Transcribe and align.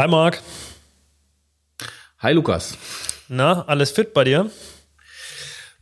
Hi 0.00 0.08
Marc. 0.08 0.40
Hi 2.20 2.32
Lukas. 2.32 2.78
Na, 3.28 3.66
alles 3.66 3.90
fit 3.90 4.14
bei 4.14 4.24
dir? 4.24 4.50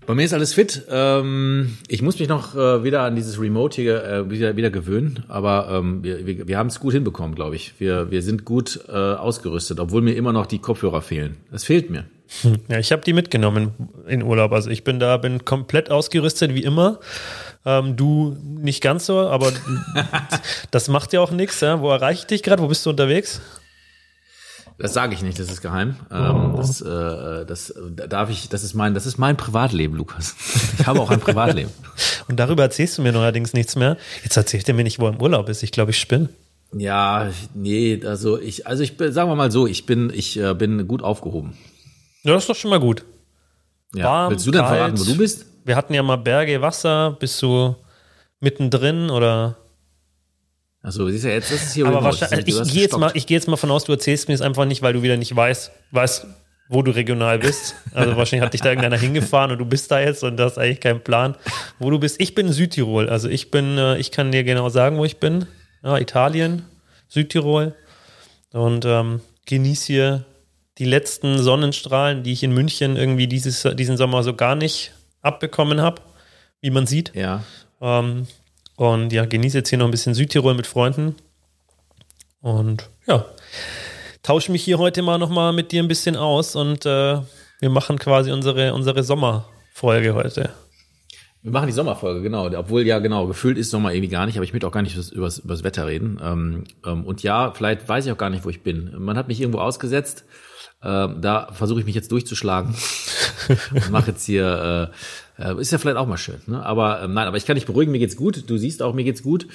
Bei 0.08 0.14
mir 0.16 0.24
ist 0.24 0.34
alles 0.34 0.54
fit. 0.54 0.82
Ähm, 0.90 1.78
ich 1.86 2.02
muss 2.02 2.18
mich 2.18 2.28
noch 2.28 2.56
äh, 2.56 2.82
wieder 2.82 3.02
an 3.02 3.14
dieses 3.14 3.40
Remote 3.40 3.80
hier 3.80 4.02
äh, 4.02 4.28
wieder, 4.28 4.56
wieder 4.56 4.70
gewöhnen, 4.70 5.22
aber 5.28 5.68
ähm, 5.70 6.02
wir, 6.02 6.26
wir, 6.26 6.48
wir 6.48 6.58
haben 6.58 6.66
es 6.66 6.80
gut 6.80 6.94
hinbekommen, 6.94 7.36
glaube 7.36 7.54
ich. 7.54 7.74
Wir, 7.78 8.10
wir 8.10 8.22
sind 8.22 8.44
gut 8.44 8.80
äh, 8.88 8.92
ausgerüstet, 8.92 9.78
obwohl 9.78 10.02
mir 10.02 10.16
immer 10.16 10.32
noch 10.32 10.46
die 10.46 10.58
Kopfhörer 10.58 11.00
fehlen. 11.00 11.36
Es 11.52 11.62
fehlt 11.62 11.88
mir. 11.88 12.06
Ja, 12.66 12.80
ich 12.80 12.90
habe 12.90 13.02
die 13.02 13.12
mitgenommen 13.12 13.70
in 14.08 14.24
Urlaub. 14.24 14.50
Also 14.50 14.68
ich 14.68 14.82
bin 14.82 14.98
da, 14.98 15.16
bin 15.18 15.44
komplett 15.44 15.92
ausgerüstet 15.92 16.56
wie 16.56 16.64
immer. 16.64 16.98
Ähm, 17.64 17.96
du 17.96 18.36
nicht 18.42 18.82
ganz 18.82 19.06
so, 19.06 19.28
aber 19.28 19.52
das 20.72 20.88
macht 20.88 21.12
ja 21.12 21.20
auch 21.20 21.30
nichts. 21.30 21.60
Ja? 21.60 21.80
Wo 21.80 21.88
erreiche 21.88 22.22
ich 22.22 22.26
dich 22.26 22.42
gerade? 22.42 22.60
Wo 22.60 22.66
bist 22.66 22.84
du 22.84 22.90
unterwegs? 22.90 23.40
Das 24.78 24.94
sage 24.94 25.12
ich 25.12 25.22
nicht, 25.22 25.38
das 25.40 25.50
ist 25.50 25.60
geheim. 25.60 25.96
Ähm, 26.10 26.54
das, 26.56 26.80
äh, 26.80 27.44
das 27.44 27.74
darf 28.08 28.30
ich, 28.30 28.48
das 28.48 28.62
ist 28.62 28.74
mein, 28.74 28.94
das 28.94 29.06
ist 29.06 29.18
mein 29.18 29.36
Privatleben, 29.36 29.96
Lukas. 29.96 30.36
Ich 30.78 30.86
habe 30.86 31.00
auch 31.00 31.10
ein 31.10 31.18
Privatleben. 31.18 31.70
Und 32.28 32.38
darüber 32.38 32.62
erzählst 32.62 32.96
du 32.96 33.02
mir 33.02 33.10
neuerdings 33.12 33.54
nichts 33.54 33.74
mehr. 33.74 33.96
Jetzt 34.22 34.36
erzählt 34.36 34.68
er 34.68 34.74
mir 34.74 34.84
nicht, 34.84 35.00
wo 35.00 35.06
er 35.06 35.14
im 35.14 35.20
Urlaub 35.20 35.48
ist. 35.48 35.64
Ich 35.64 35.72
glaube, 35.72 35.90
ich 35.90 35.98
spinne. 35.98 36.28
Ja, 36.72 37.30
nee, 37.54 38.00
also 38.04 38.38
ich, 38.38 38.66
also 38.66 38.82
ich 38.82 38.96
bin, 38.96 39.12
sagen 39.12 39.28
wir 39.28 39.34
mal 39.34 39.50
so, 39.50 39.66
ich 39.66 39.84
bin, 39.86 40.12
ich 40.14 40.38
äh, 40.38 40.54
bin 40.54 40.86
gut 40.86 41.02
aufgehoben. 41.02 41.56
Ja, 42.22 42.34
das 42.34 42.44
ist 42.44 42.50
doch 42.50 42.56
schon 42.56 42.70
mal 42.70 42.78
gut. 42.80 43.04
Ja. 43.94 44.04
Warm, 44.04 44.30
Willst 44.32 44.46
du 44.46 44.50
denn 44.52 44.60
kalt. 44.60 44.76
verraten, 44.76 45.00
wo 45.00 45.04
du 45.04 45.16
bist? 45.16 45.46
Wir 45.64 45.74
hatten 45.74 45.94
ja 45.94 46.02
mal 46.02 46.16
Berge, 46.16 46.60
Wasser. 46.60 47.16
Bist 47.18 47.42
du 47.42 47.74
mittendrin 48.40 49.10
oder? 49.10 49.56
Also 50.82 51.08
siehst 51.08 51.24
du 51.24 51.32
jetzt, 51.32 51.50
das 51.50 51.62
ist 51.62 51.74
hier 51.74 51.86
Aber 51.86 52.02
wahrscheinlich, 52.02 52.46
ich 52.46 52.72
gehe 52.72 52.82
jetzt 52.82 52.96
mal, 52.96 53.10
ich 53.14 53.26
gehe 53.26 53.36
jetzt 53.36 53.48
mal 53.48 53.56
von 53.56 53.70
aus, 53.70 53.84
du 53.84 53.92
erzählst 53.92 54.28
mir 54.28 54.34
es 54.34 54.40
einfach 54.40 54.64
nicht, 54.64 54.80
weil 54.82 54.92
du 54.92 55.02
wieder 55.02 55.16
nicht 55.16 55.34
weißt, 55.34 55.72
weißt, 55.90 56.26
wo 56.68 56.82
du 56.82 56.90
regional 56.92 57.38
bist. 57.38 57.74
Also 57.94 58.16
wahrscheinlich 58.16 58.44
hat 58.44 58.52
dich 58.52 58.60
da 58.60 58.68
irgendeiner 58.68 58.98
hingefahren 58.98 59.50
und 59.50 59.58
du 59.58 59.64
bist 59.64 59.90
da 59.90 60.00
jetzt 60.00 60.22
und 60.22 60.36
das 60.36 60.52
ist 60.52 60.58
eigentlich 60.58 60.80
kein 60.80 61.02
Plan, 61.02 61.34
wo 61.78 61.90
du 61.90 61.98
bist. 61.98 62.20
Ich 62.20 62.34
bin 62.34 62.46
in 62.46 62.52
Südtirol, 62.52 63.08
also 63.08 63.28
ich 63.28 63.50
bin, 63.50 63.76
äh, 63.78 63.98
ich 63.98 64.12
kann 64.12 64.30
dir 64.30 64.44
genau 64.44 64.68
sagen, 64.68 64.98
wo 64.98 65.04
ich 65.04 65.18
bin. 65.18 65.46
Ja, 65.82 65.98
Italien, 65.98 66.64
Südtirol 67.08 67.74
und 68.52 68.84
ähm, 68.84 69.20
genieße 69.46 69.86
hier 69.86 70.24
die 70.78 70.84
letzten 70.84 71.38
Sonnenstrahlen, 71.38 72.22
die 72.22 72.32
ich 72.32 72.42
in 72.42 72.52
München 72.52 72.96
irgendwie 72.96 73.26
dieses, 73.26 73.66
diesen 73.74 73.96
Sommer 73.96 74.22
so 74.22 74.34
gar 74.34 74.54
nicht 74.54 74.92
abbekommen 75.22 75.80
habe, 75.80 76.02
wie 76.60 76.70
man 76.70 76.86
sieht. 76.86 77.12
Ja. 77.14 77.42
Ähm, 77.80 78.26
und 78.78 79.12
ja, 79.12 79.24
genieße 79.24 79.58
jetzt 79.58 79.70
hier 79.70 79.78
noch 79.78 79.86
ein 79.86 79.90
bisschen 79.90 80.14
Südtirol 80.14 80.54
mit 80.54 80.68
Freunden. 80.68 81.16
Und 82.40 82.88
ja, 83.08 83.24
tausche 84.22 84.52
mich 84.52 84.62
hier 84.62 84.78
heute 84.78 85.02
mal 85.02 85.18
nochmal 85.18 85.52
mit 85.52 85.72
dir 85.72 85.82
ein 85.82 85.88
bisschen 85.88 86.14
aus 86.14 86.54
und 86.54 86.86
äh, 86.86 87.18
wir 87.58 87.70
machen 87.70 87.98
quasi 87.98 88.30
unsere, 88.30 88.72
unsere 88.74 89.02
Sommerfolge 89.02 90.14
heute. 90.14 90.50
Wir 91.42 91.50
machen 91.50 91.66
die 91.66 91.72
Sommerfolge, 91.72 92.22
genau. 92.22 92.46
Obwohl 92.56 92.86
ja, 92.86 93.00
genau, 93.00 93.26
gefühlt 93.26 93.58
ist 93.58 93.70
Sommer 93.70 93.92
irgendwie 93.92 94.12
gar 94.12 94.26
nicht, 94.26 94.36
aber 94.36 94.44
ich 94.44 94.52
möchte 94.52 94.68
auch 94.68 94.72
gar 94.72 94.82
nicht 94.82 94.96
über 95.10 95.26
das 95.26 95.64
Wetter 95.64 95.88
reden. 95.88 96.20
Ähm, 96.22 96.64
ähm, 96.86 97.04
und 97.04 97.24
ja, 97.24 97.50
vielleicht 97.50 97.88
weiß 97.88 98.06
ich 98.06 98.12
auch 98.12 98.18
gar 98.18 98.30
nicht, 98.30 98.44
wo 98.44 98.48
ich 98.48 98.62
bin. 98.62 98.94
Man 98.96 99.16
hat 99.16 99.26
mich 99.26 99.40
irgendwo 99.40 99.58
ausgesetzt. 99.58 100.24
Äh, 100.82 101.08
da 101.20 101.48
versuche 101.50 101.80
ich 101.80 101.86
mich 101.86 101.96
jetzt 101.96 102.12
durchzuschlagen 102.12 102.76
und 103.72 103.90
mache 103.90 104.12
jetzt 104.12 104.24
hier 104.24 104.92
äh, 104.92 104.96
ist 105.38 105.70
ja 105.70 105.78
vielleicht 105.78 105.96
auch 105.96 106.06
mal 106.06 106.16
schön. 106.16 106.40
Ne? 106.46 106.64
Aber 106.64 107.02
ähm, 107.02 107.14
nein, 107.14 107.28
aber 107.28 107.36
ich 107.36 107.46
kann 107.46 107.54
dich 107.54 107.66
beruhigen, 107.66 107.92
mir 107.92 107.98
geht's 107.98 108.16
gut. 108.16 108.44
Du 108.48 108.58
siehst 108.58 108.82
auch, 108.82 108.94
mir 108.94 109.04
geht's 109.04 109.22
gut. 109.22 109.46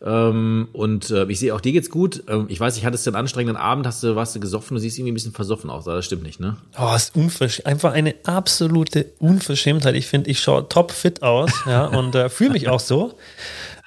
Ähm, 0.00 0.68
und 0.72 1.10
äh, 1.10 1.24
ich 1.24 1.40
sehe 1.40 1.54
auch, 1.54 1.60
dir 1.60 1.72
geht's 1.72 1.90
gut. 1.90 2.22
Ähm, 2.28 2.46
ich 2.48 2.60
weiß, 2.60 2.76
ich 2.76 2.84
hattest 2.84 3.06
einen 3.08 3.16
anstrengenden 3.16 3.56
Abend, 3.56 3.86
hast 3.86 4.02
du, 4.02 4.14
warst 4.14 4.34
du 4.36 4.40
gesoffen, 4.40 4.76
du 4.76 4.80
siehst 4.80 4.98
irgendwie 4.98 5.12
ein 5.12 5.14
bisschen 5.14 5.32
versoffen 5.32 5.70
aus. 5.70 5.84
Das 5.84 6.04
stimmt 6.04 6.22
nicht, 6.22 6.38
ne? 6.38 6.56
Oh, 6.78 6.94
ist 6.94 7.16
unverschämt. 7.16 7.66
Einfach 7.66 7.92
eine 7.92 8.14
absolute 8.24 9.06
Unverschämtheit. 9.18 9.94
Ich 9.96 10.06
finde, 10.06 10.30
ich 10.30 10.40
schaue 10.40 10.68
top 10.68 10.92
fit 10.92 11.22
aus, 11.22 11.50
ja, 11.66 11.86
und 11.86 12.14
äh, 12.14 12.28
fühle 12.28 12.50
mich 12.50 12.68
auch 12.68 12.80
so. 12.80 13.14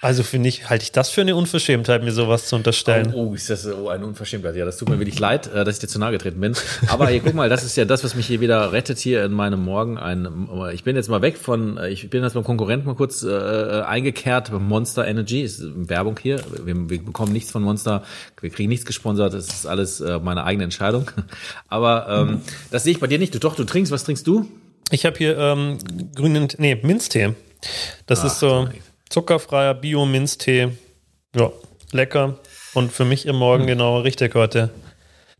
Also 0.05 0.21
finde 0.21 0.49
ich, 0.49 0.69
halte 0.69 0.83
ich 0.83 0.91
das 0.91 1.09
für 1.09 1.21
eine 1.21 1.35
Unverschämtheit, 1.35 2.03
mir 2.03 2.11
sowas 2.11 2.45
zu 2.45 2.55
unterstellen. 2.55 3.11
Oh, 3.15 3.29
oh 3.29 3.33
ist 3.33 3.49
das 3.49 3.65
oh, 3.65 3.89
eine 3.89 4.05
Unverschämtheit. 4.05 4.55
Ja, 4.55 4.63
das 4.63 4.77
tut 4.77 4.87
mir 4.87 4.99
wirklich 4.99 5.17
leid, 5.17 5.47
äh, 5.47 5.65
dass 5.65 5.77
ich 5.77 5.79
dir 5.79 5.87
zu 5.87 5.97
nahe 5.97 6.11
getreten 6.11 6.39
bin. 6.39 6.53
Aber 6.89 7.07
hier, 7.07 7.21
guck 7.21 7.33
mal, 7.33 7.49
das 7.49 7.63
ist 7.63 7.75
ja 7.75 7.85
das, 7.85 8.03
was 8.03 8.13
mich 8.13 8.27
hier 8.27 8.39
wieder 8.39 8.71
rettet 8.71 8.99
hier 8.99 9.25
in 9.25 9.31
meinem 9.31 9.63
Morgen. 9.63 9.97
Ein, 9.97 10.47
ich 10.75 10.83
bin 10.83 10.95
jetzt 10.95 11.09
mal 11.09 11.23
weg 11.23 11.39
von, 11.39 11.79
äh, 11.79 11.89
ich 11.89 12.07
bin 12.11 12.21
jetzt 12.21 12.33
beim 12.33 12.43
Konkurrenten 12.43 12.85
mal 12.85 12.93
kurz 12.93 13.23
äh, 13.23 13.81
eingekehrt, 13.81 14.51
Monster 14.51 15.07
Energy, 15.07 15.41
ist 15.41 15.63
Werbung 15.63 16.19
hier. 16.21 16.39
Wir, 16.63 16.87
wir 16.87 17.03
bekommen 17.03 17.33
nichts 17.33 17.49
von 17.49 17.63
Monster, 17.63 18.03
wir 18.39 18.51
kriegen 18.51 18.69
nichts 18.69 18.85
gesponsert, 18.85 19.33
das 19.33 19.47
ist 19.47 19.65
alles 19.65 20.01
äh, 20.01 20.19
meine 20.19 20.43
eigene 20.43 20.65
Entscheidung. 20.65 21.09
Aber 21.67 22.07
ähm, 22.09 22.41
das 22.69 22.83
sehe 22.83 22.91
ich 22.91 22.99
bei 22.99 23.07
dir 23.07 23.17
nicht. 23.17 23.33
Du 23.33 23.39
doch, 23.39 23.55
du 23.55 23.63
trinkst, 23.63 23.91
was 23.91 24.03
trinkst 24.03 24.27
du? 24.27 24.45
Ich 24.91 25.03
habe 25.07 25.17
hier 25.17 25.35
ähm, 25.35 25.79
grünen, 26.13 26.47
nee, 26.59 26.75
Minztee. 26.75 27.33
Das 28.05 28.19
Ach, 28.19 28.25
ist 28.25 28.37
so 28.37 28.69
zuckerfreier 29.09 29.73
Bio-Minztee. 29.73 30.69
Ja, 31.35 31.51
lecker. 31.91 32.39
Und 32.73 32.91
für 32.91 33.05
mich 33.05 33.25
im 33.25 33.35
Morgen 33.37 33.63
hm. 33.63 33.67
genau 33.67 33.99
richtig 33.99 34.35
heute. 34.35 34.69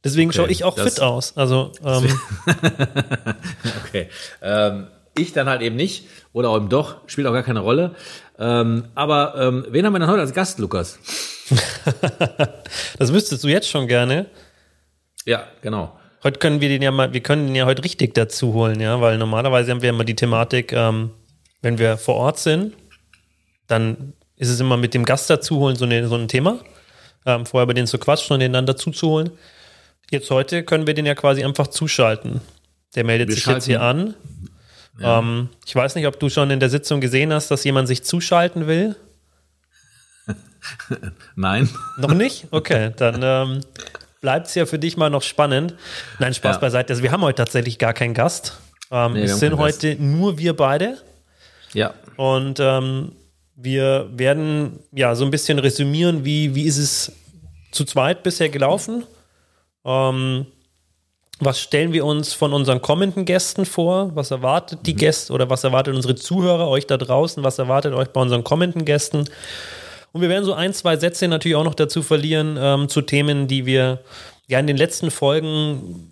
Deswegen 0.04 0.30
okay, 0.30 0.38
schaue 0.38 0.50
ich 0.50 0.64
auch 0.64 0.78
fit 0.78 1.00
aus. 1.00 1.36
Also 1.36 1.72
ähm, 1.84 2.20
okay. 3.88 4.08
Ähm, 4.42 4.88
ich 5.18 5.34
dann 5.34 5.50
halt 5.50 5.62
eben 5.62 5.76
nicht. 5.76 6.08
Oder 6.34 6.56
eben 6.56 6.70
doch, 6.70 6.98
spielt 7.08 7.28
auch 7.28 7.34
gar 7.34 7.44
keine 7.44 7.62
Rolle. 7.62 7.96
Ähm, 8.38 8.86
aber 8.94 9.36
ähm, 9.38 9.66
wen 9.70 9.86
haben 9.86 9.94
wir 9.94 10.00
denn 10.00 10.10
heute 10.10 10.22
als 10.22 10.34
Gast, 10.34 10.60
Lukas? 10.60 11.00
das 13.00 13.14
wüsstest 13.14 13.44
du 13.44 13.48
jetzt 13.48 13.70
schon 13.70 13.88
gerne. 13.88 14.26
Ja, 15.26 15.48
genau. 15.62 15.98
Heute 16.24 16.40
können 16.40 16.60
wir 16.60 16.70
den 16.70 16.82
ja 16.82 16.92
mal, 16.92 17.14
wir 17.14 17.22
können 17.22 17.48
den 17.48 17.56
ja 17.56 17.66
heute 17.66 17.84
richtig 17.84 18.14
dazu 18.16 18.54
holen, 18.54 18.80
ja, 18.80 19.00
weil 19.00 19.18
normalerweise 19.18 19.72
haben 19.72 19.82
wir 19.82 19.90
immer 19.90 20.04
die 20.04 20.16
Thematik, 20.16 20.74
ähm, 20.74 21.12
wenn 21.62 21.78
wir 21.78 21.98
vor 21.98 22.16
Ort 22.16 22.40
sind, 22.40 22.74
dann 23.68 24.14
ist 24.38 24.50
es 24.50 24.60
immer 24.60 24.78
mit 24.78 24.94
dem 24.94 25.06
Gast 25.06 25.30
dazu 25.30 25.60
holen 25.60 25.76
so, 25.76 25.86
eine, 25.86 26.08
so 26.08 26.16
ein 26.16 26.28
Thema. 26.28 26.60
Ähm, 27.26 27.46
vorher 27.46 27.66
bei 27.66 27.74
denen 27.74 27.88
zu 27.88 27.98
quatschen 27.98 28.34
und 28.36 28.40
den 28.40 28.54
dann 28.54 28.66
dazu 28.66 28.92
zu 28.92 29.10
holen. 29.10 29.32
Jetzt 30.12 30.30
heute 30.30 30.64
können 30.64 30.86
wir 30.86 30.94
den 30.94 31.06
ja 31.06 31.16
quasi 31.16 31.44
einfach 31.44 31.68
zuschalten. 31.68 32.42
Der 32.96 33.04
meldet 33.04 33.30
wir 33.30 33.36
sich 33.36 33.46
jetzt 33.46 33.66
hier 33.66 33.82
an. 33.82 34.14
Ja. 35.00 35.20
Ähm, 35.20 35.50
ich 35.66 35.76
weiß 35.76 35.96
nicht, 35.96 36.08
ob 36.08 36.20
du 36.20 36.30
schon 36.30 36.52
in 36.52 36.60
der 36.60 36.70
Sitzung 36.70 37.02
gesehen 37.02 37.34
hast, 37.34 37.50
dass 37.50 37.64
jemand 37.64 37.88
sich 37.88 38.04
zuschalten 38.04 38.68
will. 38.68 38.96
Nein. 41.36 41.70
Noch 41.98 42.14
nicht? 42.14 42.48
Okay, 42.52 42.92
dann 42.96 43.22
ähm, 43.24 43.62
bleibt 44.22 44.48
es 44.48 44.56
ja 44.56 44.66
für 44.66 44.80
dich 44.80 44.96
mal 44.98 45.10
noch 45.10 45.24
spannend. 45.24 45.76
Nein, 46.20 46.34
Spaß 46.34 46.58
ja. 46.58 46.60
beiseite. 46.60 46.94
Also 46.94 47.04
wir 47.04 47.12
haben 47.12 47.22
heute 47.22 47.38
tatsächlich 47.38 47.80
gar 47.80 47.94
keinen 47.94 48.14
Gast. 48.14 48.60
Ähm, 48.92 49.14
nee, 49.14 49.24
es 49.24 49.40
sind 49.40 49.58
heute 49.58 49.96
Gast. 49.96 50.02
nur 50.02 50.38
wir 50.38 50.56
beide. 50.56 50.98
Ja. 51.74 51.94
Und 52.16 52.60
ähm, 52.60 53.12
wir 53.56 54.10
werden 54.12 54.80
ja 54.92 55.16
so 55.16 55.26
ein 55.26 55.32
bisschen 55.32 55.60
resümieren, 55.60 56.26
wie, 56.26 56.56
wie 56.56 56.64
ist 56.64 56.78
es 56.78 57.12
zu 57.72 57.86
zweit 57.86 58.24
bisher 58.24 58.50
gelaufen? 58.50 59.04
Ähm, 59.86 60.46
was 61.40 61.60
stellen 61.60 61.92
wir 61.92 62.06
uns 62.06 62.34
von 62.34 62.54
unseren 62.54 62.82
kommenden 62.82 63.26
Gästen 63.26 63.66
vor? 63.66 64.16
Was 64.16 64.32
erwartet 64.32 64.80
die 64.86 64.94
mhm. 64.94 64.98
Gäste 64.98 65.34
oder 65.34 65.50
was 65.50 65.64
erwartet 65.64 65.96
unsere 65.96 66.16
Zuhörer, 66.16 66.68
euch 66.68 66.88
da 66.88 66.98
draußen? 66.98 67.44
Was 67.44 67.60
erwartet 67.60 67.94
euch 67.94 68.10
bei 68.10 68.22
unseren 68.22 68.44
kommenden 68.44 68.86
Gästen? 68.86 69.26
Und 70.14 70.22
wir 70.22 70.30
werden 70.30 70.46
so 70.46 70.54
ein, 70.54 70.74
zwei 70.74 70.96
Sätze 70.96 71.28
natürlich 71.28 71.58
auch 71.58 71.66
noch 71.66 71.76
dazu 71.76 72.02
verlieren 72.02 72.58
ähm, 72.58 72.88
zu 72.88 73.02
Themen, 73.02 73.48
die 73.48 73.66
wir 73.66 74.00
ja 74.48 74.60
in 74.60 74.68
den 74.68 74.78
letzten 74.78 75.12
Folgen 75.12 76.10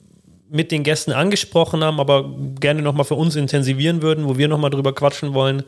mit 0.54 0.72
den 0.72 0.84
Gästen 0.84 1.12
angesprochen 1.12 1.84
haben, 1.84 2.00
aber 2.00 2.30
gerne 2.60 2.84
nochmal 2.84 3.06
für 3.06 3.16
uns 3.16 3.36
intensivieren 3.36 4.04
würden, 4.04 4.28
wo 4.28 4.38
wir 4.38 4.48
nochmal 4.48 4.70
drüber 4.70 4.94
quatschen 4.94 5.34
wollen, 5.34 5.64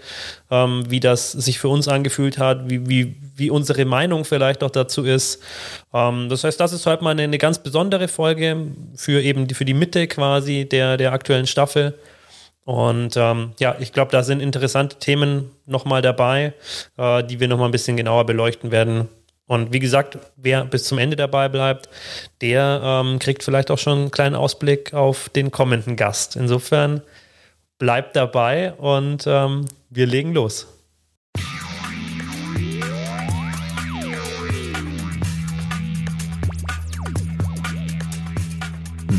ähm, 0.51 0.83
wie 0.87 0.99
das 0.99 1.31
sich 1.31 1.57
für 1.57 1.69
uns 1.69 1.87
angefühlt 1.87 2.37
hat, 2.37 2.69
wie, 2.69 2.87
wie, 2.87 3.15
wie 3.35 3.49
unsere 3.49 3.83
Meinung 3.85 4.25
vielleicht 4.25 4.63
auch 4.63 4.69
dazu 4.69 5.03
ist. 5.03 5.41
Ähm, 5.91 6.29
das 6.29 6.43
heißt, 6.43 6.59
das 6.59 6.71
ist 6.71 6.85
heute 6.85 7.03
mal 7.03 7.11
eine, 7.11 7.23
eine, 7.23 7.39
ganz 7.39 7.57
besondere 7.57 8.07
Folge 8.07 8.67
für 8.95 9.21
eben 9.21 9.47
die, 9.47 9.55
für 9.55 9.65
die 9.65 9.73
Mitte 9.73 10.07
quasi 10.07 10.69
der, 10.69 10.97
der 10.97 11.13
aktuellen 11.13 11.47
Staffel. 11.47 11.97
Und 12.63 13.17
ähm, 13.17 13.53
ja, 13.59 13.75
ich 13.79 13.91
glaube, 13.91 14.11
da 14.11 14.21
sind 14.21 14.39
interessante 14.39 14.97
Themen 14.97 15.49
nochmal 15.65 16.03
dabei, 16.03 16.53
äh, 16.97 17.23
die 17.23 17.39
wir 17.39 17.47
nochmal 17.47 17.69
ein 17.69 17.71
bisschen 17.71 17.97
genauer 17.97 18.25
beleuchten 18.27 18.71
werden. 18.71 19.09
Und 19.47 19.73
wie 19.73 19.79
gesagt, 19.79 20.17
wer 20.37 20.65
bis 20.65 20.85
zum 20.85 20.97
Ende 20.97 21.15
dabei 21.15 21.49
bleibt, 21.49 21.89
der 22.41 22.81
ähm, 22.83 23.19
kriegt 23.19 23.43
vielleicht 23.43 23.69
auch 23.69 23.77
schon 23.77 23.99
einen 23.99 24.11
kleinen 24.11 24.35
Ausblick 24.35 24.93
auf 24.93 25.29
den 25.29 25.51
kommenden 25.51 25.95
Gast. 25.95 26.35
Insofern 26.35 27.01
bleibt 27.77 28.15
dabei 28.15 28.73
und 28.73 29.25
ähm, 29.27 29.65
wir 29.89 30.07
legen 30.07 30.33
los. 30.33 30.74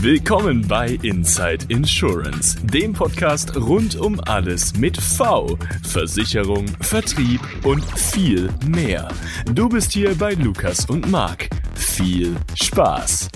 Willkommen 0.02 0.66
bei 0.68 0.98
Inside 1.02 1.64
Insurance, 1.68 2.58
dem 2.62 2.92
Podcast 2.92 3.56
rund 3.56 3.96
um 3.96 4.20
alles 4.20 4.76
mit 4.76 4.96
V, 4.98 5.58
Versicherung, 5.84 6.66
Vertrieb 6.80 7.40
und 7.64 7.82
viel 7.98 8.50
mehr. 8.68 9.08
Du 9.52 9.70
bist 9.70 9.92
hier 9.92 10.14
bei 10.14 10.34
Lukas 10.34 10.84
und 10.86 11.10
Marc. 11.10 11.48
Viel 11.74 12.36
Spaß! 12.54 13.30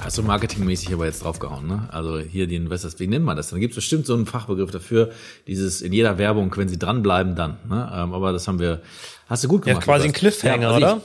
Hast 0.00 0.18
du 0.18 0.22
marketingmäßig 0.22 0.94
aber 0.94 1.04
jetzt 1.04 1.24
draufgehauen, 1.24 1.66
ne? 1.66 1.88
Also 1.92 2.18
hier 2.18 2.46
den, 2.46 2.70
was 2.70 2.82
das, 2.82 2.98
wie 2.98 3.06
nennt 3.06 3.24
man 3.24 3.36
das? 3.36 3.50
Dann 3.50 3.60
gibt 3.60 3.72
es 3.72 3.76
bestimmt 3.76 4.06
so 4.06 4.14
einen 4.14 4.26
Fachbegriff 4.26 4.70
dafür, 4.70 5.10
dieses 5.46 5.82
in 5.82 5.92
jeder 5.92 6.16
Werbung, 6.16 6.52
wenn 6.56 6.68
sie 6.68 6.78
dranbleiben, 6.78 7.36
dann. 7.36 7.58
Ne? 7.68 7.92
Ähm, 7.94 8.14
aber 8.14 8.32
das 8.32 8.48
haben 8.48 8.58
wir, 8.58 8.80
hast 9.28 9.44
du 9.44 9.48
gut 9.48 9.62
gemacht. 9.62 9.82
Ja, 9.82 9.84
quasi 9.84 10.08
ein 10.08 10.12
Cliffhanger, 10.12 10.70
ja, 10.70 10.76
oder? 10.76 11.00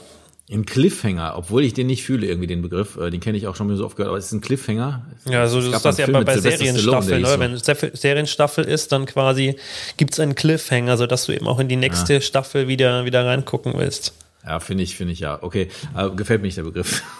Ein 0.50 0.64
Cliffhanger, 0.64 1.34
obwohl 1.36 1.62
ich 1.62 1.74
den 1.74 1.88
nicht 1.88 2.04
fühle, 2.04 2.26
irgendwie 2.26 2.46
den 2.46 2.62
Begriff, 2.62 2.96
äh, 2.96 3.10
den 3.10 3.20
kenne 3.20 3.36
ich 3.36 3.46
auch 3.46 3.54
schon 3.54 3.74
so 3.76 3.84
oft 3.84 3.96
gehört, 3.96 4.08
aber 4.08 4.18
es 4.18 4.26
ist 4.26 4.32
ein 4.32 4.40
Cliffhanger. 4.40 5.04
Ja, 5.28 5.46
so 5.46 5.58
ist 5.58 5.84
das 5.84 5.98
ja 5.98 6.06
bei, 6.06 6.24
bei 6.24 6.38
Serienstaffeln, 6.38 7.22
oder? 7.22 7.34
So. 7.34 7.40
Wenn 7.40 7.52
es 7.52 8.00
Serienstaffel 8.00 8.64
ist, 8.64 8.92
dann 8.92 9.04
quasi 9.04 9.56
gibt's 9.98 10.18
einen 10.18 10.34
Cliffhanger, 10.34 10.96
so 10.96 11.06
dass 11.06 11.26
du 11.26 11.32
eben 11.32 11.46
auch 11.46 11.58
in 11.58 11.68
die 11.68 11.76
nächste 11.76 12.14
ja. 12.14 12.20
Staffel 12.22 12.66
wieder, 12.66 13.04
wieder 13.04 13.26
reingucken 13.26 13.74
willst. 13.76 14.14
Ja, 14.42 14.58
finde 14.60 14.84
ich, 14.84 14.96
finde 14.96 15.12
ich 15.12 15.20
ja. 15.20 15.42
Okay, 15.42 15.68
äh, 15.94 16.08
gefällt 16.10 16.40
mir 16.40 16.46
nicht 16.46 16.56
der 16.56 16.64
Begriff. 16.64 17.02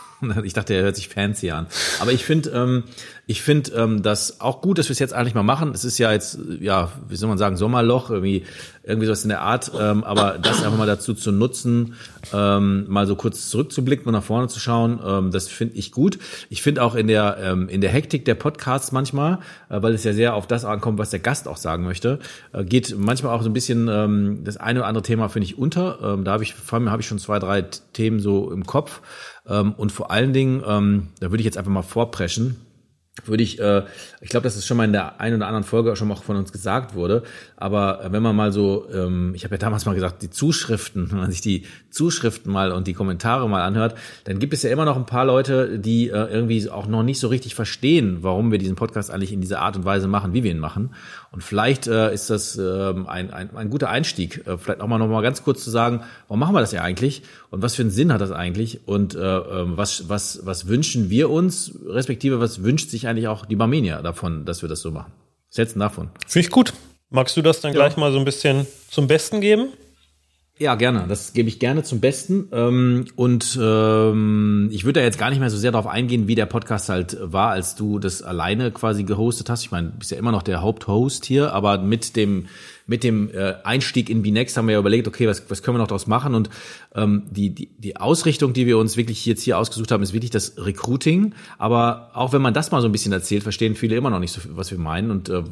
Ich 0.42 0.52
dachte, 0.52 0.74
er 0.74 0.82
hört 0.82 0.96
sich 0.96 1.06
fancy 1.06 1.52
an. 1.52 1.68
Aber 2.00 2.10
ich 2.10 2.24
finde, 2.24 2.50
ähm, 2.50 2.82
ich 3.30 3.42
finde 3.42 3.72
ähm, 3.72 4.02
das 4.02 4.40
auch 4.40 4.62
gut, 4.62 4.78
dass 4.78 4.88
wir 4.88 4.92
es 4.92 4.98
jetzt 4.98 5.12
eigentlich 5.12 5.34
mal 5.34 5.42
machen. 5.42 5.72
Es 5.74 5.84
ist 5.84 5.98
ja 5.98 6.10
jetzt, 6.12 6.38
ja, 6.60 6.90
wie 7.10 7.16
soll 7.16 7.28
man 7.28 7.36
sagen, 7.36 7.58
Sommerloch, 7.58 8.08
irgendwie, 8.08 8.44
irgendwie 8.82 9.04
sowas 9.04 9.22
in 9.22 9.28
der 9.28 9.42
Art. 9.42 9.70
Ähm, 9.78 10.02
aber 10.02 10.38
das 10.38 10.64
einfach 10.64 10.78
mal 10.78 10.86
dazu 10.86 11.12
zu 11.12 11.30
nutzen, 11.30 11.92
ähm, 12.32 12.86
mal 12.88 13.06
so 13.06 13.16
kurz 13.16 13.50
zurückzublicken 13.50 14.06
und 14.06 14.14
nach 14.14 14.22
vorne 14.22 14.48
zu 14.48 14.58
schauen, 14.58 14.98
ähm, 15.06 15.30
das 15.30 15.46
finde 15.46 15.76
ich 15.76 15.92
gut. 15.92 16.18
Ich 16.48 16.62
finde 16.62 16.82
auch 16.82 16.94
in 16.94 17.06
der 17.06 17.36
ähm, 17.42 17.68
in 17.68 17.82
der 17.82 17.90
Hektik 17.90 18.24
der 18.24 18.34
Podcasts 18.34 18.92
manchmal, 18.92 19.40
äh, 19.68 19.82
weil 19.82 19.92
es 19.92 20.04
ja 20.04 20.14
sehr 20.14 20.34
auf 20.34 20.46
das 20.46 20.64
ankommt, 20.64 20.98
was 20.98 21.10
der 21.10 21.20
Gast 21.20 21.48
auch 21.48 21.58
sagen 21.58 21.84
möchte, 21.84 22.20
äh, 22.54 22.64
geht 22.64 22.96
manchmal 22.96 23.36
auch 23.36 23.42
so 23.42 23.50
ein 23.50 23.52
bisschen 23.52 23.88
ähm, 23.88 24.40
das 24.42 24.56
eine 24.56 24.78
oder 24.78 24.88
andere 24.88 25.02
Thema 25.02 25.28
finde 25.28 25.44
ich 25.44 25.58
unter. 25.58 25.98
Ähm, 26.02 26.24
da 26.24 26.32
habe 26.32 26.44
ich 26.44 26.54
vor 26.54 26.78
allem 26.78 26.90
habe 26.90 27.02
ich 27.02 27.06
schon 27.06 27.18
zwei 27.18 27.38
drei 27.38 27.60
Themen 27.92 28.20
so 28.20 28.50
im 28.50 28.64
Kopf. 28.64 29.02
Ähm, 29.46 29.72
und 29.76 29.92
vor 29.92 30.10
allen 30.10 30.32
Dingen, 30.32 30.62
ähm, 30.66 31.08
da 31.20 31.30
würde 31.30 31.42
ich 31.42 31.46
jetzt 31.46 31.58
einfach 31.58 31.70
mal 31.70 31.82
vorpreschen, 31.82 32.56
würde 33.26 33.42
ich, 33.42 33.58
äh, 33.58 33.82
ich 34.20 34.28
glaube, 34.28 34.44
das 34.44 34.56
ist 34.56 34.66
schon 34.66 34.76
mal 34.76 34.84
in 34.84 34.92
der 34.92 35.20
einen 35.20 35.36
oder 35.36 35.46
anderen 35.46 35.64
Folge 35.64 35.96
schon 35.96 36.08
mal 36.08 36.16
von 36.16 36.36
uns 36.36 36.52
gesagt 36.52 36.94
wurde, 36.94 37.22
aber 37.56 38.04
äh, 38.04 38.12
wenn 38.12 38.22
man 38.22 38.36
mal 38.36 38.52
so, 38.52 38.86
ähm, 38.92 39.32
ich 39.34 39.44
habe 39.44 39.54
ja 39.54 39.58
damals 39.58 39.86
mal 39.86 39.94
gesagt, 39.94 40.22
die 40.22 40.30
Zuschriften, 40.30 41.10
wenn 41.10 41.18
man 41.18 41.30
sich 41.30 41.40
die 41.40 41.64
Zuschriften 41.90 42.52
mal 42.52 42.72
und 42.72 42.86
die 42.86 42.94
Kommentare 42.94 43.48
mal 43.48 43.62
anhört, 43.62 43.96
dann 44.24 44.38
gibt 44.38 44.52
es 44.52 44.62
ja 44.62 44.70
immer 44.70 44.84
noch 44.84 44.96
ein 44.96 45.06
paar 45.06 45.24
Leute, 45.24 45.78
die 45.78 46.08
äh, 46.08 46.26
irgendwie 46.26 46.68
auch 46.70 46.86
noch 46.86 47.02
nicht 47.02 47.18
so 47.18 47.28
richtig 47.28 47.54
verstehen, 47.54 48.18
warum 48.20 48.52
wir 48.52 48.58
diesen 48.58 48.76
Podcast 48.76 49.10
eigentlich 49.10 49.32
in 49.32 49.40
dieser 49.40 49.60
Art 49.60 49.76
und 49.76 49.84
Weise 49.84 50.08
machen, 50.08 50.34
wie 50.34 50.44
wir 50.44 50.50
ihn 50.50 50.58
machen. 50.58 50.90
Und 51.30 51.42
vielleicht 51.42 51.86
äh, 51.86 52.12
ist 52.12 52.30
das 52.30 52.56
äh, 52.56 52.62
ein, 53.06 53.30
ein, 53.30 53.54
ein 53.54 53.70
guter 53.70 53.90
Einstieg, 53.90 54.46
äh, 54.46 54.56
vielleicht 54.56 54.80
auch 54.80 54.86
mal 54.86 54.98
noch 54.98 55.08
mal 55.08 55.22
ganz 55.22 55.42
kurz 55.42 55.62
zu 55.62 55.70
sagen, 55.70 56.02
warum 56.26 56.40
machen 56.40 56.54
wir 56.54 56.60
das 56.60 56.72
ja 56.72 56.82
eigentlich 56.82 57.22
und 57.50 57.60
was 57.60 57.74
für 57.74 57.82
einen 57.82 57.90
Sinn 57.90 58.12
hat 58.12 58.20
das 58.20 58.32
eigentlich 58.32 58.86
und 58.86 59.14
äh, 59.14 59.18
ähm, 59.18 59.76
was, 59.76 60.08
was, 60.08 60.46
was 60.46 60.68
wünschen 60.68 61.10
wir 61.10 61.28
uns, 61.30 61.78
respektive 61.86 62.40
was 62.40 62.62
wünscht 62.62 62.90
sich 62.90 63.08
eigentlich 63.08 63.28
auch 63.28 63.44
die 63.44 63.56
Barmenia 63.56 64.00
davon, 64.00 64.46
dass 64.46 64.62
wir 64.62 64.68
das 64.68 64.80
so 64.80 64.90
machen? 64.90 65.12
Setzen 65.50 65.80
davon. 65.80 66.10
Finde 66.26 66.46
ich 66.46 66.50
gut. 66.50 66.72
Magst 67.10 67.36
du 67.36 67.42
das 67.42 67.60
dann 67.60 67.72
ja. 67.72 67.80
gleich 67.80 67.96
mal 67.96 68.12
so 68.12 68.18
ein 68.18 68.24
bisschen 68.24 68.66
zum 68.90 69.06
Besten 69.06 69.40
geben? 69.40 69.68
Ja, 70.60 70.74
gerne. 70.74 71.06
Das 71.08 71.32
gebe 71.34 71.48
ich 71.48 71.60
gerne 71.60 71.84
zum 71.84 72.00
Besten. 72.00 72.48
Ähm, 72.50 73.04
und 73.14 73.56
ähm, 73.62 74.68
ich 74.72 74.84
würde 74.84 75.00
da 75.00 75.04
jetzt 75.04 75.18
gar 75.18 75.30
nicht 75.30 75.38
mehr 75.38 75.50
so 75.50 75.56
sehr 75.56 75.70
darauf 75.70 75.86
eingehen, 75.86 76.26
wie 76.26 76.34
der 76.34 76.46
Podcast 76.46 76.88
halt 76.88 77.16
war, 77.20 77.50
als 77.50 77.76
du 77.76 78.00
das 78.00 78.22
alleine 78.22 78.72
quasi 78.72 79.04
gehostet 79.04 79.50
hast. 79.50 79.62
Ich 79.62 79.70
meine, 79.70 79.90
du 79.90 79.98
bist 79.98 80.10
ja 80.10 80.18
immer 80.18 80.32
noch 80.32 80.42
der 80.42 80.60
Haupthost 80.60 81.24
hier, 81.26 81.52
aber 81.52 81.78
mit 81.78 82.16
dem 82.16 82.46
mit 82.88 83.04
dem 83.04 83.30
äh, 83.30 83.54
Einstieg 83.64 84.08
in 84.08 84.22
Binext 84.22 84.56
haben 84.56 84.66
wir 84.66 84.72
ja 84.72 84.78
überlegt, 84.78 85.06
okay, 85.06 85.28
was, 85.28 85.48
was 85.50 85.62
können 85.62 85.76
wir 85.76 85.80
noch 85.80 85.88
daraus 85.88 86.06
machen? 86.06 86.34
Und 86.34 86.48
ähm, 86.94 87.24
die, 87.30 87.50
die, 87.50 87.68
die 87.76 87.98
Ausrichtung, 87.98 88.54
die 88.54 88.66
wir 88.66 88.78
uns 88.78 88.96
wirklich 88.96 89.26
jetzt 89.26 89.42
hier 89.42 89.58
ausgesucht 89.58 89.92
haben, 89.92 90.02
ist 90.02 90.14
wirklich 90.14 90.30
das 90.30 90.54
Recruiting. 90.56 91.34
Aber 91.58 92.10
auch 92.14 92.32
wenn 92.32 92.40
man 92.40 92.54
das 92.54 92.70
mal 92.70 92.80
so 92.80 92.88
ein 92.88 92.92
bisschen 92.92 93.12
erzählt, 93.12 93.42
verstehen 93.42 93.74
viele 93.74 93.94
immer 93.94 94.08
noch 94.08 94.20
nicht 94.20 94.32
so, 94.32 94.40
was 94.56 94.70
wir 94.70 94.78
meinen. 94.78 95.10
Und 95.10 95.28
äh, 95.28 95.42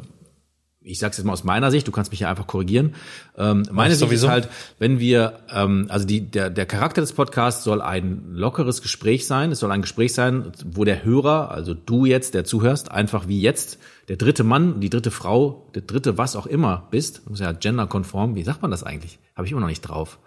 ich 0.87 1.01
sage 1.01 1.11
es 1.11 1.17
jetzt 1.19 1.27
mal 1.27 1.33
aus 1.33 1.45
meiner 1.45 1.71
Sicht, 1.71 1.87
du 1.89 1.93
kannst 1.93 2.13
mich 2.13 2.21
ja 2.21 2.31
einfach 2.31 2.47
korrigieren. 2.47 2.95
Ähm, 3.37 3.65
meine 3.73 3.95
Sicht 3.95 4.09
sowieso. 4.09 4.27
ist 4.27 4.33
halt, 4.33 4.49
wenn 4.79 5.01
wir, 5.01 5.41
ähm, 5.53 5.87
also 5.89 6.07
die, 6.07 6.21
der, 6.21 6.49
der 6.49 6.65
Charakter 6.65 7.01
des 7.01 7.13
Podcasts 7.13 7.65
soll 7.65 7.83
ein 7.83 8.23
lockeres 8.31 8.83
Gespräch 8.83 9.27
sein. 9.27 9.51
Es 9.51 9.59
soll 9.59 9.73
ein 9.73 9.83
Gespräch 9.83 10.15
sein, 10.15 10.53
wo 10.65 10.85
der 10.85 11.05
Hörer, 11.05 11.51
also 11.51 11.75
du 11.75 12.07
jetzt, 12.07 12.35
der 12.35 12.45
zuhörst, 12.45 12.93
einfach 12.93 13.27
wie 13.27 13.41
jetzt 13.41 13.79
der 14.09 14.17
dritte 14.17 14.45
Mann, 14.45 14.81
die 14.81 14.89
dritte 14.89 15.11
Frau, 15.11 15.71
der 15.75 15.83
dritte 15.83 16.19
was 16.19 16.37
auch 16.37 16.47
immer 16.47 16.87
bist. 16.91 17.29
Muss 17.29 17.41
ja 17.41 17.51
genderkonform. 17.51 18.37
Wie 18.37 18.45
sagt 18.45 18.63
man 18.63 18.71
das 18.71 18.85
eigentlich? 18.85 19.19
Habe 19.35 19.47
ich 19.47 19.53
immer 19.53 19.61
noch 19.61 19.69
nicht 19.69 19.83
drauf. 19.83 20.19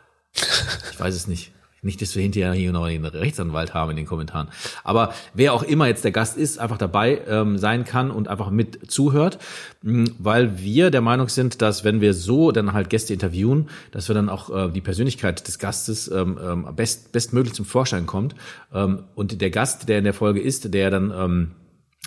Ich 0.92 1.00
weiß 1.00 1.16
es 1.16 1.28
nicht. 1.28 1.54
Nicht, 1.82 2.02
dass 2.02 2.16
wir 2.16 2.22
hinterher 2.22 2.54
hier 2.54 2.72
noch 2.72 2.84
einen 2.84 3.06
Rechtsanwalt 3.06 3.74
haben 3.74 3.92
in 3.92 3.98
den 3.98 4.06
Kommentaren. 4.06 4.50
Aber 4.84 5.14
wer 5.34 5.54
auch 5.54 5.64
immer 5.64 5.88
jetzt 5.88 6.04
der 6.04 6.12
Gast 6.12 6.38
ist, 6.38 6.60
einfach 6.60 6.78
dabei 6.78 7.22
ähm, 7.28 7.58
sein 7.58 7.86
kann 7.86 8.12
und 8.12 8.28
einfach 8.28 8.50
mit 8.50 8.92
zuhört, 8.92 9.40
mh, 9.82 10.12
weil 10.20 10.60
wir 10.60 10.92
der 10.92 11.02
Meinung 11.02 11.30
sind, 11.30 11.62
dass 11.62 11.84
wenn 11.84 12.02
wir 12.02 12.14
so 12.14 12.52
dann 12.52 12.74
halt 12.74 12.90
Gäste 12.90 13.14
interviewen, 13.14 13.70
dass 13.92 14.10
wir 14.10 14.14
dann 14.14 14.30
auch 14.30 14.50
äh, 14.50 14.72
die 14.72 14.82
Persönlichkeit 14.82 15.48
des 15.48 15.58
Gastes 15.58 16.10
ähm, 16.12 16.38
ähm, 16.44 16.68
best, 16.76 17.12
bestmöglich 17.12 17.54
zum 17.54 17.66
Vorschein 17.66 18.06
kommt. 18.06 18.36
Ähm, 18.74 19.04
und 19.16 19.40
der 19.40 19.50
Gast, 19.50 19.88
der 19.88 20.00
in 20.00 20.04
der 20.04 20.14
Folge 20.14 20.42
ist, 20.42 20.74
der 20.74 20.92
dann 20.92 21.12
ähm, 21.16 21.52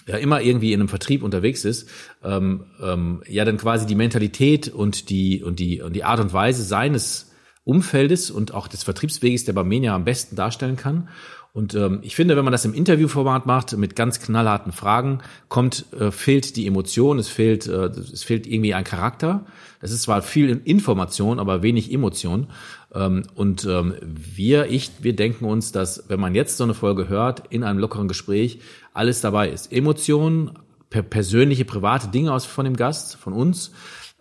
ja 0.06 0.16
immer 0.16 0.40
irgendwie 0.42 0.72
in 0.72 0.80
einem 0.80 0.88
Vertrieb 0.88 1.22
unterwegs 1.22 1.64
ist, 1.64 1.88
ähm, 2.22 2.64
ähm, 2.82 3.22
ja 3.26 3.44
dann 3.44 3.56
quasi 3.56 3.86
die 3.86 3.94
Mentalität 3.94 4.68
und 4.68 5.10
die 5.10 5.42
und 5.42 5.58
die 5.58 5.80
und 5.80 5.94
die 5.94 6.04
Art 6.04 6.20
und 6.20 6.32
Weise 6.32 6.62
seines 6.62 7.31
Umfeldes 7.64 8.30
und 8.30 8.54
auch 8.54 8.68
des 8.68 8.82
Vertriebsweges 8.82 9.44
der 9.44 9.52
Barmenia 9.52 9.94
am 9.94 10.04
besten 10.04 10.36
darstellen 10.36 10.76
kann. 10.76 11.08
Und 11.54 11.74
ähm, 11.74 11.98
ich 12.00 12.16
finde, 12.16 12.34
wenn 12.34 12.44
man 12.44 12.52
das 12.52 12.64
im 12.64 12.72
Interviewformat 12.72 13.44
macht, 13.44 13.76
mit 13.76 13.94
ganz 13.94 14.20
knallharten 14.20 14.72
Fragen, 14.72 15.18
kommt, 15.48 15.84
äh, 15.92 16.10
fehlt 16.10 16.56
die 16.56 16.66
Emotion, 16.66 17.18
es 17.18 17.28
fehlt, 17.28 17.66
äh, 17.66 17.88
es 17.88 18.22
fehlt 18.22 18.46
irgendwie 18.46 18.72
ein 18.72 18.84
Charakter. 18.84 19.44
Es 19.80 19.92
ist 19.92 20.02
zwar 20.02 20.22
viel 20.22 20.62
Information, 20.64 21.38
aber 21.38 21.62
wenig 21.62 21.92
Emotion. 21.92 22.46
Ähm, 22.94 23.24
und 23.34 23.66
ähm, 23.66 23.94
wir, 24.02 24.70
ich, 24.70 24.92
wir 25.02 25.14
denken 25.14 25.44
uns, 25.44 25.72
dass 25.72 26.04
wenn 26.08 26.20
man 26.20 26.34
jetzt 26.34 26.56
so 26.56 26.64
eine 26.64 26.72
Folge 26.72 27.08
hört, 27.08 27.42
in 27.50 27.64
einem 27.64 27.78
lockeren 27.78 28.08
Gespräch, 28.08 28.60
alles 28.94 29.20
dabei 29.20 29.50
ist. 29.50 29.70
Emotionen, 29.70 30.52
per 30.88 31.02
persönliche, 31.02 31.66
private 31.66 32.08
Dinge 32.08 32.32
aus 32.32 32.46
von 32.46 32.64
dem 32.64 32.76
Gast, 32.76 33.16
von 33.16 33.34
uns, 33.34 33.72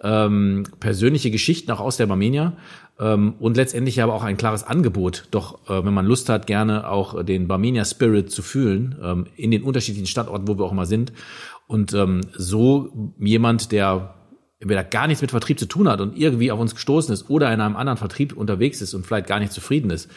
ähm, 0.03 0.63
persönliche 0.79 1.31
Geschichten 1.31 1.71
auch 1.71 1.79
aus 1.79 1.97
der 1.97 2.07
Barmenia 2.07 2.53
und 3.03 3.57
letztendlich 3.57 4.01
aber 4.01 4.13
auch 4.13 4.23
ein 4.23 4.37
klares 4.37 4.63
Angebot, 4.63 5.27
doch 5.31 5.67
äh, 5.69 5.83
wenn 5.83 5.93
man 5.93 6.05
Lust 6.05 6.29
hat, 6.29 6.47
gerne 6.47 6.89
auch 6.89 7.23
den 7.23 7.47
Barmenia 7.47 7.83
Spirit 7.83 8.31
zu 8.31 8.41
fühlen, 8.41 8.95
ähm, 9.01 9.27
in 9.35 9.51
den 9.51 9.63
unterschiedlichen 9.63 10.07
Standorten, 10.07 10.47
wo 10.47 10.57
wir 10.57 10.65
auch 10.65 10.71
immer 10.71 10.85
sind. 10.85 11.11
Und 11.67 11.93
ähm, 11.93 12.21
so 12.35 13.13
jemand, 13.17 13.71
der 13.71 14.15
entweder 14.59 14.83
gar 14.83 15.07
nichts 15.07 15.21
mit 15.21 15.31
Vertrieb 15.31 15.57
zu 15.57 15.65
tun 15.65 15.89
hat 15.89 16.01
und 16.01 16.17
irgendwie 16.17 16.51
auf 16.51 16.59
uns 16.59 16.75
gestoßen 16.75 17.13
ist 17.13 17.29
oder 17.29 17.51
in 17.51 17.61
einem 17.61 17.75
anderen 17.75 17.97
Vertrieb 17.97 18.37
unterwegs 18.37 18.81
ist 18.81 18.93
und 18.93 19.05
vielleicht 19.05 19.27
gar 19.27 19.39
nicht 19.39 19.51
zufrieden 19.51 19.89
ist 19.89 20.09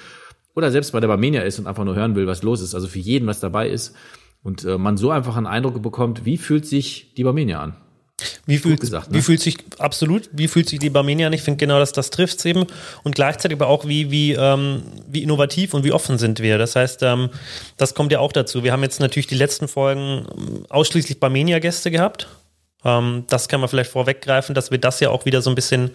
oder 0.54 0.70
selbst 0.70 0.92
bei 0.92 1.00
der 1.00 1.08
Barmenia 1.08 1.42
ist 1.42 1.58
und 1.58 1.66
einfach 1.66 1.84
nur 1.84 1.94
hören 1.94 2.14
will, 2.14 2.26
was 2.26 2.42
los 2.42 2.60
ist, 2.60 2.74
also 2.74 2.86
für 2.86 2.98
jeden 2.98 3.26
was 3.26 3.40
dabei 3.40 3.68
ist 3.68 3.94
und 4.42 4.64
äh, 4.64 4.78
man 4.78 4.96
so 4.96 5.10
einfach 5.10 5.36
einen 5.36 5.46
Eindruck 5.46 5.82
bekommt, 5.82 6.24
wie 6.24 6.36
fühlt 6.36 6.66
sich 6.66 7.14
die 7.14 7.24
Barmenia 7.24 7.60
an? 7.60 7.76
Wie 8.46 8.58
fühlt, 8.58 8.80
gesagt, 8.80 9.10
ne? 9.10 9.18
wie 9.18 9.22
fühlt 9.22 9.40
sich, 9.40 9.58
absolut, 9.78 10.28
wie 10.32 10.48
fühlt 10.48 10.68
sich 10.68 10.78
die 10.78 10.90
Barmenia 10.90 11.26
an? 11.26 11.32
Ich 11.32 11.42
finde 11.42 11.58
genau, 11.58 11.78
dass 11.78 11.92
das 11.92 12.10
trifft 12.10 12.44
eben. 12.46 12.66
Und 13.02 13.14
gleichzeitig 13.14 13.56
aber 13.56 13.68
auch, 13.68 13.86
wie, 13.86 14.10
wie, 14.10 14.32
ähm, 14.32 14.82
wie 15.08 15.22
innovativ 15.22 15.74
und 15.74 15.84
wie 15.84 15.92
offen 15.92 16.18
sind 16.18 16.40
wir. 16.40 16.58
Das 16.58 16.76
heißt, 16.76 17.02
ähm, 17.02 17.30
das 17.76 17.94
kommt 17.94 18.12
ja 18.12 18.18
auch 18.20 18.32
dazu. 18.32 18.64
Wir 18.64 18.72
haben 18.72 18.82
jetzt 18.82 19.00
natürlich 19.00 19.26
die 19.26 19.34
letzten 19.34 19.68
Folgen 19.68 20.26
ähm, 20.36 20.66
ausschließlich 20.68 21.20
Barmenia-Gäste 21.20 21.90
gehabt. 21.90 22.28
Ähm, 22.84 23.24
das 23.28 23.48
kann 23.48 23.60
man 23.60 23.68
vielleicht 23.68 23.90
vorweggreifen, 23.90 24.54
dass 24.54 24.70
wir 24.70 24.78
das 24.78 25.00
ja 25.00 25.10
auch 25.10 25.24
wieder 25.24 25.42
so 25.42 25.50
ein 25.50 25.56
bisschen 25.56 25.90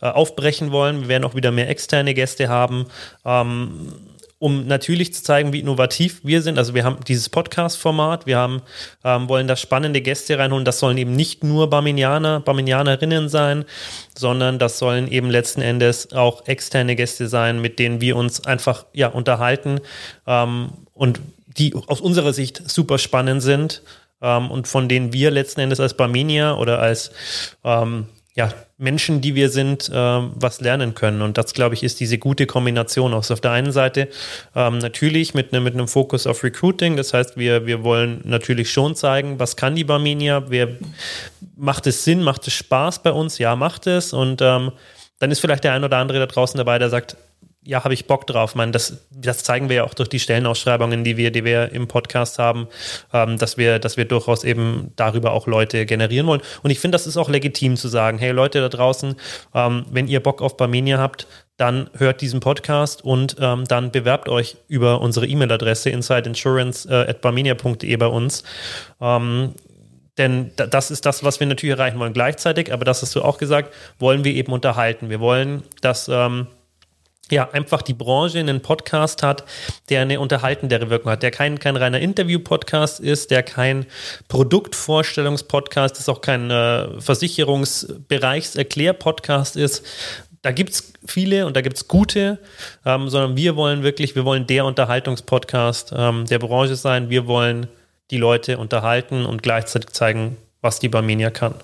äh, 0.00 0.06
aufbrechen 0.06 0.72
wollen. 0.72 1.02
Wir 1.02 1.08
werden 1.08 1.24
auch 1.24 1.34
wieder 1.34 1.50
mehr 1.50 1.68
externe 1.68 2.14
Gäste 2.14 2.48
haben. 2.48 2.86
Ähm, 3.24 3.92
um 4.40 4.66
natürlich 4.66 5.12
zu 5.12 5.22
zeigen, 5.22 5.52
wie 5.52 5.60
innovativ 5.60 6.22
wir 6.24 6.40
sind. 6.40 6.58
Also 6.58 6.74
wir 6.74 6.82
haben 6.82 6.96
dieses 7.06 7.28
Podcast-Format, 7.28 8.24
wir 8.24 8.38
haben, 8.38 8.62
ähm, 9.04 9.28
wollen 9.28 9.46
da 9.46 9.54
spannende 9.54 10.00
Gäste 10.00 10.38
reinholen. 10.38 10.64
Das 10.64 10.78
sollen 10.78 10.96
eben 10.96 11.14
nicht 11.14 11.44
nur 11.44 11.68
Barminianer, 11.68 12.40
Barminianerinnen 12.40 13.28
sein, 13.28 13.66
sondern 14.16 14.58
das 14.58 14.78
sollen 14.78 15.12
eben 15.12 15.28
letzten 15.28 15.60
Endes 15.60 16.12
auch 16.12 16.46
externe 16.46 16.96
Gäste 16.96 17.28
sein, 17.28 17.60
mit 17.60 17.78
denen 17.78 18.00
wir 18.00 18.16
uns 18.16 18.46
einfach 18.46 18.86
ja 18.94 19.08
unterhalten 19.08 19.80
ähm, 20.26 20.70
und 20.94 21.20
die 21.46 21.74
aus 21.74 22.00
unserer 22.00 22.32
Sicht 22.32 22.62
super 22.70 22.96
spannend 22.96 23.42
sind 23.42 23.82
ähm, 24.22 24.50
und 24.50 24.66
von 24.66 24.88
denen 24.88 25.12
wir 25.12 25.30
letzten 25.30 25.60
Endes 25.60 25.80
als 25.80 25.94
Barmenia 25.94 26.54
oder 26.54 26.78
als 26.78 27.10
ähm, 27.62 28.06
ja, 28.40 28.54
Menschen, 28.78 29.20
die 29.20 29.34
wir 29.34 29.50
sind, 29.50 29.90
äh, 29.90 29.92
was 29.92 30.62
lernen 30.62 30.94
können. 30.94 31.20
Und 31.20 31.36
das, 31.36 31.52
glaube 31.52 31.74
ich, 31.74 31.82
ist 31.82 32.00
diese 32.00 32.16
gute 32.16 32.46
Kombination 32.46 33.12
aus. 33.12 33.30
Auf 33.30 33.42
der 33.42 33.50
einen 33.50 33.70
Seite 33.70 34.08
ähm, 34.56 34.78
natürlich 34.78 35.34
mit, 35.34 35.52
ne, 35.52 35.60
mit 35.60 35.74
einem 35.74 35.88
Fokus 35.88 36.26
auf 36.26 36.42
Recruiting. 36.42 36.96
Das 36.96 37.12
heißt, 37.12 37.36
wir, 37.36 37.66
wir 37.66 37.84
wollen 37.84 38.22
natürlich 38.24 38.70
schon 38.70 38.96
zeigen, 38.96 39.38
was 39.38 39.56
kann 39.56 39.76
die 39.76 39.84
Barmenia, 39.84 40.44
wer 40.48 40.68
macht 41.54 41.86
es 41.86 42.02
Sinn, 42.04 42.22
macht 42.22 42.46
es 42.46 42.54
Spaß 42.54 43.02
bei 43.02 43.12
uns? 43.12 43.36
Ja, 43.36 43.56
macht 43.56 43.86
es. 43.86 44.14
Und 44.14 44.40
ähm, 44.40 44.72
dann 45.18 45.30
ist 45.30 45.40
vielleicht 45.40 45.64
der 45.64 45.74
ein 45.74 45.84
oder 45.84 45.98
andere 45.98 46.18
da 46.18 46.24
draußen 46.24 46.56
dabei, 46.56 46.78
der 46.78 46.88
sagt, 46.88 47.18
ja, 47.70 47.84
habe 47.84 47.94
ich 47.94 48.06
Bock 48.06 48.26
drauf. 48.26 48.56
Man, 48.56 48.72
das, 48.72 49.06
das 49.12 49.44
zeigen 49.44 49.68
wir 49.68 49.76
ja 49.76 49.84
auch 49.84 49.94
durch 49.94 50.08
die 50.08 50.18
Stellenausschreibungen, 50.18 51.04
die 51.04 51.16
wir, 51.16 51.30
die 51.30 51.44
wir 51.44 51.70
im 51.70 51.86
Podcast 51.86 52.40
haben, 52.40 52.66
ähm, 53.12 53.38
dass 53.38 53.58
wir, 53.58 53.78
dass 53.78 53.96
wir 53.96 54.06
durchaus 54.06 54.42
eben 54.42 54.90
darüber 54.96 55.30
auch 55.30 55.46
Leute 55.46 55.86
generieren 55.86 56.26
wollen. 56.26 56.40
Und 56.64 56.72
ich 56.72 56.80
finde, 56.80 56.96
das 56.96 57.06
ist 57.06 57.16
auch 57.16 57.28
legitim 57.28 57.76
zu 57.76 57.86
sagen, 57.86 58.18
hey 58.18 58.32
Leute 58.32 58.60
da 58.60 58.68
draußen, 58.68 59.14
ähm, 59.54 59.84
wenn 59.88 60.08
ihr 60.08 60.20
Bock 60.20 60.42
auf 60.42 60.56
Barmenia 60.56 60.98
habt, 60.98 61.28
dann 61.58 61.88
hört 61.96 62.22
diesen 62.22 62.40
Podcast 62.40 63.04
und 63.04 63.36
ähm, 63.38 63.64
dann 63.68 63.92
bewerbt 63.92 64.28
euch 64.28 64.56
über 64.66 65.00
unsere 65.00 65.28
E-Mail-Adresse 65.28 65.90
insideinsurance.barmenia.de 65.90 67.92
äh, 67.92 67.96
bei 67.96 68.06
uns. 68.06 68.42
Ähm, 69.00 69.54
denn 70.18 70.50
das 70.56 70.90
ist 70.90 71.06
das, 71.06 71.22
was 71.22 71.38
wir 71.38 71.46
natürlich 71.46 71.78
erreichen 71.78 72.00
wollen. 72.00 72.14
Gleichzeitig, 72.14 72.72
aber 72.72 72.84
das 72.84 73.00
hast 73.00 73.14
du 73.14 73.22
auch 73.22 73.38
gesagt, 73.38 73.72
wollen 74.00 74.24
wir 74.24 74.34
eben 74.34 74.52
unterhalten. 74.52 75.08
Wir 75.08 75.20
wollen, 75.20 75.62
dass 75.82 76.08
ähm, 76.08 76.48
ja, 77.30 77.50
einfach 77.50 77.82
die 77.82 77.94
Branche 77.94 78.38
einen 78.38 78.60
Podcast 78.60 79.22
hat, 79.22 79.44
der 79.88 80.02
eine 80.02 80.20
unterhaltendere 80.20 80.90
Wirkung 80.90 81.12
hat, 81.12 81.22
der 81.22 81.30
kein, 81.30 81.58
kein 81.58 81.76
reiner 81.76 82.00
Interview-Podcast 82.00 83.00
ist, 83.00 83.30
der 83.30 83.42
kein 83.42 83.86
Produktvorstellungspodcast 84.28 85.98
ist, 85.98 86.08
auch 86.08 86.20
kein 86.20 86.50
äh, 86.50 87.00
Versicherungsbereichserklär-Podcast 87.00 89.56
ist. 89.56 89.86
Da 90.42 90.52
gibt 90.52 90.70
es 90.70 90.92
viele 91.04 91.46
und 91.46 91.56
da 91.56 91.60
gibt 91.60 91.76
es 91.76 91.86
gute, 91.86 92.38
ähm, 92.84 93.08
sondern 93.08 93.36
wir 93.36 93.54
wollen 93.56 93.82
wirklich, 93.82 94.16
wir 94.16 94.24
wollen 94.24 94.46
der 94.46 94.64
Unterhaltungspodcast 94.64 95.92
ähm, 95.96 96.24
der 96.26 96.38
Branche 96.38 96.76
sein. 96.76 97.10
Wir 97.10 97.26
wollen 97.26 97.66
die 98.10 98.16
Leute 98.16 98.56
unterhalten 98.58 99.26
und 99.26 99.42
gleichzeitig 99.42 99.90
zeigen, 99.90 100.38
was 100.62 100.80
die 100.80 100.88
Barmenia 100.88 101.30
kann. 101.30 101.54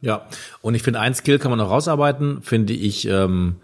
Ja, 0.00 0.26
und 0.60 0.74
ich 0.74 0.82
finde, 0.82 1.00
ein 1.00 1.14
Skill 1.14 1.38
kann 1.38 1.50
man 1.50 1.58
noch 1.58 1.70
rausarbeiten, 1.70 2.42
finde 2.42 2.74
ich, 2.74 3.08
ähm, 3.08 3.56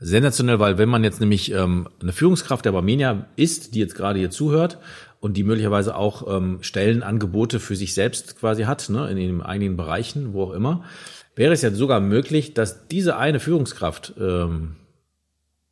sensationell, 0.00 0.58
weil 0.58 0.78
wenn 0.78 0.88
man 0.88 1.04
jetzt 1.04 1.20
nämlich 1.20 1.52
ähm, 1.52 1.88
eine 2.00 2.12
Führungskraft 2.12 2.64
der 2.64 2.72
Barmenia 2.72 3.26
ist, 3.36 3.74
die 3.74 3.80
jetzt 3.80 3.94
gerade 3.94 4.18
hier 4.18 4.30
zuhört 4.30 4.78
und 5.20 5.36
die 5.36 5.44
möglicherweise 5.44 5.94
auch 5.94 6.34
ähm, 6.34 6.58
Stellenangebote 6.62 7.60
für 7.60 7.76
sich 7.76 7.92
selbst 7.92 8.40
quasi 8.40 8.62
hat, 8.62 8.88
ne, 8.88 9.10
in 9.10 9.16
den 9.16 9.42
eigenen 9.42 9.76
Bereichen, 9.76 10.32
wo 10.32 10.44
auch 10.44 10.52
immer, 10.52 10.84
wäre 11.36 11.52
es 11.52 11.62
ja 11.62 11.70
sogar 11.70 12.00
möglich, 12.00 12.54
dass 12.54 12.88
diese 12.88 13.16
eine 13.16 13.40
Führungskraft 13.40 14.14
ähm, 14.18 14.76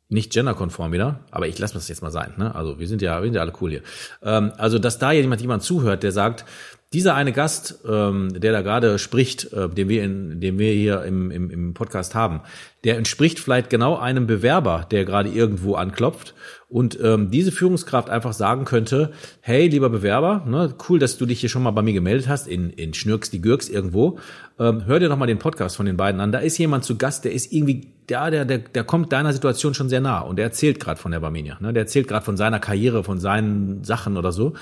nicht 0.09 0.31
genderkonform 0.31 0.91
wieder, 0.91 1.19
aber 1.31 1.47
ich 1.47 1.57
lasse 1.59 1.75
das 1.75 1.87
jetzt 1.87 2.01
mal 2.01 2.11
sein. 2.11 2.33
Ne? 2.37 2.53
Also 2.53 2.79
wir 2.79 2.87
sind 2.87 3.01
ja, 3.01 3.21
wir 3.21 3.25
sind 3.25 3.35
ja 3.35 3.41
alle 3.41 3.53
cool 3.61 3.71
hier. 3.71 3.81
Ähm, 4.23 4.51
also 4.57 4.79
dass 4.79 4.99
da 4.99 5.11
jemand 5.11 5.41
jemand 5.41 5.63
zuhört, 5.63 6.03
der 6.03 6.11
sagt, 6.11 6.45
dieser 6.91 7.13
eine 7.13 7.31
Gast, 7.31 7.81
ähm, 7.87 8.29
der 8.33 8.51
da 8.51 8.61
gerade 8.61 8.97
spricht, 8.97 9.53
äh, 9.53 9.69
den 9.69 9.89
wir 9.89 10.03
in, 10.03 10.41
den 10.41 10.57
wir 10.57 10.73
hier 10.73 11.03
im, 11.03 11.29
im, 11.29 11.51
im 11.51 11.73
Podcast 11.75 12.15
haben, 12.15 12.41
der 12.83 12.97
entspricht 12.97 13.39
vielleicht 13.39 13.69
genau 13.69 13.97
einem 13.97 14.25
Bewerber, 14.25 14.87
der 14.89 15.05
gerade 15.05 15.29
irgendwo 15.29 15.75
anklopft 15.75 16.33
und 16.67 16.99
ähm, 17.01 17.29
diese 17.29 17.51
Führungskraft 17.51 18.09
einfach 18.09 18.33
sagen 18.33 18.65
könnte, 18.65 19.11
hey, 19.41 19.67
lieber 19.67 19.89
Bewerber, 19.89 20.43
ne, 20.47 20.73
cool, 20.87 20.97
dass 20.97 21.19
du 21.19 21.27
dich 21.27 21.41
hier 21.41 21.49
schon 21.49 21.61
mal 21.61 21.71
bei 21.71 21.83
mir 21.83 21.93
gemeldet 21.93 22.27
hast, 22.27 22.47
in, 22.47 22.71
in 22.71 22.95
Schnürks 22.95 23.29
die 23.29 23.41
Gürks 23.41 23.69
irgendwo, 23.69 24.17
ähm, 24.57 24.85
hör 24.87 24.99
dir 24.99 25.09
doch 25.09 25.17
mal 25.17 25.27
den 25.27 25.39
Podcast 25.39 25.75
von 25.77 25.85
den 25.85 25.97
beiden 25.97 26.19
an. 26.21 26.31
Da 26.31 26.39
ist 26.39 26.57
jemand 26.57 26.85
zu 26.85 26.97
Gast, 26.97 27.23
der 27.23 27.33
ist 27.33 27.53
irgendwie, 27.53 27.87
der, 28.07 28.31
der, 28.31 28.45
der, 28.45 28.57
der 28.59 28.83
kommt 28.83 29.11
deiner 29.11 29.33
Situation 29.33 29.75
schon 29.75 29.89
sehr 29.89 30.01
nah 30.01 30.21
und 30.21 30.37
der 30.37 30.45
erzählt 30.45 30.79
gerade 30.79 30.99
von 30.99 31.11
der 31.11 31.19
Barmenia, 31.19 31.57
ne, 31.59 31.71
der 31.71 31.83
erzählt 31.83 32.07
gerade 32.07 32.25
von 32.25 32.35
seiner 32.35 32.59
Karriere, 32.59 33.03
von 33.03 33.19
seinen 33.19 33.83
Sachen 33.83 34.17
oder 34.17 34.31
so. 34.31 34.53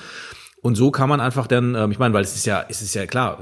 Und 0.61 0.75
so 0.75 0.91
kann 0.91 1.07
man 1.07 1.21
einfach 1.21 1.47
dann, 1.47 1.75
ähm, 1.75 1.91
ich 1.91 1.99
meine, 1.99 2.13
weil 2.13 2.23
es 2.23 2.35
ist 2.35 2.45
ja, 2.45 2.65
es 2.67 2.81
ist 2.81 2.93
ja 2.95 3.05
klar, 3.05 3.39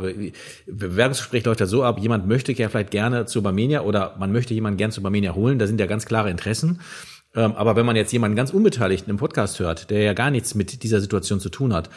Bewerbungsgespräch 0.68 1.46
läuft 1.46 1.60
ja 1.62 1.66
so 1.66 1.84
ab, 1.84 2.00
jemand 2.00 2.28
möchte 2.28 2.52
ja 2.54 2.70
vielleicht 2.70 2.92
gerne 2.92 3.26
zu 3.26 3.42
Barmenia 3.42 3.82
oder 3.82 4.16
man 4.20 4.32
möchte 4.32 4.54
jemanden 4.54 4.78
gerne 4.78 4.94
zu 4.94 5.02
Barmenia 5.02 5.34
holen, 5.34 5.58
da 5.58 5.68
sind 5.68 5.80
ja 5.80 5.86
ganz 5.86 6.06
klare 6.06 6.30
Interessen. 6.30 6.82
Ähm, 7.36 7.54
aber 7.54 7.76
wenn 7.76 7.86
man 7.86 7.96
jetzt 7.96 8.12
jemanden 8.12 8.36
ganz 8.36 8.52
Unbeteiligten 8.52 9.10
im 9.10 9.18
Podcast 9.18 9.60
hört, 9.60 9.90
der 9.90 10.02
ja 10.02 10.14
gar 10.14 10.32
nichts 10.32 10.56
mit 10.56 10.84
dieser 10.84 11.02
Situation 11.02 11.40
zu 11.40 11.50
tun 11.50 11.74
hat, 11.74 11.90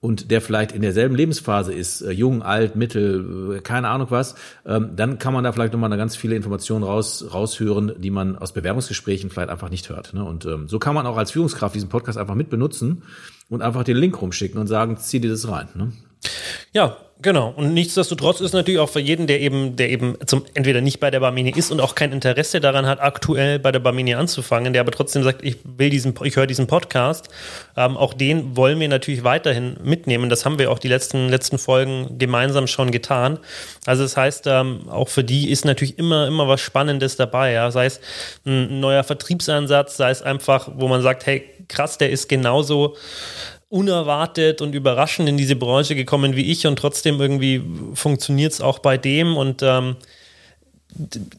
und 0.00 0.30
der 0.30 0.40
vielleicht 0.40 0.72
in 0.72 0.80
derselben 0.80 1.14
Lebensphase 1.14 1.74
ist, 1.74 2.00
äh, 2.00 2.10
jung, 2.10 2.42
alt, 2.42 2.74
mittel, 2.74 3.56
äh, 3.56 3.60
keine 3.60 3.88
Ahnung 3.88 4.06
was, 4.10 4.34
ähm, 4.64 4.92
dann 4.96 5.18
kann 5.18 5.34
man 5.34 5.44
da 5.44 5.52
vielleicht 5.52 5.74
nochmal 5.74 5.94
ganz 5.96 6.16
viele 6.16 6.36
Informationen 6.36 6.84
raus, 6.84 7.26
raushören, 7.32 7.92
die 7.98 8.10
man 8.10 8.36
aus 8.36 8.52
Bewerbungsgesprächen 8.54 9.28
vielleicht 9.28 9.50
einfach 9.50 9.68
nicht 9.68 9.90
hört. 9.90 10.14
Ne? 10.14 10.24
Und 10.24 10.46
ähm, 10.46 10.68
so 10.68 10.78
kann 10.78 10.94
man 10.94 11.06
auch 11.06 11.18
als 11.18 11.32
Führungskraft 11.32 11.74
diesen 11.74 11.90
Podcast 11.90 12.16
einfach 12.16 12.34
mit 12.34 12.48
benutzen 12.48 13.02
und 13.50 13.60
einfach 13.60 13.84
den 13.84 13.96
Link 13.96 14.20
rumschicken 14.20 14.58
und 14.58 14.68
sagen, 14.68 14.96
zieh 14.96 15.20
dir 15.20 15.30
das 15.30 15.46
rein. 15.48 15.68
Ne? 15.74 15.92
Ja, 16.72 16.96
genau. 17.22 17.52
Und 17.56 17.74
nichtsdestotrotz 17.74 18.40
ist 18.40 18.52
natürlich 18.52 18.80
auch 18.80 18.88
für 18.88 19.00
jeden, 19.00 19.26
der 19.26 19.40
eben, 19.40 19.76
der 19.76 19.90
eben 19.90 20.16
zum, 20.26 20.44
entweder 20.54 20.80
nicht 20.80 21.00
bei 21.00 21.10
der 21.10 21.20
Barmini 21.20 21.50
ist 21.50 21.70
und 21.70 21.80
auch 21.80 21.94
kein 21.94 22.12
Interesse 22.12 22.60
daran 22.60 22.86
hat, 22.86 23.00
aktuell 23.00 23.58
bei 23.58 23.72
der 23.72 23.80
Barmini 23.80 24.14
anzufangen, 24.14 24.72
der 24.72 24.80
aber 24.80 24.92
trotzdem 24.92 25.22
sagt, 25.22 25.42
ich 25.44 25.56
will 25.64 25.90
diesen, 25.90 26.14
ich 26.24 26.36
höre 26.36 26.46
diesen 26.46 26.66
Podcast, 26.66 27.28
ähm, 27.76 27.96
auch 27.96 28.14
den 28.14 28.56
wollen 28.56 28.80
wir 28.80 28.88
natürlich 28.88 29.24
weiterhin 29.24 29.76
mitnehmen. 29.82 30.28
Das 30.28 30.44
haben 30.44 30.58
wir 30.58 30.70
auch 30.70 30.78
die 30.78 30.88
letzten, 30.88 31.28
letzten 31.28 31.58
Folgen 31.58 32.18
gemeinsam 32.18 32.66
schon 32.66 32.90
getan. 32.90 33.38
Also 33.86 34.02
das 34.02 34.16
heißt, 34.16 34.46
ähm, 34.46 34.88
auch 34.88 35.08
für 35.08 35.24
die 35.24 35.50
ist 35.50 35.64
natürlich 35.64 35.98
immer, 35.98 36.26
immer 36.26 36.48
was 36.48 36.60
Spannendes 36.60 37.16
dabei, 37.16 37.52
ja. 37.52 37.70
Sei 37.70 37.86
es 37.86 38.00
ein 38.44 38.80
neuer 38.80 39.04
Vertriebsansatz, 39.04 39.96
sei 39.96 40.10
es 40.10 40.22
einfach, 40.22 40.70
wo 40.74 40.88
man 40.88 41.02
sagt, 41.02 41.26
hey, 41.26 41.44
krass, 41.68 41.98
der 41.98 42.10
ist 42.10 42.28
genauso 42.28 42.96
unerwartet 43.70 44.60
und 44.60 44.74
überraschend 44.74 45.28
in 45.28 45.36
diese 45.36 45.56
Branche 45.56 45.94
gekommen 45.94 46.36
wie 46.36 46.50
ich 46.50 46.66
und 46.66 46.76
trotzdem 46.76 47.20
irgendwie 47.20 47.62
funktioniert 47.94 48.52
es 48.52 48.60
auch 48.60 48.80
bei 48.80 48.98
dem 48.98 49.36
und 49.36 49.62
ähm, 49.62 49.96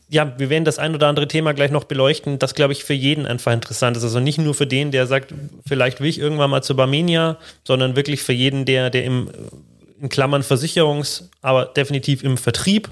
ja, 0.08 0.40
wir 0.40 0.50
werden 0.50 0.64
das 0.64 0.80
ein 0.80 0.96
oder 0.96 1.10
andere 1.10 1.28
Thema 1.28 1.54
gleich 1.54 1.72
noch 1.72 1.84
beleuchten, 1.84 2.40
das 2.40 2.56
glaube 2.56 2.72
ich 2.72 2.86
für 2.86 2.94
jeden 2.94 3.26
einfach 3.26 3.52
interessant 3.52 3.98
ist. 3.98 4.04
Also 4.04 4.22
nicht 4.22 4.38
nur 4.38 4.54
für 4.54 4.66
den, 4.66 4.92
der 4.92 5.08
sagt, 5.08 5.34
vielleicht 5.68 6.00
will 6.00 6.08
ich 6.08 6.20
irgendwann 6.20 6.50
mal 6.50 6.64
zur 6.64 6.78
Barmenia, 6.78 7.38
sondern 7.66 7.98
wirklich 7.98 8.24
für 8.24 8.32
jeden, 8.32 8.64
der, 8.64 8.90
der 8.90 9.04
im, 9.04 9.30
in 10.00 10.08
Klammern 10.08 10.44
Versicherungs, 10.44 11.30
aber 11.42 11.66
definitiv 11.66 12.24
im 12.24 12.38
Vertrieb 12.38 12.90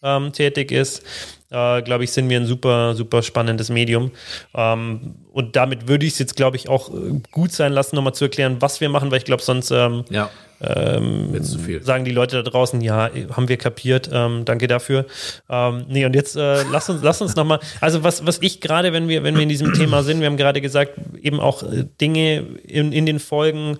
ähm, 0.00 0.32
tätig 0.32 0.70
ist 0.70 1.02
äh, 1.50 1.82
glaube 1.82 2.04
ich, 2.04 2.12
sind 2.12 2.28
wir 2.28 2.40
ein 2.40 2.46
super, 2.46 2.94
super 2.94 3.22
spannendes 3.22 3.70
Medium. 3.70 4.10
Ähm, 4.54 5.14
und 5.32 5.54
damit 5.54 5.86
würde 5.86 6.06
ich 6.06 6.14
es 6.14 6.18
jetzt, 6.18 6.34
glaube 6.34 6.56
ich, 6.56 6.68
auch 6.68 6.92
äh, 6.92 7.20
gut 7.30 7.52
sein 7.52 7.72
lassen, 7.72 7.94
nochmal 7.94 8.14
zu 8.14 8.24
erklären, 8.24 8.56
was 8.60 8.80
wir 8.80 8.88
machen, 8.88 9.10
weil 9.10 9.18
ich 9.18 9.24
glaube, 9.24 9.42
sonst 9.42 9.70
ähm, 9.70 10.04
ja. 10.10 10.30
ähm, 10.60 11.38
sagen 11.82 12.04
die 12.04 12.10
Leute 12.10 12.42
da 12.42 12.50
draußen, 12.50 12.80
ja, 12.80 13.10
haben 13.32 13.48
wir 13.48 13.58
kapiert, 13.58 14.10
ähm, 14.12 14.44
danke 14.44 14.66
dafür. 14.66 15.06
Ähm, 15.48 15.84
nee, 15.88 16.04
und 16.04 16.14
jetzt 16.16 16.36
äh, 16.36 16.64
lass 16.72 16.88
uns, 16.88 17.02
lass 17.02 17.20
uns 17.20 17.36
nochmal, 17.36 17.60
also 17.80 18.02
was, 18.02 18.26
was 18.26 18.38
ich 18.40 18.60
gerade, 18.60 18.92
wenn 18.92 19.08
wir, 19.08 19.22
wenn 19.22 19.34
wir 19.34 19.42
in 19.42 19.48
diesem 19.48 19.72
Thema 19.74 20.02
sind, 20.02 20.20
wir 20.20 20.26
haben 20.26 20.36
gerade 20.38 20.60
gesagt, 20.60 20.94
eben 21.22 21.38
auch 21.38 21.62
äh, 21.62 21.84
Dinge 22.00 22.38
in, 22.64 22.92
in 22.92 23.06
den 23.06 23.20
Folgen, 23.20 23.78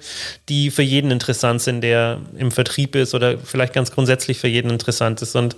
die 0.48 0.70
für 0.70 0.82
jeden 0.82 1.10
interessant 1.10 1.62
sind, 1.62 1.80
der 1.80 2.18
im 2.36 2.52
Vertrieb 2.52 2.94
ist 2.94 3.14
oder 3.14 3.38
vielleicht 3.38 3.72
ganz 3.72 3.90
grundsätzlich 3.90 4.38
für 4.38 4.48
jeden 4.48 4.70
interessant 4.70 5.20
ist. 5.22 5.34
Und 5.34 5.56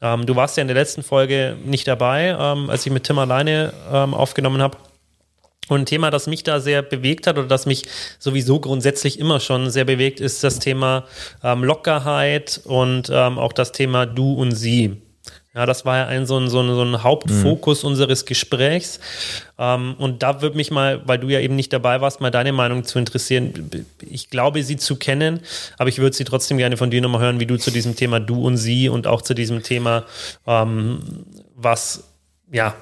ähm, 0.00 0.26
du 0.26 0.36
warst 0.36 0.56
ja 0.56 0.62
in 0.62 0.68
der 0.68 0.76
letzten 0.76 1.02
Folge 1.02 1.56
nicht 1.64 1.86
dabei, 1.88 2.36
ähm, 2.38 2.70
als 2.70 2.86
ich 2.86 2.92
mit 2.92 3.04
Tim 3.04 3.18
alleine 3.18 3.72
ähm, 3.92 4.14
aufgenommen 4.14 4.62
habe. 4.62 4.78
Und 5.68 5.80
ein 5.80 5.86
Thema, 5.86 6.10
das 6.10 6.26
mich 6.26 6.44
da 6.44 6.60
sehr 6.60 6.82
bewegt 6.82 7.26
hat 7.26 7.36
oder 7.36 7.46
das 7.46 7.66
mich 7.66 7.84
sowieso 8.18 8.58
grundsätzlich 8.58 9.18
immer 9.18 9.38
schon 9.38 9.70
sehr 9.70 9.84
bewegt, 9.84 10.18
ist 10.18 10.42
das 10.42 10.60
Thema 10.60 11.04
ähm, 11.44 11.62
Lockerheit 11.62 12.60
und 12.64 13.10
ähm, 13.12 13.38
auch 13.38 13.52
das 13.52 13.72
Thema 13.72 14.06
Du 14.06 14.32
und 14.32 14.52
Sie. 14.52 15.02
Ja, 15.54 15.66
das 15.66 15.84
war 15.84 15.96
ja 15.96 16.06
ein 16.06 16.26
so 16.26 16.38
ein, 16.38 16.48
so 16.48 16.60
ein, 16.60 16.68
so 16.68 16.82
ein 16.82 17.02
Hauptfokus 17.02 17.82
mhm. 17.82 17.88
unseres 17.88 18.26
Gesprächs. 18.26 19.00
Ähm, 19.58 19.94
und 19.98 20.22
da 20.22 20.42
würde 20.42 20.56
mich 20.56 20.70
mal, 20.70 21.00
weil 21.06 21.18
du 21.18 21.28
ja 21.28 21.40
eben 21.40 21.56
nicht 21.56 21.72
dabei 21.72 22.00
warst, 22.00 22.20
mal 22.20 22.30
deine 22.30 22.52
Meinung 22.52 22.84
zu 22.84 22.98
interessieren. 22.98 23.70
Ich 24.00 24.30
glaube, 24.30 24.62
sie 24.62 24.76
zu 24.76 24.96
kennen, 24.96 25.40
aber 25.78 25.88
ich 25.88 25.98
würde 25.98 26.14
sie 26.14 26.24
trotzdem 26.24 26.58
gerne 26.58 26.76
von 26.76 26.90
dir 26.90 27.00
nochmal 27.00 27.22
hören, 27.22 27.40
wie 27.40 27.46
du 27.46 27.56
zu 27.56 27.70
diesem 27.70 27.96
Thema 27.96 28.20
du 28.20 28.46
und 28.46 28.56
sie 28.56 28.88
und 28.88 29.06
auch 29.06 29.22
zu 29.22 29.34
diesem 29.34 29.62
Thema, 29.62 30.04
ähm, 30.46 31.00
was, 31.56 32.04
ja, 32.52 32.74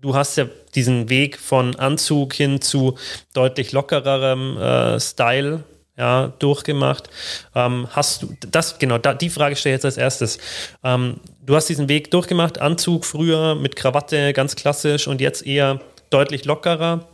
du 0.00 0.14
hast 0.14 0.36
ja 0.36 0.46
diesen 0.74 1.08
Weg 1.08 1.38
von 1.38 1.76
Anzug 1.76 2.34
hin 2.34 2.60
zu 2.60 2.98
deutlich 3.32 3.72
lockererem 3.72 4.58
äh, 4.58 5.00
Style 5.00 5.64
ja, 5.96 6.32
durchgemacht. 6.38 7.08
Ähm, 7.54 7.88
hast 7.90 8.22
du 8.22 8.34
das, 8.50 8.78
genau, 8.78 8.98
da, 8.98 9.14
die 9.14 9.30
Frage 9.30 9.56
stelle 9.56 9.74
ich 9.74 9.78
jetzt 9.78 9.84
als 9.84 9.96
erstes. 9.96 10.38
Ähm, 10.84 11.20
du 11.44 11.56
hast 11.56 11.68
diesen 11.68 11.88
Weg 11.88 12.10
durchgemacht, 12.10 12.60
Anzug 12.60 13.04
früher 13.04 13.54
mit 13.54 13.76
Krawatte, 13.76 14.32
ganz 14.32 14.56
klassisch 14.56 15.08
und 15.08 15.20
jetzt 15.20 15.46
eher 15.46 15.80
deutlich 16.10 16.44
lockerer. 16.44 17.06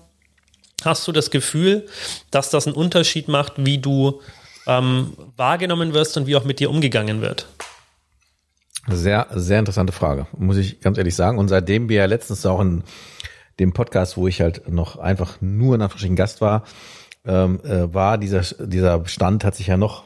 Hast 0.84 1.06
du 1.06 1.12
das 1.12 1.30
Gefühl, 1.30 1.86
dass 2.30 2.50
das 2.50 2.66
einen 2.66 2.74
Unterschied 2.74 3.28
macht, 3.28 3.52
wie 3.56 3.78
du 3.78 4.20
ähm, 4.66 5.12
wahrgenommen 5.36 5.94
wirst 5.94 6.16
und 6.16 6.26
wie 6.26 6.36
auch 6.36 6.44
mit 6.44 6.58
dir 6.58 6.70
umgegangen 6.70 7.20
wird? 7.20 7.46
Sehr, 8.88 9.28
sehr 9.32 9.60
interessante 9.60 9.92
Frage, 9.92 10.26
muss 10.36 10.56
ich 10.56 10.80
ganz 10.80 10.98
ehrlich 10.98 11.14
sagen. 11.14 11.38
Und 11.38 11.46
seitdem 11.46 11.88
wir 11.88 11.98
ja 11.98 12.06
letztens 12.06 12.44
auch 12.46 12.60
in 12.60 12.82
dem 13.60 13.72
Podcast, 13.72 14.16
wo 14.16 14.26
ich 14.26 14.40
halt 14.40 14.68
noch 14.68 14.96
einfach 14.96 15.40
nur 15.40 15.76
in 15.76 15.82
Anführungsstrichen 15.82 16.16
Gast 16.16 16.40
war, 16.40 16.64
ähm, 17.26 17.60
äh, 17.64 17.92
war, 17.92 18.18
dieser, 18.18 18.42
dieser 18.66 19.06
Stand 19.06 19.44
hat 19.44 19.54
sich 19.54 19.68
ja 19.68 19.76
noch 19.76 20.04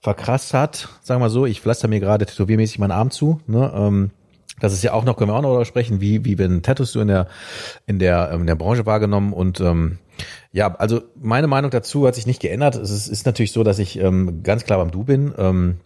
verkrasst 0.00 0.54
hat, 0.54 0.88
sagen 1.02 1.20
wir 1.20 1.30
so, 1.30 1.44
ich 1.44 1.60
pflaster 1.60 1.88
mir 1.88 2.00
gerade 2.00 2.24
tätowiermäßig 2.26 2.78
meinen 2.78 2.92
Arm 2.92 3.10
zu, 3.10 3.40
ne, 3.46 3.70
ähm, 3.74 4.10
Das 4.60 4.72
ist 4.72 4.82
ja 4.82 4.92
auch 4.92 5.04
noch, 5.04 5.16
können 5.16 5.30
wir 5.30 5.34
auch 5.34 5.42
noch 5.42 5.50
darüber 5.50 5.64
sprechen, 5.64 6.00
wie, 6.00 6.24
wie 6.24 6.38
werden 6.38 6.62
Tattoos 6.62 6.92
du 6.92 7.00
in 7.00 7.08
der, 7.08 7.28
in 7.86 7.98
der, 7.98 8.30
in 8.32 8.46
der 8.46 8.54
Branche 8.56 8.86
wahrgenommen 8.86 9.32
und 9.32 9.60
ähm, 9.60 9.98
ja, 10.52 10.74
also 10.74 11.02
meine 11.20 11.46
Meinung 11.46 11.70
dazu 11.70 12.06
hat 12.06 12.14
sich 12.14 12.26
nicht 12.26 12.42
geändert. 12.42 12.74
Es 12.76 12.90
ist, 12.90 13.08
ist 13.08 13.26
natürlich 13.26 13.52
so, 13.52 13.62
dass 13.62 13.78
ich 13.78 13.98
ähm, 13.98 14.42
ganz 14.42 14.64
klar 14.64 14.78
beim 14.78 14.90
Du 14.90 15.04
bin. 15.04 15.32
Ähm, 15.38 15.80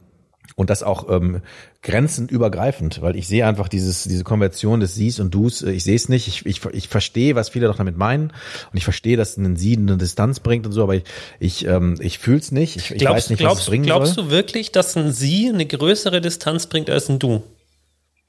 und 0.56 0.70
das 0.70 0.82
auch 0.82 1.08
ähm, 1.10 1.42
grenzenübergreifend, 1.82 3.02
weil 3.02 3.16
ich 3.16 3.26
sehe 3.26 3.46
einfach 3.46 3.68
dieses, 3.68 4.04
diese 4.04 4.24
Konversion 4.24 4.80
des 4.80 4.94
Sies 4.94 5.20
und 5.20 5.34
Dus, 5.34 5.62
äh, 5.62 5.72
ich 5.72 5.84
sehe 5.84 5.96
es 5.96 6.08
nicht, 6.08 6.28
ich, 6.28 6.46
ich, 6.46 6.64
ich 6.72 6.88
verstehe, 6.88 7.34
was 7.34 7.48
viele 7.48 7.66
doch 7.66 7.76
damit 7.76 7.96
meinen 7.96 8.30
und 8.30 8.76
ich 8.76 8.84
verstehe, 8.84 9.16
dass 9.16 9.36
ein 9.36 9.56
Sie 9.56 9.76
eine 9.76 9.96
Distanz 9.96 10.40
bringt 10.40 10.66
und 10.66 10.72
so, 10.72 10.82
aber 10.82 10.94
ich, 10.94 11.04
ich, 11.40 11.66
ähm, 11.66 11.96
ich 12.00 12.18
fühle 12.18 12.38
es 12.38 12.52
nicht, 12.52 12.76
ich, 12.76 12.90
ich 12.92 12.98
glaubst, 12.98 13.24
weiß 13.24 13.30
nicht, 13.30 13.38
glaubst, 13.40 13.56
was 13.56 13.62
es 13.64 13.68
bringen 13.70 13.84
glaubst 13.84 14.14
soll. 14.14 14.24
du 14.24 14.30
wirklich, 14.30 14.72
dass 14.72 14.96
ein 14.96 15.12
Sie 15.12 15.48
eine 15.48 15.66
größere 15.66 16.20
Distanz 16.20 16.66
bringt 16.66 16.88
als 16.88 17.08
ein 17.08 17.18
Du? 17.18 17.42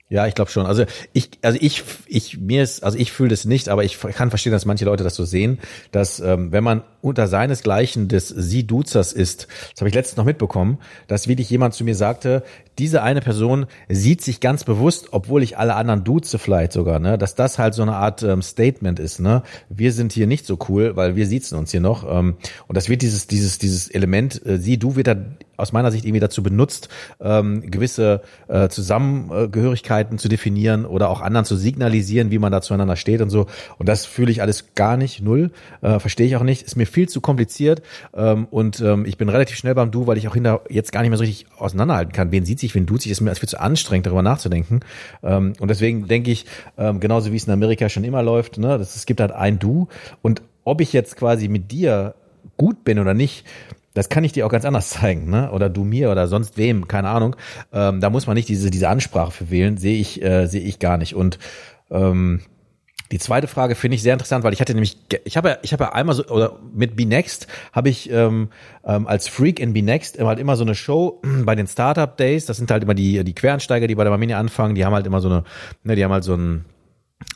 Ja, 0.08 0.28
ich 0.28 0.36
glaube 0.36 0.52
schon. 0.52 0.68
Also 0.68 0.86
ich, 1.14 1.32
also 1.42 1.58
ich, 1.60 1.84
ich 2.06 2.38
mir 2.38 2.62
ist, 2.62 2.84
also 2.84 2.96
ich 2.96 3.12
fühle 3.12 3.30
das 3.30 3.46
nicht, 3.46 3.70
aber 3.70 3.84
ich 3.84 4.00
kann 4.00 4.30
verstehen, 4.30 4.52
dass 4.52 4.66
manche 4.66 4.86
Leute 4.86 5.04
das 5.04 5.16
so 5.16 5.26
sehen, 5.26 5.58
dass 5.92 6.20
ähm, 6.20 6.52
wenn 6.52 6.64
man 6.64 6.84
unter 7.02 7.28
seinesgleichen 7.28 8.08
des 8.08 8.28
Sie 8.28 8.68
Duzers 8.68 9.14
ist, 9.14 9.48
das 9.72 9.82
habe 9.82 9.90
ich 9.90 9.96
letztens 9.96 10.18
noch 10.18 10.26
mitbekommen, 10.26 10.78
dass 11.08 11.28
wirklich 11.28 11.50
jemand 11.50 11.74
zu 11.74 11.84
mir 11.84 11.96
sagte, 11.96 12.44
diese 12.78 13.02
eine 13.02 13.22
Person 13.22 13.66
sieht 13.90 14.22
sich 14.22 14.42
ganz 14.42 14.64
bewusst, 14.64 15.08
obwohl 15.12 15.42
ich 15.42 15.58
alle 15.58 15.74
anderen 15.74 16.04
duze 16.04 16.38
vielleicht 16.38 16.74
sogar, 16.74 17.00
ne, 17.00 17.18
dass 17.18 17.34
das 17.34 17.58
halt 17.58 17.74
so 17.74 17.82
eine 17.82 17.96
Art 17.96 18.22
ähm, 18.22 18.44
Statement 18.44 19.00
ist, 19.00 19.20
ne, 19.20 19.42
wir 19.70 19.92
sind 19.92 20.14
hier 20.14 20.28
nicht 20.28 20.46
so 20.46 20.60
cool, 20.70 20.96
weil 20.96 21.16
wir 21.16 21.26
siezen 21.26 21.58
uns 21.58 21.72
hier 21.72 21.82
noch 21.82 22.04
ähm, 22.08 22.36
und 22.68 22.78
das 22.78 22.90
wird 22.90 23.02
dieses 23.02 23.26
dieses 23.26 23.58
dieses 23.58 23.88
Element 23.88 24.46
äh, 24.46 24.60
Sie 24.60 24.78
Du 24.78 24.96
wird 24.96 25.08
da 25.08 25.16
aus 25.58 25.72
meiner 25.72 25.92
Sicht 25.92 26.06
irgendwie 26.06 26.20
dazu 26.20 26.44
benutzt, 26.44 26.90
ähm, 27.20 27.70
gewisse 27.70 28.22
äh, 28.48 28.70
Zusammengehörigkeiten 28.70 30.18
zu 30.18 30.28
definieren 30.28 30.86
oder 30.86 31.10
auch 31.10 31.22
anderen 31.22 31.46
zu 31.46 31.56
signalisieren, 31.56 32.32
wie 32.32 32.40
man 32.40 32.52
da 32.52 32.62
zueinander 32.62 32.96
steht 32.96 33.22
und 33.22 33.30
so. 33.30 33.48
Und 33.78 33.90
das 33.90 34.06
fühle 34.06 34.32
ich 34.32 34.42
alles 34.42 34.74
gar 34.76 34.98
nicht, 34.98 35.22
null. 35.22 35.52
Äh, 35.82 36.00
Verstehe 36.00 36.28
ich 36.28 36.36
auch 36.36 36.44
nicht. 36.44 36.64
Ist 36.64 36.76
mir 36.76 36.88
viel 36.88 37.10
zu 37.10 37.22
kompliziert. 37.22 37.82
Ähm, 38.14 38.48
und 38.52 38.82
ähm, 38.82 39.06
ich 39.06 39.18
bin 39.18 39.30
relativ 39.30 39.58
schnell 39.58 39.76
beim 39.76 39.92
Du, 39.92 40.08
weil 40.08 40.18
ich 40.18 40.28
auch 40.28 40.34
hinter 40.34 40.62
jetzt 40.70 40.92
gar 40.92 41.02
nicht 41.02 41.10
mehr 41.10 41.18
so 41.18 41.24
richtig 41.24 41.48
auseinanderhalten 41.58 42.14
kann. 42.14 42.32
Wen 42.32 42.46
sieht 42.46 42.60
sich, 42.60 42.76
wen 42.76 42.88
tut 42.88 43.02
sich, 43.02 43.12
ist 43.12 43.22
mir 43.22 43.30
als 43.30 43.40
viel 43.40 43.50
zu 43.50 43.60
anstrengend, 43.60 44.06
darüber 44.06 44.22
nachzudenken. 44.22 44.82
Ähm, 45.24 45.54
und 45.60 45.70
deswegen 45.70 46.08
denke 46.08 46.32
ich, 46.32 46.46
ähm, 46.78 47.00
genauso 47.00 47.32
wie 47.32 47.38
es 47.38 47.46
in 47.46 47.54
Amerika 47.54 47.90
schon 47.90 48.04
immer 48.04 48.24
läuft, 48.24 48.58
ne, 48.58 48.78
das, 48.78 48.96
es 48.96 49.06
gibt 49.06 49.20
halt 49.22 49.32
ein 49.32 49.60
Du. 49.60 49.88
Und 50.22 50.42
ob 50.64 50.82
ich 50.82 50.94
jetzt 50.94 51.16
quasi 51.16 51.48
mit 51.48 51.72
dir 51.72 52.16
gut 52.58 52.84
bin 52.84 53.00
oder 53.00 53.14
nicht, 53.14 53.46
das 53.96 54.10
kann 54.10 54.24
ich 54.24 54.34
dir 54.34 54.46
auch 54.46 54.52
ganz 54.52 54.66
anders 54.66 54.90
zeigen, 54.92 55.32
ne? 55.32 55.52
Oder 55.52 55.70
du 55.70 55.84
mir 55.84 56.12
oder 56.12 56.28
sonst 56.28 56.58
wem, 56.58 56.88
keine 56.88 57.10
Ahnung. 57.10 57.36
Ähm, 57.74 58.00
da 58.02 58.12
muss 58.12 58.28
man 58.28 58.36
nicht 58.36 58.48
diese 58.48 58.70
diese 58.70 58.90
Ansprache 58.90 59.32
für 59.32 59.50
wählen, 59.50 59.78
sehe 59.78 60.00
ich 60.00 60.22
äh, 60.22 60.46
sehe 60.46 60.62
ich 60.62 60.78
gar 60.78 60.98
nicht. 61.00 61.16
Und 61.16 61.40
ähm, 61.90 62.42
die 63.12 63.20
zweite 63.20 63.48
Frage 63.48 63.76
finde 63.76 63.96
ich 63.96 64.02
sehr 64.02 64.14
interessant, 64.14 64.44
weil 64.44 64.54
ich 64.54 64.62
hatte 64.62 64.74
nämlich, 64.74 64.98
ich 65.26 65.38
habe 65.38 65.50
ja, 65.50 65.58
ich 65.62 65.74
habe 65.74 65.84
ja 65.86 65.94
einmal 65.94 66.16
so, 66.16 66.26
oder 66.26 66.58
mit 66.74 66.96
Be 66.96 67.06
Next 67.06 67.48
habe 67.72 67.90
ich 67.90 68.10
ähm, 68.10 68.50
ähm, 68.84 69.06
als 69.06 69.28
Freak 69.28 69.60
in 69.60 69.74
Be 69.74 69.84
Next 69.84 70.20
halt 70.20 70.40
immer 70.40 70.56
so 70.56 70.64
eine 70.64 70.74
Show 70.76 71.22
bei 71.44 71.56
den 71.56 71.68
Startup 71.68 72.18
Days. 72.18 72.46
Das 72.46 72.58
sind 72.58 72.72
halt 72.72 72.84
immer 72.84 72.96
die 72.96 73.24
die 73.24 73.36
Quereinsteiger, 73.36 73.88
die 73.88 73.96
bei 73.96 74.04
der 74.04 74.12
Marminia 74.12 74.40
anfangen. 74.40 74.76
Die 74.76 74.86
haben 74.86 74.94
halt 74.94 75.06
immer 75.06 75.22
so 75.22 75.30
eine, 75.30 75.44
ne, 75.84 75.96
die 75.96 76.04
haben 76.04 76.12
halt 76.12 76.24
so 76.24 76.36
ein 76.36 76.66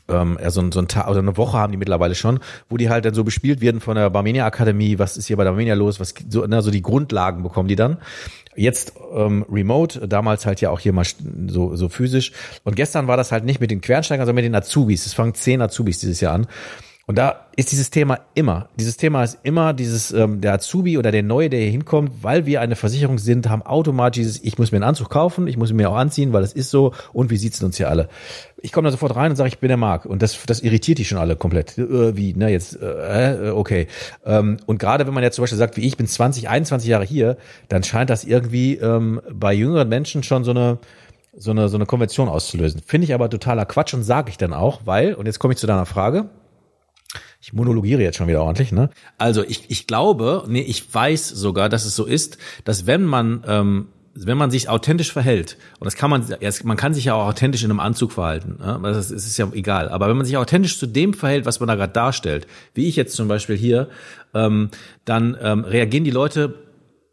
ähm, 0.08 0.38
so, 0.48 0.70
so 0.70 0.80
ein 0.80 0.88
Tag 0.88 1.08
oder 1.08 1.20
eine 1.20 1.36
Woche 1.36 1.56
haben 1.56 1.72
die 1.72 1.78
mittlerweile 1.78 2.14
schon, 2.14 2.40
wo 2.68 2.76
die 2.76 2.90
halt 2.90 3.04
dann 3.04 3.14
so 3.14 3.24
bespielt 3.24 3.60
werden 3.60 3.80
von 3.80 3.96
der 3.96 4.10
Barmenia 4.10 4.44
Akademie, 4.44 4.98
was 4.98 5.16
ist 5.16 5.26
hier 5.26 5.36
bei 5.36 5.44
der 5.44 5.50
Barmenia 5.52 5.74
los, 5.74 6.00
was 6.00 6.14
so, 6.28 6.46
ne, 6.46 6.62
so 6.62 6.70
die 6.70 6.82
Grundlagen 6.82 7.42
bekommen 7.42 7.68
die 7.68 7.76
dann. 7.76 7.98
Jetzt 8.56 8.94
ähm, 9.14 9.46
remote, 9.50 10.08
damals 10.08 10.44
halt 10.44 10.60
ja 10.60 10.70
auch 10.70 10.80
hier 10.80 10.92
mal 10.92 11.06
so, 11.46 11.76
so 11.76 11.88
physisch. 11.88 12.32
Und 12.64 12.76
gestern 12.76 13.06
war 13.06 13.16
das 13.16 13.32
halt 13.32 13.44
nicht 13.44 13.60
mit 13.60 13.70
den 13.70 13.80
Quernsteigern, 13.80 14.26
sondern 14.26 14.44
mit 14.44 14.52
den 14.52 14.54
Azubis. 14.54 15.06
Es 15.06 15.14
fangen 15.14 15.34
zehn 15.34 15.62
Azubis 15.62 16.00
dieses 16.00 16.20
Jahr 16.20 16.34
an. 16.34 16.46
Und 17.10 17.16
da 17.16 17.46
ist 17.56 17.72
dieses 17.72 17.90
Thema 17.90 18.20
immer. 18.34 18.68
Dieses 18.76 18.96
Thema 18.96 19.24
ist 19.24 19.40
immer 19.42 19.72
dieses, 19.72 20.12
ähm, 20.12 20.40
der 20.40 20.52
Azubi 20.52 20.96
oder 20.96 21.10
der 21.10 21.24
Neue, 21.24 21.50
der 21.50 21.58
hier 21.58 21.72
hinkommt, 21.72 22.22
weil 22.22 22.46
wir 22.46 22.60
eine 22.60 22.76
Versicherung 22.76 23.18
sind, 23.18 23.48
haben 23.48 23.62
automatisch 23.62 24.20
dieses, 24.20 24.44
ich 24.44 24.58
muss 24.58 24.70
mir 24.70 24.76
einen 24.76 24.84
Anzug 24.84 25.10
kaufen, 25.10 25.48
ich 25.48 25.56
muss 25.56 25.70
ihn 25.70 25.76
mir 25.76 25.90
auch 25.90 25.96
anziehen, 25.96 26.32
weil 26.32 26.42
das 26.42 26.52
ist 26.52 26.70
so 26.70 26.94
und 27.12 27.30
wie 27.30 27.36
sieht's 27.36 27.60
uns 27.64 27.78
hier 27.78 27.90
alle? 27.90 28.08
Ich 28.62 28.70
komme 28.70 28.86
da 28.86 28.92
sofort 28.92 29.16
rein 29.16 29.32
und 29.32 29.36
sage, 29.36 29.48
ich 29.48 29.58
bin 29.58 29.66
der 29.66 29.76
Marc. 29.76 30.06
Und 30.06 30.22
das, 30.22 30.38
das 30.46 30.60
irritiert 30.60 30.98
die 30.98 31.04
schon 31.04 31.18
alle 31.18 31.34
komplett. 31.34 31.76
Äh, 31.78 32.16
wie, 32.16 32.32
ne, 32.32 32.48
jetzt, 32.48 32.80
äh, 32.80 33.50
okay. 33.56 33.88
Ähm, 34.24 34.58
und 34.66 34.78
gerade 34.78 35.04
wenn 35.08 35.12
man 35.12 35.24
jetzt 35.24 35.34
zum 35.34 35.42
Beispiel 35.42 35.58
sagt, 35.58 35.76
wie 35.76 35.88
ich 35.88 35.96
bin 35.96 36.06
20, 36.06 36.48
21 36.48 36.88
Jahre 36.88 37.04
hier, 37.04 37.38
dann 37.68 37.82
scheint 37.82 38.08
das 38.08 38.22
irgendwie 38.22 38.76
ähm, 38.76 39.20
bei 39.32 39.52
jüngeren 39.52 39.88
Menschen 39.88 40.22
schon 40.22 40.44
so 40.44 40.52
eine, 40.52 40.78
so 41.36 41.50
eine, 41.50 41.68
so 41.68 41.76
eine 41.76 41.86
Konvention 41.86 42.28
auszulösen. 42.28 42.80
Finde 42.86 43.06
ich 43.06 43.14
aber 43.14 43.28
totaler 43.28 43.66
Quatsch 43.66 43.94
und 43.94 44.04
sage 44.04 44.30
ich 44.30 44.38
dann 44.38 44.52
auch, 44.52 44.82
weil, 44.84 45.14
und 45.14 45.26
jetzt 45.26 45.40
komme 45.40 45.54
ich 45.54 45.58
zu 45.58 45.66
deiner 45.66 45.86
Frage, 45.86 46.28
ich 47.40 47.52
monologiere 47.52 48.02
jetzt 48.02 48.18
schon 48.18 48.28
wieder 48.28 48.42
ordentlich, 48.42 48.70
ne? 48.70 48.90
Also 49.16 49.42
ich, 49.42 49.70
ich 49.70 49.86
glaube, 49.86 50.44
nee, 50.48 50.60
ich 50.60 50.92
weiß 50.92 51.28
sogar, 51.28 51.68
dass 51.68 51.84
es 51.84 51.96
so 51.96 52.04
ist, 52.04 52.38
dass 52.64 52.86
wenn 52.86 53.04
man 53.04 53.42
ähm, 53.46 53.86
wenn 54.14 54.36
man 54.36 54.50
sich 54.50 54.68
authentisch 54.68 55.12
verhält, 55.12 55.56
und 55.78 55.84
das 55.84 55.94
kann 55.94 56.10
man, 56.10 56.26
man 56.64 56.76
kann 56.76 56.94
sich 56.94 57.04
ja 57.04 57.14
auch 57.14 57.26
authentisch 57.26 57.62
in 57.62 57.70
einem 57.70 57.80
Anzug 57.80 58.12
verhalten, 58.12 58.56
ne? 58.58 58.80
das 58.82 59.10
ist 59.10 59.36
ja 59.38 59.48
egal, 59.52 59.88
aber 59.88 60.08
wenn 60.08 60.16
man 60.16 60.26
sich 60.26 60.36
authentisch 60.36 60.78
zu 60.78 60.86
dem 60.86 61.14
verhält, 61.14 61.46
was 61.46 61.60
man 61.60 61.68
da 61.68 61.76
gerade 61.76 61.92
darstellt, 61.92 62.46
wie 62.74 62.88
ich 62.88 62.96
jetzt 62.96 63.14
zum 63.14 63.28
Beispiel 63.28 63.56
hier, 63.56 63.88
ähm, 64.34 64.70
dann 65.04 65.36
ähm, 65.40 65.64
reagieren 65.64 66.04
die 66.04 66.10
Leute 66.10 66.54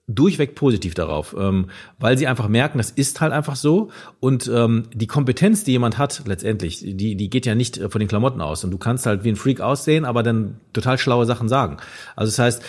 durchweg 0.07 0.55
positiv 0.55 0.93
darauf, 0.93 1.35
ähm, 1.37 1.67
weil 1.99 2.17
sie 2.17 2.27
einfach 2.27 2.47
merken, 2.47 2.77
das 2.77 2.91
ist 2.91 3.19
halt 3.19 3.33
einfach 3.33 3.57
so 3.57 3.91
und 4.21 4.49
ähm, 4.53 4.85
die 4.93 5.07
Kompetenz, 5.07 5.65
die 5.65 5.71
jemand 5.71 5.97
hat, 5.97 6.23
letztendlich, 6.25 6.79
die 6.79 7.15
die 7.15 7.29
geht 7.29 7.45
ja 7.45 7.55
nicht 7.55 7.81
von 7.89 7.99
den 7.99 8.07
Klamotten 8.07 8.39
aus 8.39 8.63
und 8.63 8.71
du 8.71 8.77
kannst 8.77 9.05
halt 9.05 9.25
wie 9.25 9.29
ein 9.29 9.35
Freak 9.35 9.59
aussehen, 9.59 10.05
aber 10.05 10.23
dann 10.23 10.61
total 10.71 10.97
schlaue 10.97 11.25
Sachen 11.25 11.49
sagen. 11.49 11.77
Also 12.15 12.31
das 12.31 12.39
heißt, 12.39 12.63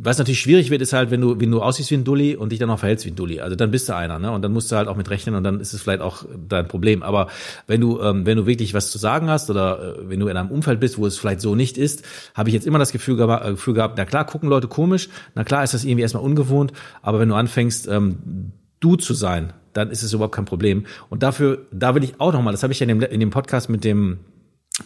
was 0.00 0.18
natürlich 0.18 0.40
schwierig 0.40 0.70
wird, 0.70 0.82
ist 0.82 0.92
halt, 0.92 1.10
wenn 1.10 1.22
du 1.22 1.40
wenn 1.40 1.50
du 1.50 1.62
aussiehst 1.62 1.90
wie 1.90 1.94
ein 1.94 2.04
Dulli 2.04 2.36
und 2.36 2.52
dich 2.52 2.58
dann 2.58 2.68
auch 2.68 2.78
verhältst 2.78 3.06
wie 3.06 3.10
ein 3.10 3.16
Dulli, 3.16 3.40
also 3.40 3.56
dann 3.56 3.70
bist 3.70 3.88
du 3.88 3.96
einer, 3.96 4.18
ne? 4.18 4.30
Und 4.30 4.42
dann 4.42 4.52
musst 4.52 4.70
du 4.70 4.76
halt 4.76 4.88
auch 4.88 4.96
mit 4.96 5.08
rechnen 5.08 5.34
und 5.36 5.44
dann 5.44 5.60
ist 5.60 5.72
es 5.72 5.80
vielleicht 5.80 6.02
auch 6.02 6.26
dein 6.48 6.68
Problem. 6.68 7.02
Aber 7.02 7.28
wenn 7.66 7.80
du 7.80 7.98
ähm, 8.02 8.26
wenn 8.26 8.36
du 8.36 8.46
wirklich 8.46 8.74
was 8.74 8.90
zu 8.90 8.98
sagen 8.98 9.30
hast 9.30 9.48
oder 9.48 9.96
äh, 9.96 10.10
wenn 10.10 10.20
du 10.20 10.28
in 10.28 10.36
einem 10.36 10.50
Umfeld 10.50 10.80
bist, 10.80 10.98
wo 10.98 11.06
es 11.06 11.16
vielleicht 11.16 11.40
so 11.40 11.54
nicht 11.54 11.78
ist, 11.78 12.04
habe 12.34 12.50
ich 12.50 12.54
jetzt 12.54 12.66
immer 12.66 12.78
das 12.78 12.92
Gefühl, 12.92 13.18
äh, 13.20 13.50
Gefühl 13.52 13.74
gehabt, 13.74 13.94
na 13.96 14.04
klar 14.04 14.26
gucken 14.26 14.50
Leute 14.50 14.68
komisch, 14.68 15.08
na 15.34 15.44
klar 15.44 15.64
ist 15.64 15.72
das 15.72 15.84
irgendwie 15.84 16.02
erstmal 16.02 16.22
ungewohnt 16.22 16.57
ungewohnt, 16.58 16.72
aber 17.02 17.20
wenn 17.20 17.28
du 17.28 17.34
anfängst, 17.34 17.88
ähm, 17.88 18.52
du 18.80 18.96
zu 18.96 19.14
sein, 19.14 19.52
dann 19.72 19.90
ist 19.90 20.02
es 20.02 20.12
überhaupt 20.12 20.34
kein 20.34 20.44
Problem. 20.44 20.86
Und 21.08 21.22
dafür, 21.22 21.66
da 21.70 21.94
will 21.94 22.04
ich 22.04 22.20
auch 22.20 22.32
nochmal, 22.32 22.52
das 22.52 22.62
habe 22.62 22.72
ich 22.72 22.80
ja 22.80 22.86
in 22.86 23.00
dem, 23.00 23.02
in 23.10 23.20
dem 23.20 23.30
Podcast 23.30 23.68
mit 23.68 23.84
dem, 23.84 24.18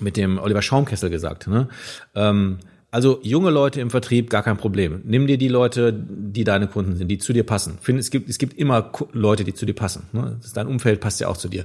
mit 0.01 0.17
dem 0.17 0.39
Oliver 0.39 0.63
Schaumkessel 0.63 1.11
gesagt, 1.11 1.47
ne? 1.47 1.69
Ähm, 2.15 2.59
also 2.93 3.21
junge 3.23 3.49
Leute 3.49 3.81
im 3.81 3.89
Vertrieb, 3.91 4.29
gar 4.29 4.43
kein 4.43 4.59
Problem. 4.59 5.01
Nimm 5.05 5.27
dir 5.27 5.39
die 5.39 5.49
Leute, 5.49 5.95
die 5.95 6.45
deine 6.45 6.67
Kunden 6.67 6.95
sind, 6.95 7.09
die 7.09 7.17
zu 7.17 7.33
dir 7.33 7.43
passen. 7.43 7.79
Find, 7.81 7.99
es 7.99 8.11
gibt 8.11 8.29
es 8.29 8.37
gibt 8.37 8.59
immer 8.59 8.93
Leute, 9.13 9.45
die 9.45 9.55
zu 9.55 9.65
dir 9.65 9.73
passen. 9.73 10.09
Ne? 10.13 10.39
Dein 10.53 10.67
Umfeld 10.67 11.01
passt 11.01 11.19
ja 11.19 11.29
auch 11.29 11.39
zu 11.39 11.49
dir. 11.49 11.65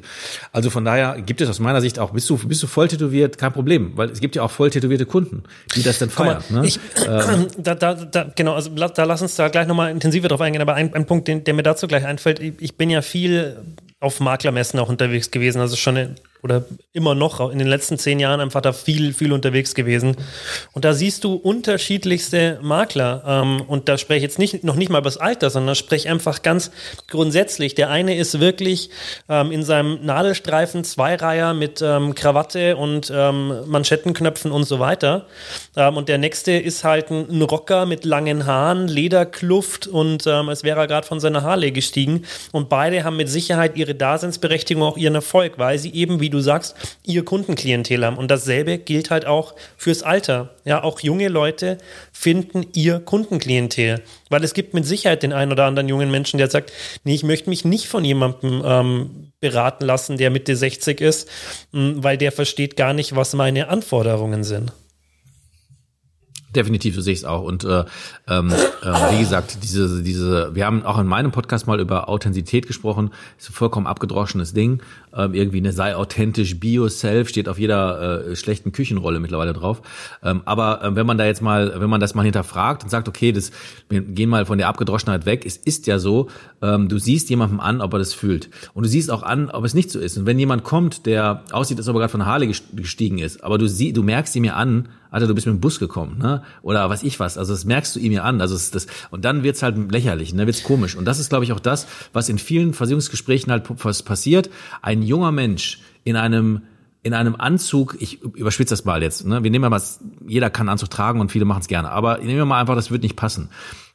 Also 0.53 0.69
von 0.69 0.85
daher 0.85 1.21
gibt 1.21 1.41
es 1.41 1.49
aus 1.49 1.59
meiner 1.59 1.81
Sicht 1.81 1.99
auch, 1.99 2.11
bist 2.11 2.29
du 2.29 2.37
bist 2.37 2.63
du 2.63 2.67
voll 2.67 2.87
tätowiert, 2.87 3.37
kein 3.37 3.51
Problem, 3.51 3.91
weil 3.97 4.09
es 4.09 4.21
gibt 4.21 4.37
ja 4.37 4.41
auch 4.43 4.51
voll 4.51 4.69
tätowierte 4.69 5.05
Kunden, 5.05 5.43
die 5.75 5.83
das 5.83 5.99
dann 5.99 6.09
feiern. 6.09 6.41
Mal, 6.49 6.61
ne? 6.61 6.67
ich, 6.67 6.79
ähm. 7.05 7.47
da, 7.57 7.75
da, 7.75 7.93
da, 7.93 8.31
genau, 8.33 8.53
also 8.53 8.69
da 8.69 9.03
lass 9.03 9.21
uns 9.21 9.35
da 9.35 9.49
gleich 9.49 9.67
nochmal 9.67 9.91
intensiver 9.91 10.29
drauf 10.29 10.39
eingehen. 10.39 10.61
Aber 10.61 10.75
ein, 10.75 10.93
ein 10.93 11.05
Punkt, 11.05 11.27
den, 11.27 11.43
der 11.43 11.53
mir 11.53 11.63
dazu 11.63 11.87
gleich 11.87 12.05
einfällt, 12.05 12.39
ich, 12.39 12.53
ich 12.59 12.77
bin 12.77 12.89
ja 12.89 13.01
viel 13.01 13.57
auf 13.99 14.21
Maklermessen 14.21 14.79
auch 14.79 14.89
unterwegs 14.89 15.31
gewesen, 15.31 15.59
also 15.59 15.75
schon 15.75 16.15
oder 16.43 16.65
immer 16.93 17.15
noch 17.15 17.51
in 17.51 17.59
den 17.59 17.67
letzten 17.67 17.97
zehn 17.97 18.19
Jahren 18.19 18.39
einfach 18.39 18.61
da 18.61 18.73
viel, 18.73 19.13
viel 19.13 19.31
unterwegs 19.33 19.75
gewesen. 19.75 20.15
Und 20.73 20.85
da 20.85 20.93
siehst 20.93 21.23
du 21.23 21.35
unterschiedlichste 21.35 22.59
Makler. 22.61 23.23
Ähm, 23.25 23.61
und 23.67 23.89
da 23.89 23.97
spreche 23.97 24.17
ich 24.17 24.23
jetzt 24.23 24.39
nicht, 24.39 24.63
noch 24.63 24.75
nicht 24.75 24.89
mal 24.89 24.99
über 24.99 25.09
das 25.09 25.17
Alter, 25.17 25.49
sondern 25.49 25.75
spreche 25.75 26.09
einfach 26.09 26.41
ganz 26.41 26.71
grundsätzlich. 27.07 27.75
Der 27.75 27.89
eine 27.89 28.15
ist 28.15 28.39
wirklich 28.39 28.89
ähm, 29.29 29.51
in 29.51 29.63
seinem 29.63 30.05
Nadelstreifen 30.05 30.83
Zweireiher 30.83 31.53
mit 31.53 31.81
ähm, 31.81 32.15
Krawatte 32.15 32.77
und 32.77 33.11
ähm, 33.13 33.53
Manschettenknöpfen 33.65 34.51
und 34.51 34.63
so 34.63 34.79
weiter. 34.79 35.25
Ähm, 35.75 35.97
und 35.97 36.09
der 36.09 36.17
nächste 36.17 36.51
ist 36.53 36.83
halt 36.83 37.11
ein, 37.11 37.41
Rocker 37.47 37.85
mit 37.85 38.03
langen 38.03 38.45
Haaren, 38.45 38.87
Lederkluft 38.87 39.87
und 39.87 40.27
ähm, 40.27 40.49
als 40.49 40.63
wäre 40.63 40.79
er 40.81 40.87
gerade 40.87 41.07
von 41.07 41.19
seiner 41.19 41.43
Harley 41.43 41.71
gestiegen. 41.71 42.25
Und 42.51 42.67
beide 42.67 43.03
haben 43.03 43.15
mit 43.15 43.29
Sicherheit 43.29 43.77
ihre 43.77 43.95
Daseinsberechtigung, 43.95 44.83
auch 44.83 44.97
ihren 44.97 45.15
Erfolg, 45.15 45.53
weil 45.57 45.79
sie 45.79 45.93
eben, 45.93 46.19
wie 46.19 46.26
du 46.29 46.39
sagst, 46.39 46.75
ihr 47.03 47.23
Kundenklientel 47.25 48.05
haben. 48.05 48.17
Und 48.17 48.29
dasselbe 48.29 48.77
gilt 48.77 49.11
halt 49.11 49.25
auch 49.25 49.55
fürs 49.77 50.03
Alter. 50.03 50.55
Ja, 50.65 50.83
auch 50.83 50.99
junge 50.99 51.27
Leute 51.27 51.77
finden 52.11 52.65
ihr 52.73 52.99
Kundenklientel. 52.99 54.01
Weil 54.29 54.43
es 54.43 54.53
gibt 54.53 54.73
mit 54.73 54.85
Sicherheit 54.85 55.23
den 55.23 55.33
einen 55.33 55.51
oder 55.51 55.65
anderen 55.65 55.89
jungen 55.89 56.11
Menschen, 56.11 56.37
der 56.37 56.49
sagt, 56.49 56.71
nee, 57.03 57.15
ich 57.15 57.23
möchte 57.23 57.49
mich 57.49 57.65
nicht 57.65 57.87
von 57.87 58.03
jemandem 58.03 58.61
ähm, 58.65 59.31
beraten 59.39 59.85
lassen, 59.85 60.17
der 60.17 60.31
Mitte 60.31 60.55
60 60.55 60.99
ist, 61.01 61.29
weil 61.71 62.17
der 62.17 62.31
versteht 62.31 62.75
gar 62.75 62.93
nicht, 62.93 63.15
was 63.15 63.33
meine 63.33 63.69
Anforderungen 63.69 64.43
sind. 64.43 64.71
Definitiv, 66.55 66.95
so 66.95 67.01
sehe 67.01 67.13
ich 67.13 67.19
es 67.19 67.25
auch. 67.25 67.43
Und 67.43 67.65
äh, 67.65 67.83
ähm, 68.27 68.51
äh, 68.51 69.11
wie 69.11 69.19
gesagt, 69.19 69.59
diese, 69.63 70.01
diese, 70.01 70.55
wir 70.55 70.65
haben 70.65 70.83
auch 70.83 70.97
in 70.97 71.05
meinem 71.05 71.31
Podcast 71.31 71.67
mal 71.67 71.79
über 71.79 72.09
Authentizität 72.09 72.65
gesprochen. 72.65 73.11
Ist 73.37 73.49
ein 73.49 73.53
vollkommen 73.53 73.85
abgedroschenes 73.85 74.53
Ding. 74.53 74.81
Ähm, 75.17 75.33
irgendwie 75.33 75.57
eine 75.57 75.71
sei 75.71 75.95
authentisch, 75.95 76.59
bio 76.59 76.87
self 76.87 77.29
steht 77.29 77.49
auf 77.49 77.59
jeder 77.59 78.27
äh, 78.27 78.35
schlechten 78.35 78.71
Küchenrolle 78.71 79.19
mittlerweile 79.19 79.53
drauf. 79.53 79.81
Ähm, 80.23 80.41
aber 80.45 80.83
äh, 80.83 80.95
wenn 80.95 81.05
man 81.05 81.17
da 81.17 81.25
jetzt 81.25 81.41
mal, 81.41 81.73
wenn 81.79 81.89
man 81.89 81.99
das 81.99 82.15
mal 82.15 82.23
hinterfragt 82.23 82.83
und 82.83 82.89
sagt, 82.89 83.07
okay, 83.07 83.31
das, 83.31 83.51
wir 83.89 84.01
gehen 84.01 84.29
mal 84.29 84.45
von 84.45 84.57
der 84.57 84.67
Abgedroschenheit 84.67 85.25
weg, 85.25 85.45
es 85.45 85.57
ist 85.57 85.87
ja 85.87 85.99
so, 85.99 86.27
ähm, 86.61 86.87
du 86.87 86.99
siehst 86.99 87.29
jemandem 87.29 87.59
an, 87.59 87.81
ob 87.81 87.93
er 87.93 87.99
das 87.99 88.13
fühlt. 88.13 88.49
Und 88.73 88.83
du 88.83 88.89
siehst 88.89 89.11
auch 89.11 89.23
an, 89.23 89.49
ob 89.49 89.65
es 89.65 89.73
nicht 89.73 89.91
so 89.91 89.99
ist. 89.99 90.17
Und 90.17 90.25
wenn 90.25 90.39
jemand 90.39 90.63
kommt, 90.63 91.05
der 91.05 91.43
aussieht, 91.51 91.77
als 91.77 91.87
ob 91.87 91.95
er 91.95 91.99
gerade 91.99 92.11
von 92.11 92.25
Harley 92.25 92.53
gestiegen 92.73 93.17
ist, 93.17 93.43
aber 93.43 93.57
du 93.57 93.67
sie, 93.67 93.93
du 93.93 94.03
merkst 94.03 94.35
ihm 94.35 94.43
ja 94.43 94.53
an, 94.53 94.87
Alter, 95.09 95.27
du 95.27 95.35
bist 95.35 95.47
mit 95.47 95.55
dem 95.55 95.61
Bus 95.61 95.79
gekommen, 95.79 96.17
ne? 96.17 96.43
Oder 96.61 96.89
was 96.89 97.03
ich 97.03 97.19
was. 97.19 97.37
Also 97.37 97.53
das 97.53 97.65
merkst 97.65 97.95
du 97.95 97.99
ihm 97.99 98.11
ja 98.11 98.23
an. 98.23 98.41
Also 98.41 98.55
das, 98.55 98.71
das 98.71 98.87
und 99.09 99.23
dann 99.23 99.43
wird's 99.43 99.63
halt 99.63 99.91
lächerlich, 99.91 100.33
ne? 100.33 100.45
Wird's 100.45 100.63
komisch. 100.63 100.95
Und 100.95 101.05
das 101.05 101.19
ist, 101.19 101.29
glaube 101.29 101.45
ich, 101.45 101.53
auch 101.53 101.59
das, 101.59 101.87
was 102.13 102.29
in 102.29 102.37
vielen 102.37 102.73
Versicherungsgesprächen 102.73 103.51
halt 103.51 103.63
passiert. 104.05 104.49
Ein 104.81 105.01
junger 105.07 105.31
Mensch 105.31 105.79
in 106.03 106.15
einem 106.15 106.61
in 107.03 107.13
einem 107.13 107.35
Anzug, 107.35 107.95
ich 107.99 108.21
überspitze 108.21 108.73
das 108.73 108.83
mal 108.83 109.01
jetzt, 109.01 109.25
ne? 109.25 109.41
wir 109.41 109.49
nehmen 109.49 109.69
mal, 109.69 109.81
jeder 110.27 110.49
kann 110.49 110.67
Anzug 110.67 110.89
tragen 110.89 111.21
und 111.21 111.31
viele 111.31 111.45
machen 111.45 111.61
es 111.61 111.67
gerne, 111.67 111.89
aber 111.89 112.17
nehmen 112.17 112.35
wir 112.35 112.45
mal 112.45 112.59
einfach, 112.59 112.75
das 112.75 112.91
wird 112.91 113.01
nicht 113.01 113.15
passen. 113.15 113.49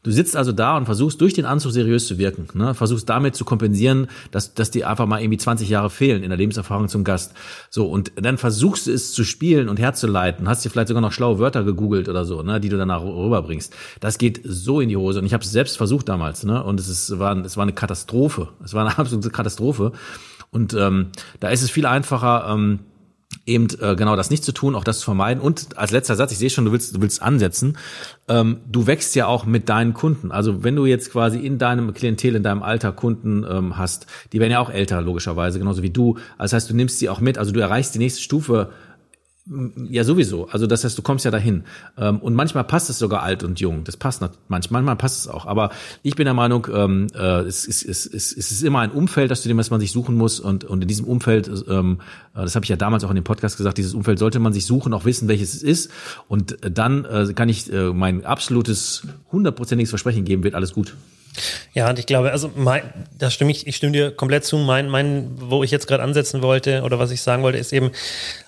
Du 0.05 0.11
sitzt 0.11 0.35
also 0.35 0.51
da 0.51 0.77
und 0.77 0.87
versuchst 0.87 1.21
durch 1.21 1.33
den 1.33 1.45
Anzug 1.45 1.71
seriös 1.71 2.09
zu 2.09 2.19
wirken, 2.19 2.49
ne? 2.59 2.75
versuchst 2.75 3.09
damit 3.09 3.37
zu 3.37 3.45
kompensieren, 3.45 4.09
dass, 4.33 4.53
dass 4.55 4.73
dir 4.73 4.89
einfach 4.91 5.07
mal 5.07 5.21
irgendwie 5.21 5.39
20 5.39 5.69
Jahre 5.69 5.91
fehlen 5.91 6.25
in 6.25 6.31
der 6.31 6.39
Lebenserfahrung 6.39 6.89
zum 6.89 7.05
Gast. 7.05 7.35
So, 7.71 7.87
und 7.87 8.11
dann 8.17 8.37
versuchst 8.37 8.89
du 8.89 8.93
es 8.93 9.13
zu 9.13 9.23
spielen 9.23 9.69
und 9.69 9.79
herzuleiten, 9.79 10.49
hast 10.49 10.65
dir 10.65 10.71
vielleicht 10.71 10.89
sogar 10.89 11.03
noch 11.03 11.13
schlaue 11.13 11.39
Wörter 11.39 11.63
gegoogelt 11.63 12.09
oder 12.09 12.25
so, 12.25 12.43
ne? 12.43 12.59
die 12.61 12.69
du 12.69 12.79
danach 12.79 13.03
rüberbringst. 13.03 13.73
Das 14.01 14.19
geht 14.19 14.41
so 14.43 14.81
in 14.81 14.89
die 14.89 14.97
Hose 14.97 15.21
und 15.21 15.27
ich 15.27 15.35
habe 15.35 15.45
es 15.45 15.53
selbst 15.53 15.77
versucht 15.77 16.09
damals 16.09 16.43
ne? 16.43 16.65
und 16.65 16.81
es, 16.81 16.89
ist, 16.89 17.19
war, 17.21 17.37
es 17.45 17.57
war 17.57 17.63
eine 17.63 17.73
Katastrophe. 17.73 18.49
Es 18.65 18.75
war 18.75 18.85
eine 18.85 18.99
absolute 18.99 19.31
Katastrophe. 19.31 19.93
Und 20.53 20.75
ähm, 20.75 21.09
da 21.41 21.49
ist 21.49 21.63
es 21.63 21.71
viel 21.71 21.87
einfacher, 21.87 22.47
ähm, 22.49 22.81
eben 23.47 23.69
äh, 23.81 23.97
genau 23.97 24.15
das 24.15 24.31
nicht 24.31 24.45
zu 24.45 24.53
tun, 24.53 24.75
auch 24.75 24.85
das 24.85 25.01
zu 25.01 25.07
vermeiden. 25.07 25.43
Und 25.43 25.79
als 25.79 25.91
letzter 25.91 26.15
Satz, 26.15 26.31
ich 26.33 26.39
sehe 26.39 26.51
schon, 26.51 26.67
du 26.67 26.73
willst, 26.73 26.95
du 26.95 27.01
willst 27.01 27.23
ansetzen. 27.23 27.79
Ähm, 28.29 28.59
du 28.71 28.87
wächst 28.87 29.15
ja 29.15 29.27
auch 29.27 29.47
mit 29.47 29.71
deinen 29.71 29.95
Kunden. 29.95 30.31
Also 30.31 30.63
wenn 30.63 30.77
du 30.77 30.85
jetzt 30.85 31.11
quasi 31.11 31.39
in 31.39 31.59
deinem 31.59 31.95
Klientel, 31.95 32.37
in 32.37 32.43
deinem 32.43 32.63
Alter 32.63 32.93
Kunden 32.93 33.45
ähm, 33.49 33.79
hast, 33.79 34.07
die 34.33 34.41
werden 34.41 34.53
ja 34.53 34.61
auch 34.61 34.71
älter 34.71 35.01
logischerweise, 35.01 35.59
genauso 35.59 35.83
wie 35.83 35.91
du. 35.91 36.19
Das 36.39 36.53
heißt, 36.53 36.71
du 36.71 36.77
nimmst 36.77 36.99
sie 36.99 37.09
auch 37.09 37.21
mit. 37.21 37.39
Also 37.39 37.51
du 37.51 37.61
erreichst 37.61 37.95
die 37.95 37.99
nächste 37.99 38.21
Stufe 38.21 38.71
ja, 39.45 40.05
sowieso. 40.05 40.47
Also 40.49 40.69
das 40.69 40.85
heißt, 40.85 40.97
du 40.97 41.03
kommst 41.03 41.25
ja 41.25 41.33
dahin. 41.33 41.65
Ähm, 41.99 42.21
und 42.21 42.35
manchmal 42.35 42.63
passt 42.63 42.89
es 42.91 42.99
sogar 42.99 43.23
alt 43.23 43.43
und 43.43 43.59
jung. 43.59 43.83
Das 43.83 43.97
passt 43.97 44.23
manchmal, 44.49 44.83
manchmal 44.83 44.97
passt 44.97 45.19
es 45.19 45.29
auch. 45.29 45.47
Aber 45.47 45.71
ich 46.05 46.15
bin 46.15 46.27
der 46.27 46.35
Meinung, 46.35 46.69
ähm, 46.73 47.09
äh, 47.15 47.41
es, 47.41 47.65
ist, 47.65 47.85
es, 47.85 48.07
ist, 48.07 48.39
es 48.39 48.53
ist 48.53 48.63
immer 48.63 48.79
ein 48.81 48.93
Umfeld, 48.93 49.33
das 49.33 49.43
zu 49.43 49.49
dem 49.49 49.59
was 49.59 49.71
man 49.71 49.81
sich 49.81 49.91
suchen 49.91 50.17
muss. 50.17 50.39
Und, 50.39 50.65
und 50.65 50.83
in 50.83 50.89
diesem 50.89 51.07
Umfeld, 51.07 51.51
ähm, 51.69 51.99
äh, 52.35 52.43
das 52.43 52.55
habe 52.55 52.65
ich 52.65 52.69
ja 52.69 52.77
damals 52.77 53.03
auch 53.03 53.11
in 53.11 53.17
dem 53.17 53.25
Podcast 53.25 53.57
gesagt, 53.57 53.79
dieses 53.79 53.95
Umfeld 53.95 54.21
sollte 54.21 54.39
man 54.39 54.53
sich 54.53 54.65
suchen, 54.65 54.95
auch 54.95 55.05
wissen, 55.05 55.27
welches 55.27 55.55
es 55.55 55.63
ist. 55.65 55.91
Und 56.29 56.57
dann 56.61 57.05
äh, 57.05 57.33
kann 57.35 57.49
ich 57.49 57.71
mein 57.73 58.25
absolutes 58.25 59.07
hundertprozentiges 59.33 59.91
Versprechen 59.91 60.25
geben, 60.25 60.45
wird 60.45 60.55
alles 60.55 60.73
gut. 60.73 60.95
Ja, 61.73 61.89
und 61.89 61.99
ich 61.99 62.07
glaube, 62.07 62.31
also 62.33 62.51
mein, 62.55 62.83
da 63.17 63.31
stimme 63.31 63.51
ich, 63.51 63.67
ich 63.67 63.77
stimme 63.77 63.93
dir 63.93 64.11
komplett 64.11 64.45
zu. 64.45 64.59
Mein, 64.59 64.89
mein, 64.89 65.31
wo 65.37 65.65
ich 65.65 65.71
jetzt 65.71 65.87
gerade 65.87 66.03
ansetzen 66.03 66.43
wollte 66.43 66.83
oder 66.83 66.99
was 66.99 67.11
ich 67.11 67.23
sagen 67.23 67.43
wollte, 67.43 67.59
ist 67.59 67.73
eben, 67.73 67.91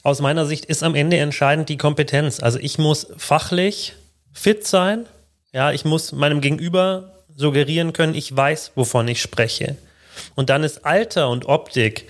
aus 0.03 0.21
meiner 0.21 0.45
Sicht 0.47 0.67
ist 0.67 0.83
am 0.83 0.95
Ende 0.95 1.17
entscheidend 1.17 1.69
die 1.69 1.79
Kompetenz. 1.79 2.41
Also 2.41 2.59
ich 2.59 2.79
muss 2.79 3.07
fachlich 3.17 3.95
fit 4.33 4.67
sein. 4.67 5.07
Ja, 5.53 5.73
ich 5.73 5.85
muss 5.85 6.13
meinem 6.13 6.41
Gegenüber 6.41 7.15
suggerieren 7.37 7.93
können, 7.93 8.15
ich 8.15 8.35
weiß, 8.35 8.73
wovon 8.75 9.09
ich 9.09 9.21
spreche. 9.21 9.77
Und 10.35 10.51
dann 10.51 10.63
ist 10.63 10.85
Alter 10.85 11.31
und 11.31 11.47
Optik 11.47 12.07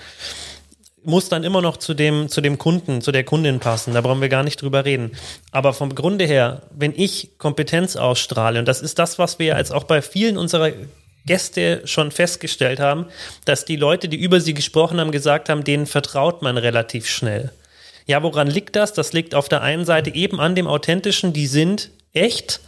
muss 1.05 1.29
dann 1.29 1.45
immer 1.45 1.63
noch 1.63 1.77
zu 1.77 1.95
dem, 1.95 2.29
zu 2.29 2.41
dem 2.41 2.59
Kunden, 2.59 3.01
zu 3.01 3.13
der 3.13 3.25
Kundin 3.25 3.61
passen. 3.61 3.95
Da 3.95 4.01
brauchen 4.01 4.21
wir 4.21 4.29
gar 4.29 4.43
nicht 4.43 4.61
drüber 4.61 4.85
reden. 4.85 5.13
Aber 5.51 5.73
vom 5.73 5.95
Grunde 5.95 6.25
her, 6.25 6.63
wenn 6.71 6.93
ich 6.97 7.39
Kompetenz 7.39 7.97
ausstrahle, 7.97 8.59
und 8.59 8.67
das 8.67 8.83
ist 8.83 8.99
das, 8.99 9.19
was 9.19 9.39
wir 9.39 9.57
als 9.57 9.71
auch 9.71 9.85
bei 9.85 10.03
vielen 10.03 10.37
unserer 10.37 10.71
Gäste 11.27 11.83
schon 11.87 12.11
festgestellt 12.11 12.81
haben, 12.81 13.07
dass 13.45 13.65
die 13.65 13.77
Leute, 13.77 14.09
die 14.09 14.19
über 14.19 14.41
sie 14.41 14.55
gesprochen 14.55 15.01
haben, 15.01 15.11
gesagt 15.11 15.49
haben, 15.49 15.65
denen 15.65 15.87
vertraut 15.87 16.43
man 16.43 16.59
relativ 16.59 17.09
schnell. 17.09 17.53
Ja, 18.07 18.23
woran 18.23 18.49
liegt 18.49 18.77
das? 18.77 18.93
Das 18.93 19.13
liegt 19.13 19.35
auf 19.35 19.49
der 19.49 19.63
einen 19.63 19.87
Seite 19.87 20.15
eben 20.15 20.39
an 20.39 20.55
dem 20.55 20.67
Authentischen, 20.67 21.33
die 21.33 21.47
sind 21.47 21.91
echt 22.13 22.61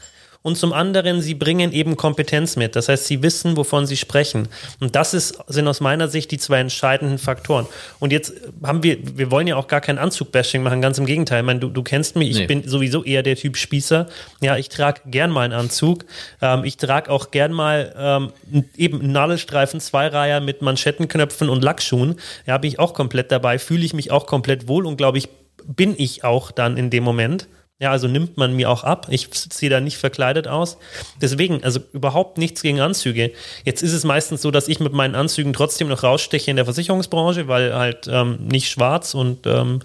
und 0.47 0.57
zum 0.57 0.73
anderen, 0.73 1.23
sie 1.23 1.35
bringen 1.35 1.73
eben 1.73 1.97
Kompetenz 1.97 2.55
mit. 2.55 2.77
Das 2.77 2.89
heißt, 2.89 3.07
sie 3.07 3.21
wissen, 3.21 3.57
wovon 3.57 3.85
sie 3.85 3.97
sprechen. 3.97 4.47
Und 4.79 4.95
das 4.95 5.13
ist, 5.13 5.41
sind 5.49 5.67
aus 5.67 5.81
meiner 5.81 6.07
Sicht 6.07 6.31
die 6.31 6.39
zwei 6.39 6.61
entscheidenden 6.61 7.19
Faktoren. 7.19 7.67
Und 7.99 8.13
jetzt 8.13 8.33
haben 8.63 8.85
wir, 8.85 8.97
wir 9.19 9.33
wollen 9.33 9.49
ja 9.49 9.57
auch 9.57 9.67
gar 9.67 9.81
kein 9.81 9.99
Anzug-Bashing 9.99 10.63
machen, 10.63 10.81
ganz 10.81 10.99
im 10.99 11.05
Gegenteil. 11.05 11.41
Ich 11.41 11.47
meine, 11.47 11.59
du, 11.59 11.69
du 11.69 11.83
kennst 11.83 12.15
mich, 12.15 12.31
ich 12.31 12.39
nee. 12.39 12.47
bin 12.47 12.63
sowieso 12.63 13.03
eher 13.03 13.25
der 13.25 13.35
Typ 13.35 13.57
Spießer. 13.57 14.07
Ja, 14.41 14.57
ich 14.57 14.69
trage 14.69 15.01
gern 15.07 15.33
mal 15.33 15.41
einen 15.41 15.53
Anzug. 15.53 16.05
Ähm, 16.41 16.63
ich 16.63 16.77
trage 16.77 17.11
auch 17.11 17.33
gern 17.33 17.53
mal 17.53 17.93
ähm, 17.99 18.63
eben 18.77 19.01
einen 19.01 19.11
Nadelstreifen, 19.11 19.81
Zweireiher 19.81 20.41
mit 20.41 20.63
Manschettenknöpfen 20.63 21.49
und 21.49 21.65
Lackschuhen. 21.65 22.21
Ja, 22.47 22.57
bin 22.59 22.69
ich 22.69 22.79
auch 22.79 22.95
komplett 22.95 23.33
dabei, 23.33 23.59
fühle 23.59 23.85
ich 23.85 23.95
mich 23.95 24.13
auch 24.13 24.27
komplett 24.27 24.69
wohl 24.69 24.87
und 24.87 24.97
glaube 24.97 25.19
ich, 25.19 25.29
bin 25.67 25.97
ich 25.99 26.23
auch 26.23 26.53
dann 26.53 26.77
in 26.77 26.91
dem 26.91 27.03
Moment. 27.03 27.49
Ja, 27.79 27.91
also 27.91 28.09
nimmt 28.09 28.39
man 28.39 28.57
mir 28.57 28.71
auch 28.71 28.85
ab. 28.85 29.09
Ich 29.11 29.29
sehe 29.33 29.69
da 29.69 29.81
nicht 29.81 29.99
verkleidet 29.99 30.49
aus. 30.49 30.79
Deswegen, 31.21 31.62
also 31.62 31.81
überhaupt 31.93 32.39
nichts 32.39 32.62
gegen 32.62 32.81
Anzüge. 32.81 33.33
Jetzt 33.65 33.83
ist 33.83 33.93
es 33.93 34.03
meistens 34.03 34.41
so, 34.41 34.51
dass 34.51 34.69
ich 34.69 34.81
mit 34.81 34.95
meinen 34.95 35.15
Anzügen 35.15 35.53
trotzdem 35.53 35.89
noch 35.89 36.03
raussteche 36.03 36.51
in 36.51 36.57
der 36.57 36.65
Versicherungsbranche, 36.65 37.49
weil 37.49 37.75
halt 37.75 38.09
ähm, 38.09 38.39
nicht 38.47 38.71
schwarz 38.71 39.12
und 39.12 39.47
ähm, 39.47 39.81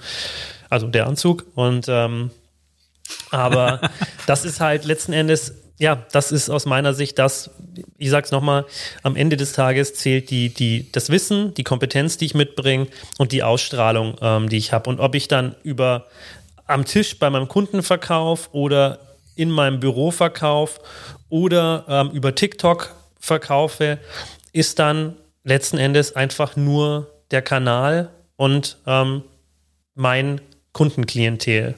also 0.70 0.88
der 0.88 1.08
Anzug 1.08 1.46
und 1.56 1.88
ähm, 1.90 2.32
aber 3.30 3.82
das 4.26 4.46
ist 4.46 4.62
halt 4.62 4.86
letzten 4.86 5.12
Endes 5.12 5.54
ja, 5.82 6.06
das 6.12 6.32
ist 6.32 6.52
aus 6.52 6.68
meiner 6.68 6.94
Sicht 6.94 7.18
das, 7.18 7.50
ich 7.98 8.12
sag's 8.12 8.30
nochmal, 8.30 8.66
am 9.02 9.16
Ende 9.16 9.36
des 9.36 9.54
Tages 9.54 9.96
zählt 9.96 10.30
die, 10.30 10.50
die, 10.50 10.92
das 10.92 11.10
Wissen, 11.10 11.56
die 11.56 11.64
Kompetenz, 11.64 12.18
die 12.18 12.26
ich 12.26 12.36
mitbringe 12.36 12.86
und 13.18 13.32
die 13.32 13.42
Ausstrahlung, 13.42 14.16
ähm, 14.22 14.48
die 14.48 14.58
ich 14.58 14.74
habe. 14.74 14.92
Und 14.92 15.00
ob 15.00 15.16
ich 15.16 15.28
dann 15.28 15.56
über 15.64 16.06
am 16.72 16.86
Tisch 16.86 17.20
bei 17.20 17.30
meinem 17.30 17.48
Kundenverkauf 17.48 18.50
oder 18.54 19.00
in 19.36 19.50
meinem 19.50 19.80
Büroverkauf 19.80 20.80
oder 21.30 21.86
ähm, 21.88 22.12
über 22.12 22.36
TikTok 22.36 22.94
verkaufe, 23.20 24.00
ist 24.54 24.80
dann 24.80 25.18
letzten 25.44 25.78
Endes 25.78 26.16
einfach 26.16 26.56
nur 26.56 27.12
der 27.32 27.42
Kanal 27.42 28.10
und 28.36 28.78
ähm, 28.86 29.24
mein 29.96 30.42
Kundenklientel. 30.74 31.76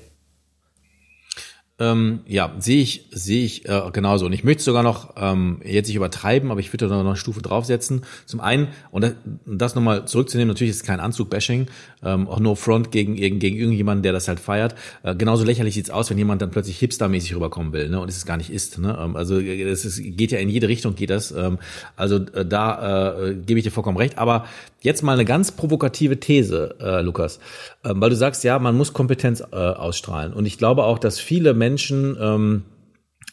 Ähm, 1.79 2.21
ja, 2.27 2.55
sehe 2.59 2.81
ich, 2.81 3.09
sehe 3.11 3.43
ich 3.43 3.67
äh, 3.67 3.81
genauso. 3.91 4.25
Und 4.25 4.33
ich 4.33 4.43
möchte 4.43 4.63
sogar 4.63 4.81
noch 4.81 4.93
noch 4.93 5.59
jetzt 5.63 5.87
nicht 5.87 5.95
übertreiben, 5.95 6.51
aber 6.51 6.59
ich 6.59 6.71
würde 6.71 6.87
da 6.87 6.95
noch 6.95 7.05
eine 7.05 7.15
Stufe 7.15 7.41
draufsetzen. 7.41 8.03
Zum 8.25 8.39
einen, 8.39 8.67
und 8.91 9.15
das, 9.45 9.75
nochmal 9.75 10.05
zurückzunehmen, 10.05 10.49
natürlich 10.49 10.71
ist 10.71 10.77
es 10.77 10.83
kein 10.83 10.99
Anzug-Bashing, 10.99 11.67
ähm, 12.03 12.27
auch 12.27 12.39
no 12.39 12.55
front 12.55 12.91
gegen, 12.91 13.15
gegen, 13.15 13.39
gegen 13.39 13.57
irgendjemanden, 13.57 14.03
der 14.03 14.13
das 14.13 14.27
halt 14.27 14.39
feiert. 14.39 14.75
Äh, 15.03 15.15
genauso 15.15 15.43
lächerlich 15.43 15.73
sieht's 15.73 15.89
aus, 15.89 16.09
wenn 16.09 16.17
jemand 16.17 16.41
dann 16.41 16.51
plötzlich 16.51 16.77
hipstermäßig 16.79 17.35
rüberkommen 17.35 17.73
will, 17.73 17.89
ne, 17.89 17.99
und 17.99 18.09
es 18.09 18.25
gar 18.25 18.37
nicht 18.37 18.51
ist. 18.51 18.77
Ne? 18.79 18.97
Ähm, 18.99 19.15
also 19.15 19.39
es 19.39 19.85
ist, 19.85 20.01
geht 20.01 20.31
ja 20.31 20.39
in 20.39 20.49
jede 20.49 20.67
Richtung, 20.67 20.95
geht 20.95 21.09
das. 21.09 21.31
Ähm, 21.31 21.59
also 21.95 22.17
äh, 22.17 22.45
da 22.45 23.19
äh, 23.19 23.35
gebe 23.35 23.59
ich 23.59 23.63
dir 23.63 23.71
vollkommen 23.71 23.97
recht. 23.97 24.17
Aber 24.17 24.45
jetzt 24.83 25.01
mal 25.01 25.13
eine 25.13 25.25
ganz 25.25 25.51
provokative 25.51 26.19
These, 26.19 26.75
äh, 26.79 27.01
Lukas, 27.01 27.39
ähm, 27.83 27.99
weil 27.99 28.11
du 28.11 28.15
sagst, 28.15 28.43
ja, 28.43 28.59
man 28.59 28.77
muss 28.77 28.93
Kompetenz 28.93 29.41
äh, 29.41 29.55
ausstrahlen. 29.55 30.33
Und 30.33 30.45
ich 30.45 30.57
glaube 30.57 30.83
auch, 30.83 30.99
dass 30.99 31.19
viele 31.19 31.53
Menschen 31.53 32.15
ähm, 32.21 32.63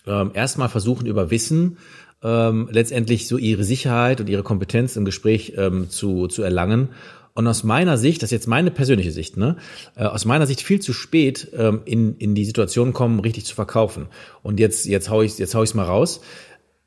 ähm, 0.06 0.30
erstmal 0.32 0.68
versuchen, 0.68 1.06
über 1.06 1.30
Wissen 1.30 1.76
ähm, 2.22 2.68
letztendlich 2.70 3.28
so 3.28 3.36
ihre 3.36 3.64
Sicherheit 3.64 4.20
und 4.20 4.28
ihre 4.28 4.42
Kompetenz 4.42 4.96
im 4.96 5.04
Gespräch 5.04 5.54
ähm, 5.56 5.90
zu, 5.90 6.28
zu 6.28 6.42
erlangen. 6.42 6.90
Und 7.32 7.46
aus 7.46 7.64
meiner 7.64 7.96
Sicht, 7.96 8.22
das 8.22 8.28
ist 8.28 8.32
jetzt 8.32 8.48
meine 8.48 8.70
persönliche 8.70 9.12
Sicht, 9.12 9.36
ne, 9.36 9.56
äh, 9.96 10.04
aus 10.04 10.24
meiner 10.24 10.46
Sicht 10.46 10.60
viel 10.60 10.80
zu 10.80 10.92
spät 10.92 11.48
ähm, 11.54 11.80
in, 11.84 12.16
in 12.16 12.34
die 12.34 12.44
Situation 12.44 12.92
kommen, 12.92 13.20
richtig 13.20 13.44
zu 13.44 13.54
verkaufen. 13.54 14.06
Und 14.42 14.60
jetzt, 14.60 14.86
jetzt 14.86 15.10
hau 15.10 15.22
ich 15.22 15.38
ich's 15.40 15.74
mal 15.74 15.84
raus. 15.84 16.20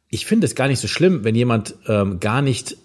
Ich 0.09 0.25
finde 0.25 0.45
es 0.45 0.55
gar 0.55 0.67
nicht 0.67 0.79
so 0.79 0.87
schlimm, 0.87 1.23
wenn 1.23 1.33
jemand 1.33 1.75
ähm, 1.87 2.19
gar 2.19 2.41
nicht 2.41 2.77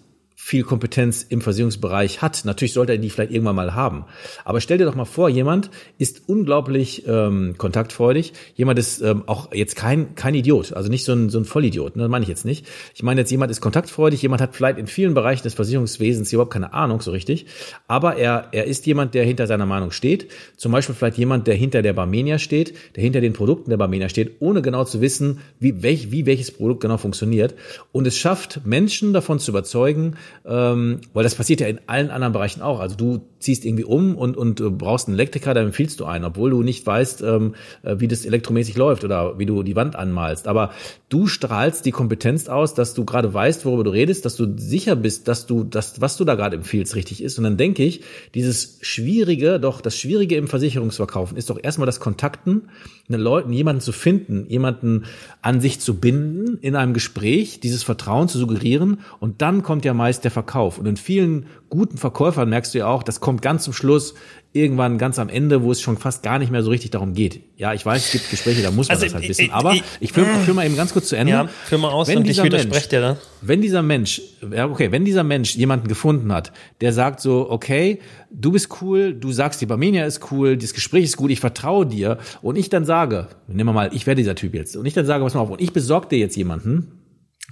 viel 0.49 0.63
Kompetenz 0.63 1.23
im 1.29 1.41
Versicherungsbereich 1.41 2.23
hat. 2.23 2.43
Natürlich 2.43 2.73
sollte 2.73 2.93
er 2.93 2.97
die 2.97 3.11
vielleicht 3.11 3.31
irgendwann 3.31 3.55
mal 3.55 3.75
haben. 3.75 4.05
Aber 4.45 4.61
stell 4.61 4.79
dir 4.79 4.85
doch 4.85 4.95
mal 4.95 5.05
vor, 5.05 5.29
jemand 5.29 5.69
ist 5.99 6.23
unglaublich 6.25 7.03
ähm, 7.07 7.53
kontaktfreudig. 7.59 8.33
Jemand 8.55 8.79
ist 8.79 8.99
ähm, 9.01 9.21
auch 9.27 9.53
jetzt 9.53 9.75
kein, 9.75 10.15
kein 10.15 10.33
Idiot, 10.33 10.73
also 10.73 10.89
nicht 10.89 11.05
so 11.05 11.13
ein, 11.13 11.29
so 11.29 11.37
ein 11.37 11.45
Vollidiot, 11.45 11.95
ne, 11.95 12.01
das 12.01 12.09
meine 12.09 12.23
ich 12.23 12.29
jetzt 12.29 12.45
nicht. 12.45 12.65
Ich 12.95 13.03
meine 13.03 13.21
jetzt, 13.21 13.29
jemand 13.29 13.51
ist 13.51 13.61
kontaktfreudig, 13.61 14.23
jemand 14.23 14.41
hat 14.41 14.55
vielleicht 14.55 14.79
in 14.79 14.87
vielen 14.87 15.13
Bereichen 15.13 15.43
des 15.43 15.53
Versicherungswesens 15.53 16.33
überhaupt 16.33 16.51
keine 16.51 16.73
Ahnung 16.73 16.99
so 17.01 17.11
richtig, 17.11 17.45
aber 17.87 18.15
er, 18.15 18.47
er 18.51 18.63
ist 18.63 18.87
jemand, 18.87 19.13
der 19.13 19.25
hinter 19.25 19.45
seiner 19.45 19.67
Meinung 19.67 19.91
steht. 19.91 20.31
Zum 20.57 20.71
Beispiel 20.71 20.95
vielleicht 20.95 21.19
jemand, 21.19 21.45
der 21.45 21.53
hinter 21.53 21.83
der 21.83 21.93
Barmenia 21.93 22.39
steht, 22.39 22.73
der 22.95 23.03
hinter 23.03 23.21
den 23.21 23.33
Produkten 23.33 23.69
der 23.69 23.77
Barmenia 23.77 24.09
steht, 24.09 24.37
ohne 24.39 24.63
genau 24.63 24.83
zu 24.83 24.99
wissen, 24.99 25.41
wie, 25.59 25.83
welch, 25.83 26.11
wie 26.11 26.25
welches 26.25 26.49
Produkt 26.49 26.81
genau 26.81 26.97
funktioniert. 26.97 27.53
Und 27.91 28.07
es 28.07 28.17
schafft, 28.17 28.65
Menschen 28.65 29.13
davon 29.13 29.37
zu 29.37 29.51
überzeugen, 29.51 30.15
ähm, 30.45 31.01
weil 31.13 31.23
das 31.23 31.35
passiert 31.35 31.61
ja 31.61 31.67
in 31.67 31.79
allen 31.87 32.09
anderen 32.09 32.33
Bereichen 32.33 32.61
auch. 32.61 32.79
Also 32.79 32.95
du 32.95 33.21
ziehst 33.39 33.65
irgendwie 33.65 33.83
um 33.83 34.15
und, 34.15 34.37
und 34.37 34.59
äh, 34.59 34.69
brauchst 34.69 35.07
einen 35.07 35.15
Elektriker, 35.15 35.53
dann 35.53 35.67
empfiehlst 35.67 35.99
du 35.99 36.05
einen, 36.05 36.25
obwohl 36.25 36.49
du 36.51 36.61
nicht 36.61 36.85
weißt, 36.85 37.21
ähm, 37.21 37.55
äh, 37.83 37.95
wie 37.99 38.07
das 38.07 38.25
elektromäßig 38.25 38.77
läuft 38.77 39.03
oder 39.03 39.39
wie 39.39 39.45
du 39.45 39.63
die 39.63 39.75
Wand 39.75 39.95
anmalst. 39.95 40.47
Aber 40.47 40.71
du 41.09 41.27
strahlst 41.27 41.85
die 41.85 41.91
Kompetenz 41.91 42.47
aus, 42.47 42.73
dass 42.73 42.93
du 42.93 43.05
gerade 43.05 43.33
weißt, 43.33 43.65
worüber 43.65 43.83
du 43.83 43.91
redest, 43.91 44.25
dass 44.25 44.35
du 44.35 44.57
sicher 44.57 44.95
bist, 44.95 45.27
dass 45.27 45.45
du 45.45 45.63
das, 45.63 46.01
was 46.01 46.17
du 46.17 46.25
da 46.25 46.35
gerade 46.35 46.57
empfiehlst, 46.57 46.95
richtig 46.95 47.23
ist. 47.23 47.37
Und 47.37 47.45
dann 47.45 47.57
denke 47.57 47.83
ich, 47.83 48.01
dieses 48.35 48.79
Schwierige, 48.81 49.59
doch 49.59 49.81
das 49.81 49.97
Schwierige 49.97 50.35
im 50.35 50.47
Versicherungsverkaufen 50.47 51.37
ist 51.37 51.49
doch 51.49 51.59
erstmal 51.61 51.85
das 51.85 51.99
Kontakten, 51.99 52.69
einen 53.07 53.21
Leuten, 53.21 53.51
jemanden 53.51 53.81
zu 53.81 53.91
finden, 53.91 54.45
jemanden 54.49 55.05
an 55.41 55.61
sich 55.61 55.79
zu 55.79 55.95
binden 55.95 56.57
in 56.61 56.75
einem 56.75 56.93
Gespräch, 56.93 57.59
dieses 57.59 57.83
Vertrauen 57.83 58.27
zu 58.27 58.37
suggerieren 58.37 58.99
und 59.19 59.41
dann 59.41 59.63
kommt 59.63 59.85
ja 59.85 59.93
meist 59.93 60.18
der 60.21 60.31
Verkauf. 60.31 60.77
Und 60.77 60.85
in 60.85 60.97
vielen 60.97 61.47
guten 61.69 61.97
Verkäufern 61.97 62.49
merkst 62.49 62.73
du 62.73 62.79
ja 62.79 62.87
auch, 62.87 63.03
das 63.03 63.19
kommt 63.19 63.41
ganz 63.41 63.63
zum 63.63 63.73
Schluss, 63.73 64.15
irgendwann 64.51 64.97
ganz 64.97 65.19
am 65.19 65.29
Ende, 65.29 65.61
wo 65.61 65.71
es 65.71 65.79
schon 65.79 65.97
fast 65.97 66.23
gar 66.23 66.39
nicht 66.39 66.51
mehr 66.51 66.63
so 66.63 66.71
richtig 66.71 66.89
darum 66.91 67.13
geht. 67.13 67.41
Ja, 67.57 67.73
ich 67.73 67.85
weiß, 67.85 68.03
es 68.03 68.11
gibt 68.11 68.29
Gespräche, 68.31 68.63
da 68.63 68.71
muss 68.71 68.87
man 68.87 68.95
also, 68.95 69.05
das 69.05 69.13
halt 69.13 69.29
wissen. 69.29 69.45
Ich, 69.45 69.53
aber 69.53 69.73
ich, 69.73 69.83
ich 69.99 70.11
führe 70.11 70.25
führ 70.43 70.55
mal 70.55 70.65
eben 70.65 70.75
ganz 70.75 70.91
kurz 70.91 71.09
zu 71.09 71.15
Ende. 71.15 71.33
Ja, 71.33 71.47
führ 71.65 71.77
mal 71.77 71.89
aus 71.89 72.07
wenn 72.07 72.19
und 72.19 72.27
ich 72.27 72.41
widerspreche 72.41 72.89
dir 72.89 73.01
dann. 73.01 73.17
Wenn 73.41 73.61
dieser 73.61 73.83
Mensch, 73.83 74.21
ja, 74.51 74.67
okay, 74.67 74.91
wenn 74.91 75.05
dieser 75.05 75.23
Mensch 75.23 75.55
jemanden 75.55 75.87
gefunden 75.87 76.33
hat, 76.33 76.51
der 76.81 76.93
sagt 76.93 77.19
so, 77.19 77.51
okay, 77.51 77.99
du 78.31 78.51
bist 78.51 78.81
cool, 78.81 79.13
du 79.13 79.31
sagst, 79.31 79.61
die 79.61 79.67
Barmenia 79.67 80.05
ist 80.05 80.31
cool, 80.31 80.57
das 80.57 80.73
Gespräch 80.73 81.03
ist 81.03 81.17
gut, 81.17 81.29
ich 81.29 81.39
vertraue 81.39 81.85
dir 81.85 82.17
und 82.41 82.57
ich 82.57 82.69
dann 82.69 82.85
sage, 82.85 83.27
nehmen 83.47 83.69
wir 83.69 83.73
mal, 83.73 83.91
ich 83.93 84.07
werde 84.07 84.19
dieser 84.19 84.35
Typ 84.35 84.55
jetzt 84.55 84.75
und 84.75 84.85
ich 84.87 84.95
dann 84.95 85.05
sage, 85.05 85.23
pass 85.23 85.35
mal 85.35 85.41
auf, 85.41 85.51
und 85.51 85.61
ich 85.61 85.73
besorge 85.73 86.07
dir 86.07 86.17
jetzt 86.17 86.35
jemanden, 86.35 86.98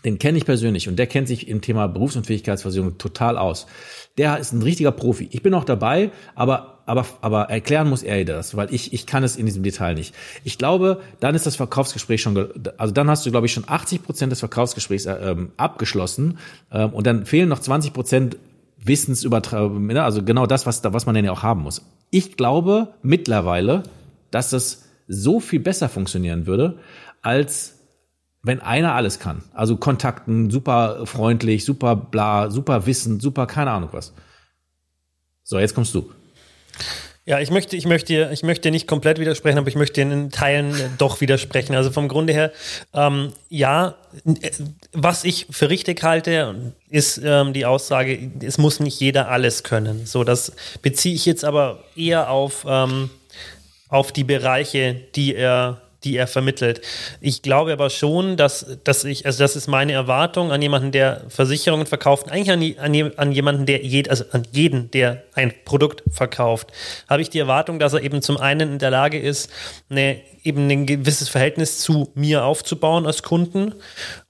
den 0.06 0.20
kenne 0.20 0.38
ich 0.38 0.46
persönlich 0.46 0.88
und 0.88 0.98
der 0.98 1.08
kennt 1.08 1.28
sich 1.28 1.48
im 1.48 1.62
Thema 1.62 1.88
Berufsunfähigkeitsversicherung 1.88 2.98
total 2.98 3.38
aus. 3.38 3.68
Der 4.18 4.38
ist 4.38 4.52
ein 4.52 4.62
richtiger 4.62 4.92
Profi. 4.92 5.28
Ich 5.32 5.44
bin 5.44 5.54
auch 5.54 5.64
dabei, 5.64 6.12
aber, 6.36 6.80
aber, 6.86 7.06
aber 7.22 7.44
erklären 7.44 7.90
muss 7.90 8.04
er 8.04 8.24
das, 8.26 8.56
weil 8.56 8.74
ich, 8.74 8.94
ich 8.94 9.06
kann 9.06 9.24
es 9.24 9.36
in 9.36 9.46
diesem 9.46 9.64
Detail 9.64 9.96
nicht. 9.96 10.16
Ich 10.44 10.58
glaube, 10.58 11.02
dann 11.20 11.36
ist 11.36 11.46
das 11.46 11.56
Verkaufsgespräch 11.56 12.22
schon, 12.22 12.50
also 12.78 12.94
dann 12.94 13.10
hast 13.10 13.26
du, 13.26 13.32
glaube 13.32 13.46
ich, 13.46 13.54
schon 13.54 13.66
80 13.68 14.04
Prozent 14.04 14.32
des 14.32 14.40
Verkaufsgesprächs 14.40 15.06
äh, 15.06 15.32
ähm, 15.32 15.52
abgeschlossen 15.58 16.40
ähm, 16.72 16.94
und 16.94 17.06
dann 17.06 17.26
fehlen 17.26 17.50
noch 17.50 17.60
20 17.60 17.94
Prozent 17.94 18.38
Wissensübertragung, 18.80 19.88
ne, 19.88 20.04
also 20.04 20.24
genau 20.24 20.46
das, 20.46 20.66
was, 20.66 20.84
was 20.84 21.06
man 21.06 21.16
denn 21.16 21.26
ja 21.26 21.32
auch 21.32 21.44
haben 21.44 21.64
muss. 21.64 21.82
Ich 22.10 22.38
glaube 22.38 22.94
mittlerweile, 23.02 23.84
dass 24.32 24.52
das 24.52 24.86
so 25.08 25.40
viel 25.40 25.60
besser 25.60 25.90
funktionieren 25.90 26.48
würde, 26.48 26.80
als 27.22 27.77
wenn 28.44 28.62
einer 28.62 28.94
alles 28.94 29.20
kann. 29.20 29.44
Also 29.54 29.78
Kontakten, 29.78 30.50
super 30.50 31.06
freundlich, 31.06 31.66
super 31.66 31.96
bla, 31.96 32.50
super 32.50 32.86
Wissen, 32.86 33.20
super 33.20 33.48
keine 33.48 33.72
Ahnung 33.72 33.90
was. 33.92 34.14
So, 35.44 35.60
jetzt 35.60 35.76
kommst 35.76 35.94
du. 35.96 36.10
Ja, 37.28 37.42
ich 37.42 37.52
möchte, 37.52 37.76
ich 37.76 37.86
möchte, 37.86 38.30
ich 38.32 38.44
möchte 38.44 38.72
nicht 38.72 38.88
komplett 38.88 39.20
widersprechen, 39.20 39.58
aber 39.58 39.68
ich 39.68 39.76
möchte 39.76 40.00
in 40.00 40.32
Teilen 40.32 40.74
doch 40.98 41.20
widersprechen. 41.20 41.76
Also 41.76 41.92
vom 41.92 42.08
Grunde 42.08 42.32
her, 42.32 42.54
ähm, 42.94 43.34
ja, 43.50 43.96
was 44.94 45.26
ich 45.26 45.48
für 45.50 45.70
richtig 45.70 46.02
halte, 46.04 46.74
ist 46.90 47.20
ähm, 47.22 47.52
die 47.52 47.66
Aussage, 47.66 48.32
es 48.40 48.58
muss 48.58 48.80
nicht 48.80 49.02
jeder 49.02 49.28
alles 49.28 49.64
können. 49.64 50.06
So, 50.06 50.24
das 50.24 50.54
beziehe 50.82 51.16
ich 51.16 51.26
jetzt 51.26 51.44
aber 51.44 51.84
eher 51.98 52.30
auf, 52.30 52.66
ähm, 52.66 53.10
auf 53.90 54.14
die 54.14 54.24
Bereiche, 54.24 54.96
die 55.16 55.36
er 55.36 55.82
die 56.08 56.16
er 56.16 56.28
vermittelt. 56.28 56.82
Ich 57.20 57.42
glaube 57.42 57.74
aber 57.74 57.90
schon, 57.90 58.38
dass, 58.38 58.78
dass 58.86 59.04
ich, 59.04 59.26
also 59.26 59.44
das 59.44 59.58
ist 59.58 59.68
meine 59.68 59.92
Erwartung 59.92 60.52
an 60.54 60.62
jemanden, 60.62 60.94
der 60.94 61.24
Versicherungen 61.28 61.86
verkauft, 61.86 62.32
eigentlich 62.32 62.80
an, 62.80 62.94
an, 62.94 63.12
an 63.18 63.32
jemanden, 63.34 63.66
der 63.66 63.84
jed, 63.84 64.10
also 64.10 64.24
an 64.32 64.44
jeden, 64.52 64.90
der 64.92 65.24
ein 65.34 65.54
Produkt 65.66 66.04
verkauft, 66.10 66.72
habe 67.10 67.22
ich 67.22 67.30
die 67.30 67.40
Erwartung, 67.40 67.78
dass 67.78 67.94
er 67.94 68.02
eben 68.02 68.22
zum 68.22 68.38
einen 68.38 68.74
in 68.74 68.80
der 68.80 68.90
Lage 68.90 69.20
ist, 69.20 69.52
eine, 69.90 70.22
eben 70.44 70.70
ein 70.70 70.86
gewisses 70.86 71.28
Verhältnis 71.28 71.80
zu 71.80 72.10
mir 72.16 72.46
aufzubauen 72.46 73.06
als 73.06 73.22
Kunden. 73.22 73.74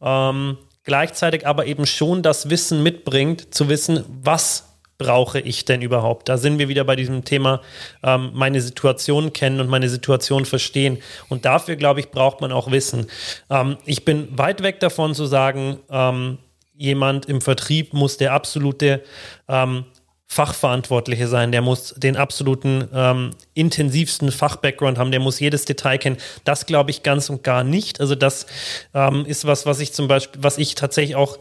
Ähm, 0.01 0.57
gleichzeitig 0.83 1.45
aber 1.45 1.67
eben 1.67 1.85
schon 1.85 2.23
das 2.23 2.49
Wissen 2.49 2.81
mitbringt, 2.81 3.53
zu 3.53 3.69
wissen, 3.69 4.03
was 4.23 4.76
brauche 4.97 5.39
ich 5.39 5.65
denn 5.65 5.81
überhaupt? 5.81 6.29
Da 6.29 6.37
sind 6.37 6.59
wir 6.59 6.67
wieder 6.67 6.83
bei 6.83 6.95
diesem 6.95 7.23
Thema, 7.23 7.61
ähm, 8.03 8.31
meine 8.33 8.61
Situation 8.61 9.33
kennen 9.33 9.59
und 9.59 9.69
meine 9.69 9.89
Situation 9.89 10.45
verstehen. 10.45 10.97
Und 11.29 11.45
dafür, 11.45 11.75
glaube 11.75 11.99
ich, 11.99 12.11
braucht 12.11 12.41
man 12.41 12.51
auch 12.51 12.71
Wissen. 12.71 13.07
Ähm, 13.49 13.77
ich 13.85 14.05
bin 14.05 14.27
weit 14.37 14.63
weg 14.63 14.79
davon 14.79 15.13
zu 15.13 15.25
sagen, 15.25 15.77
ähm, 15.89 16.39
jemand 16.75 17.25
im 17.25 17.41
Vertrieb 17.41 17.93
muss 17.93 18.17
der 18.17 18.33
absolute 18.33 19.03
ähm, 19.47 19.85
Fachverantwortliche 20.29 21.27
sein, 21.27 21.53
der 21.53 21.61
muss 21.61 21.95
den 21.95 22.17
absoluten 22.17 22.87
ähm, 22.93 23.31
intensivsten 23.53 24.31
Fachbackground 24.31 24.97
haben, 24.97 25.11
der 25.11 25.21
muss 25.21 25.39
jedes 25.39 25.63
Detail 25.63 25.97
kennen. 25.97 26.17
Das 26.43 26.65
glaube 26.65 26.91
ich 26.91 27.01
ganz 27.01 27.29
und 27.29 27.43
gar 27.43 27.63
nicht. 27.63 28.01
Also 28.01 28.13
das 28.13 28.45
ähm, 28.93 29.25
ist 29.25 29.47
was, 29.47 29.65
was 29.65 29.79
ich 29.79 29.93
zum 29.93 30.09
Beispiel, 30.09 30.43
was 30.43 30.57
ich 30.57 30.75
tatsächlich 30.75 31.15
auch 31.15 31.39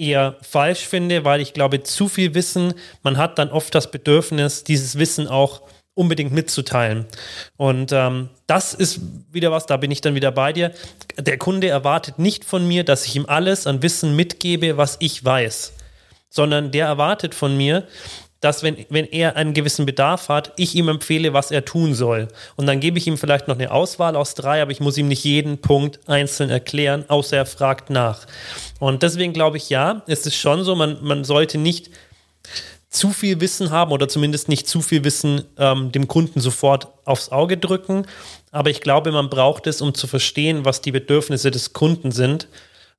eher 0.00 0.36
falsch 0.42 0.86
finde, 0.86 1.24
weil 1.24 1.40
ich 1.40 1.52
glaube, 1.52 1.82
zu 1.82 2.08
viel 2.08 2.34
Wissen, 2.34 2.74
man 3.02 3.18
hat 3.18 3.38
dann 3.38 3.50
oft 3.50 3.74
das 3.74 3.90
Bedürfnis, 3.90 4.64
dieses 4.64 4.98
Wissen 4.98 5.28
auch 5.28 5.62
unbedingt 5.94 6.32
mitzuteilen. 6.32 7.06
Und 7.56 7.92
ähm, 7.92 8.30
das 8.46 8.72
ist 8.72 9.00
wieder 9.30 9.52
was, 9.52 9.66
da 9.66 9.76
bin 9.76 9.90
ich 9.90 10.00
dann 10.00 10.14
wieder 10.14 10.32
bei 10.32 10.52
dir. 10.52 10.72
Der 11.18 11.36
Kunde 11.36 11.68
erwartet 11.68 12.18
nicht 12.18 12.44
von 12.44 12.66
mir, 12.66 12.84
dass 12.84 13.04
ich 13.04 13.16
ihm 13.16 13.26
alles 13.26 13.66
an 13.66 13.82
Wissen 13.82 14.16
mitgebe, 14.16 14.76
was 14.76 14.96
ich 15.00 15.22
weiß, 15.22 15.74
sondern 16.30 16.70
der 16.70 16.86
erwartet 16.86 17.34
von 17.34 17.56
mir, 17.56 17.86
dass 18.40 18.62
wenn, 18.62 18.86
wenn 18.88 19.06
er 19.06 19.36
einen 19.36 19.52
gewissen 19.52 19.84
Bedarf 19.84 20.28
hat, 20.28 20.52
ich 20.56 20.74
ihm 20.74 20.88
empfehle, 20.88 21.32
was 21.32 21.50
er 21.50 21.64
tun 21.64 21.94
soll. 21.94 22.28
Und 22.56 22.66
dann 22.66 22.80
gebe 22.80 22.96
ich 22.96 23.06
ihm 23.06 23.18
vielleicht 23.18 23.48
noch 23.48 23.56
eine 23.56 23.70
Auswahl 23.70 24.16
aus 24.16 24.34
drei, 24.34 24.62
aber 24.62 24.70
ich 24.70 24.80
muss 24.80 24.96
ihm 24.96 25.08
nicht 25.08 25.24
jeden 25.24 25.58
Punkt 25.58 26.00
einzeln 26.08 26.48
erklären, 26.48 27.04
außer 27.08 27.36
er 27.36 27.46
fragt 27.46 27.90
nach. 27.90 28.26
Und 28.78 29.02
deswegen 29.02 29.34
glaube 29.34 29.58
ich, 29.58 29.68
ja, 29.68 30.02
es 30.06 30.24
ist 30.24 30.36
schon 30.36 30.64
so, 30.64 30.74
man, 30.74 30.98
man 31.02 31.24
sollte 31.24 31.58
nicht 31.58 31.90
zu 32.88 33.10
viel 33.10 33.40
Wissen 33.40 33.70
haben 33.70 33.92
oder 33.92 34.08
zumindest 34.08 34.48
nicht 34.48 34.66
zu 34.66 34.82
viel 34.82 35.04
Wissen 35.04 35.44
ähm, 35.58 35.92
dem 35.92 36.08
Kunden 36.08 36.40
sofort 36.40 36.88
aufs 37.04 37.28
Auge 37.28 37.56
drücken. 37.56 38.06
Aber 38.50 38.70
ich 38.70 38.80
glaube, 38.80 39.12
man 39.12 39.30
braucht 39.30 39.66
es, 39.66 39.80
um 39.80 39.94
zu 39.94 40.06
verstehen, 40.06 40.64
was 40.64 40.80
die 40.80 40.90
Bedürfnisse 40.90 41.52
des 41.52 41.72
Kunden 41.72 42.10
sind. 42.10 42.48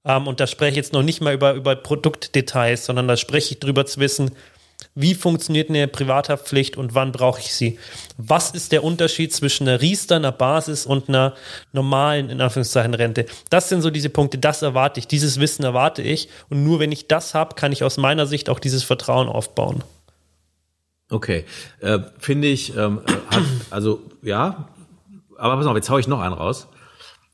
Ähm, 0.06 0.27
und 0.27 0.39
da 0.39 0.47
spreche 0.47 0.71
ich 0.71 0.77
jetzt 0.77 0.93
noch 0.93 1.04
nicht 1.04 1.19
mal 1.19 1.34
über, 1.34 1.54
über 1.54 1.75
Produktdetails, 1.75 2.86
sondern 2.86 3.08
da 3.08 3.17
spreche 3.17 3.54
ich 3.54 3.60
darüber 3.60 3.86
zu 3.86 3.99
wissen, 3.99 4.32
wie 4.93 5.15
funktioniert 5.15 5.69
eine 5.69 5.88
Privathaftpflicht 5.88 6.75
und 6.75 6.95
wann 6.95 7.12
brauche 7.12 7.39
ich 7.39 7.54
sie? 7.54 7.80
Was 8.17 8.51
ist 8.51 8.71
der 8.71 8.84
Unterschied 8.84 9.34
zwischen 9.34 9.67
einer 9.67 9.82
Riester, 9.82 10.17
einer 10.17 10.32
Basis 10.32 10.86
und 10.86 11.08
einer 11.08 11.34
normalen, 11.71 12.30
in 12.30 12.41
Anführungszeichen, 12.41 12.93
Rente? 12.93 13.25
Das 13.49 13.69
sind 13.69 13.82
so 13.82 13.89
diese 13.89 14.10
Punkte, 14.10 14.38
das 14.38 14.62
erwarte 14.62 14.99
ich, 14.99 15.08
dieses 15.08 15.39
Wissen 15.39 15.63
erwarte 15.63 16.01
ich. 16.01 16.30
Und 16.49 16.63
nur 16.63 16.80
wenn 16.80 16.91
ich 16.91 17.08
das 17.08 17.34
habe, 17.34 17.56
kann 17.56 17.71
ich 17.71 17.84
aus 17.84 17.97
meiner 17.97 18.27
Sicht 18.27 18.49
auch 18.49 18.60
dieses 18.60 18.84
Vertrauen 18.84 19.30
aufbauen. 19.30 19.84
Okay, 21.10 21.45
äh, 21.80 21.99
finde 22.19 22.47
ich, 22.47 22.75
ähm, 22.75 23.01
äh, 23.06 23.36
hat, 23.36 23.43
also 23.69 24.01
ja, 24.21 24.69
aber 25.38 25.58
pass 25.58 25.65
auf, 25.65 25.75
jetzt 25.75 25.89
hau 25.89 25.97
ich 25.97 26.08
noch 26.08 26.21
einen 26.21 26.34
raus. 26.34 26.67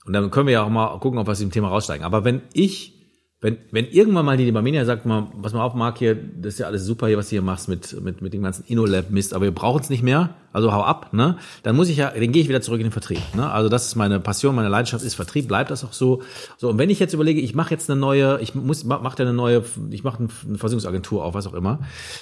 Und 0.05 0.13
dann 0.13 0.31
können 0.31 0.47
wir 0.47 0.53
ja 0.53 0.63
auch 0.63 0.69
mal 0.69 0.97
gucken, 0.99 1.19
ob 1.19 1.27
wir 1.27 1.31
aus 1.31 1.39
dem 1.39 1.51
Thema 1.51 1.67
raussteigen. 1.67 2.05
Aber 2.05 2.23
wenn 2.23 2.41
ich 2.53 2.96
wenn, 3.39 3.57
wenn 3.71 3.85
irgendwann 3.85 4.25
mal 4.25 4.35
die 4.35 4.51
Barmenia 4.51 4.83
sagt, 4.83 5.05
mal, 5.05 5.27
was 5.35 5.53
man 5.53 5.61
auf, 5.61 5.75
Marc, 5.75 5.99
hier, 5.99 6.15
das 6.15 6.55
ist 6.55 6.59
ja 6.59 6.65
alles 6.65 6.85
super 6.85 7.05
hier, 7.07 7.19
was 7.19 7.27
du 7.27 7.31
hier 7.31 7.43
machst 7.43 7.69
mit, 7.69 8.01
mit, 8.01 8.19
mit 8.19 8.33
dem 8.33 8.41
ganzen 8.41 8.65
InnoLab-Mist, 8.65 9.35
aber 9.35 9.45
wir 9.45 9.53
brauchen 9.53 9.79
es 9.79 9.91
nicht 9.91 10.01
mehr, 10.01 10.33
also 10.53 10.73
hau 10.73 10.81
ab, 10.81 11.13
ne? 11.13 11.37
Dann 11.61 11.75
muss 11.75 11.87
ich 11.87 11.97
ja, 11.97 12.09
dann 12.09 12.31
gehe 12.31 12.41
ich 12.41 12.49
wieder 12.49 12.61
zurück 12.61 12.79
in 12.79 12.87
den 12.87 12.91
Vertrieb. 12.91 13.21
Ne? 13.35 13.47
Also 13.47 13.69
das 13.69 13.85
ist 13.85 13.95
meine 13.95 14.19
Passion, 14.19 14.55
meine 14.55 14.69
Leidenschaft 14.69 15.05
ist 15.05 15.13
Vertrieb, 15.13 15.47
bleibt 15.47 15.69
das 15.69 15.83
auch 15.83 15.93
so. 15.93 16.23
So, 16.57 16.69
und 16.69 16.79
wenn 16.79 16.89
ich 16.89 16.99
jetzt 16.99 17.13
überlege, 17.13 17.39
ich 17.39 17.53
mache 17.53 17.71
jetzt 17.71 17.91
eine 17.91 17.99
neue, 17.99 18.39
ich 18.41 18.55
muss, 18.55 18.83
mach 18.85 19.13
da 19.13 19.23
eine 19.23 19.33
neue, 19.33 19.63
ich 19.91 20.03
mache 20.03 20.17
eine 20.17 20.57
Versicherungsagentur 20.57 21.23
auf, 21.23 21.35
was 21.35 21.45
auch 21.45 21.53
immer, 21.53 21.81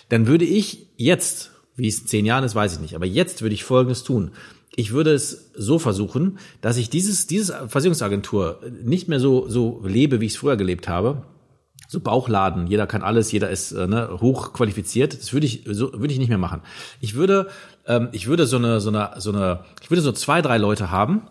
dann 0.09 0.27
würde 0.27 0.43
ich 0.43 0.89
jetzt, 0.97 1.51
wie 1.77 1.87
es 1.87 2.01
in 2.01 2.07
zehn 2.07 2.25
Jahren 2.25 2.43
ist, 2.43 2.55
weiß 2.55 2.73
ich 2.73 2.79
nicht, 2.81 2.95
aber 2.95 3.05
jetzt 3.05 3.41
würde 3.41 3.55
ich 3.55 3.63
folgendes 3.63 4.03
tun 4.03 4.31
ich 4.75 4.91
würde 4.91 5.13
es 5.13 5.51
so 5.55 5.79
versuchen, 5.79 6.37
dass 6.61 6.77
ich 6.77 6.89
dieses, 6.89 7.27
dieses 7.27 7.55
Versicherungsagentur 7.67 8.59
nicht 8.83 9.07
mehr 9.07 9.19
so, 9.19 9.47
so 9.47 9.81
lebe, 9.85 10.19
wie 10.19 10.25
ich 10.25 10.33
es 10.33 10.37
früher 10.37 10.57
gelebt 10.57 10.87
habe. 10.87 11.23
So 11.87 11.99
Bauchladen, 11.99 12.67
jeder 12.67 12.87
kann 12.87 13.03
alles, 13.03 13.31
jeder 13.31 13.49
ist 13.49 13.71
äh, 13.71 13.87
ne, 13.87 14.17
hoch 14.19 14.53
qualifiziert. 14.53 15.13
Das 15.17 15.33
würde 15.33 15.45
ich 15.45 15.63
so 15.69 15.93
würde 15.93 16.11
ich 16.11 16.19
nicht 16.19 16.29
mehr 16.29 16.39
machen. 16.39 16.61
Ich 16.99 17.13
würde 17.13 17.47
ähm, 17.85 18.09
ich 18.11 18.25
würde 18.27 18.47
so 18.47 18.57
eine 18.57 18.81
so 18.81 18.89
eine 18.89 19.11
so 19.17 19.31
eine 19.31 19.59
ich 19.81 19.91
würde 19.91 20.01
so 20.01 20.11
zwei 20.11 20.41
drei 20.41 20.57
Leute 20.57 20.89
haben, 20.89 21.21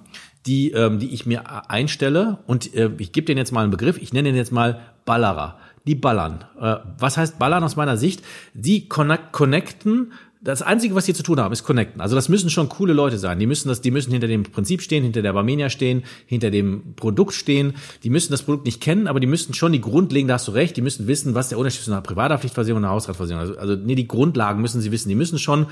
die 0.47 0.71
ähm, 0.71 1.01
die 1.01 1.13
ich 1.13 1.27
mir 1.27 1.69
einstelle 1.71 2.39
und 2.47 2.73
äh, 2.75 2.91
ich 2.99 3.11
gebe 3.11 3.25
denen 3.25 3.39
jetzt 3.39 3.51
mal 3.51 3.63
einen 3.63 3.73
Begriff. 3.73 3.99
Ich 4.01 4.13
nenne 4.13 4.29
den 4.29 4.37
jetzt 4.37 4.53
mal 4.53 4.81
Ballerer. 5.05 5.59
Die 5.87 5.97
ballern. 5.97 6.45
Äh, 6.59 6.77
was 6.99 7.17
heißt 7.17 7.39
ballern 7.39 7.65
aus 7.65 7.75
meiner 7.75 7.97
Sicht? 7.97 8.23
Die 8.55 8.89
connecten 8.89 10.13
das 10.45 10.61
Einzige, 10.63 10.95
was 10.95 11.07
die 11.07 11.15
zu 11.15 11.23
tun 11.23 11.41
haben, 11.41 11.53
ist 11.53 11.65
connecten. 11.65 12.01
Also 12.01 12.15
das 12.15 12.29
müssen 12.29 12.51
schon 12.51 12.69
coole 12.69 12.93
Leute 12.93 13.19
sein. 13.19 13.39
Die 13.39 13.47
müssen 13.47 13.69
das, 13.69 13.81
die 13.81 13.91
müssen 13.91 14.13
hinter 14.13 14.29
dem 14.29 14.43
Prinzip 14.43 14.83
stehen, 14.83 15.03
hinter 15.03 15.23
der 15.23 15.33
Barmenia 15.33 15.71
stehen, 15.71 16.05
hinter 16.27 16.51
dem 16.51 16.95
Produkt 16.97 17.33
stehen. 17.33 17.75
Die 18.03 18.11
müssen 18.11 18.31
das 18.31 18.43
Produkt 18.43 18.67
nicht 18.67 18.81
kennen, 18.81 19.09
aber 19.09 19.21
die 19.21 19.27
müssen 19.27 19.55
schon 19.55 19.73
die 19.73 19.81
grundlegende, 19.81 20.35
hast 20.35 20.47
du 20.47 20.53
recht, 20.53 20.77
die 20.77 20.83
müssen 20.83 21.07
wissen, 21.07 21.35
was 21.35 21.49
der 21.49 21.59
Unterschied 21.59 21.81
zwischen 21.81 21.95
einer 21.95 22.03
Privathaftpflichtversicherung 22.03 22.79
und 22.79 22.85
einer 22.85 22.95
Hausratversicherung 22.95 23.43
ist. 23.43 23.59
Also, 23.59 23.73
also 23.73 23.83
nee, 23.83 23.95
die 23.95 24.07
Grundlagen 24.07 24.61
müssen 24.61 24.81
sie 24.83 24.93
wissen. 24.93 25.09
Die 25.09 25.15
müssen 25.15 25.39
schon 25.39 25.67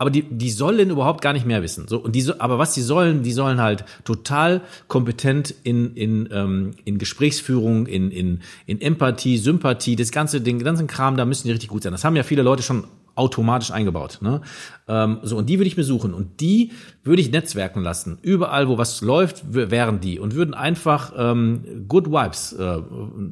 aber 0.00 0.08
die, 0.08 0.22
die 0.22 0.48
sollen 0.48 0.88
überhaupt 0.88 1.20
gar 1.20 1.34
nicht 1.34 1.44
mehr 1.44 1.62
wissen. 1.62 1.86
So, 1.86 1.98
und 1.98 2.16
die, 2.16 2.26
aber 2.38 2.58
was 2.58 2.72
die 2.72 2.80
sollen, 2.80 3.22
die 3.22 3.32
sollen 3.32 3.60
halt 3.60 3.84
total 4.04 4.62
kompetent 4.88 5.54
in, 5.62 5.94
in, 5.94 6.26
ähm, 6.32 6.70
in 6.86 6.96
Gesprächsführung, 6.96 7.86
in, 7.86 8.10
in, 8.10 8.40
in 8.64 8.80
Empathie, 8.80 9.36
Sympathie, 9.36 9.96
das 9.96 10.10
ganze, 10.10 10.40
den 10.40 10.58
ganzen 10.64 10.86
Kram, 10.86 11.18
da 11.18 11.26
müssen 11.26 11.48
die 11.48 11.52
richtig 11.52 11.68
gut 11.68 11.82
sein. 11.82 11.92
Das 11.92 12.02
haben 12.02 12.16
ja 12.16 12.22
viele 12.22 12.40
Leute 12.40 12.62
schon 12.62 12.84
automatisch 13.20 13.70
eingebaut. 13.70 14.18
Ne? 14.22 14.40
Ähm, 14.88 15.18
so, 15.22 15.36
und 15.36 15.46
die 15.48 15.58
würde 15.58 15.68
ich 15.68 15.76
mir 15.76 15.84
suchen. 15.84 16.14
Und 16.14 16.40
die 16.40 16.72
würde 17.04 17.20
ich 17.20 17.30
netzwerken 17.30 17.82
lassen. 17.82 18.18
Überall, 18.22 18.66
wo 18.66 18.78
was 18.78 19.02
läuft, 19.02 19.44
wären 19.52 20.00
die 20.00 20.18
und 20.18 20.34
würden 20.34 20.54
einfach 20.54 21.12
ähm, 21.16 21.84
Good 21.86 22.10
Vibes, 22.10 22.54
äh, 22.54 22.78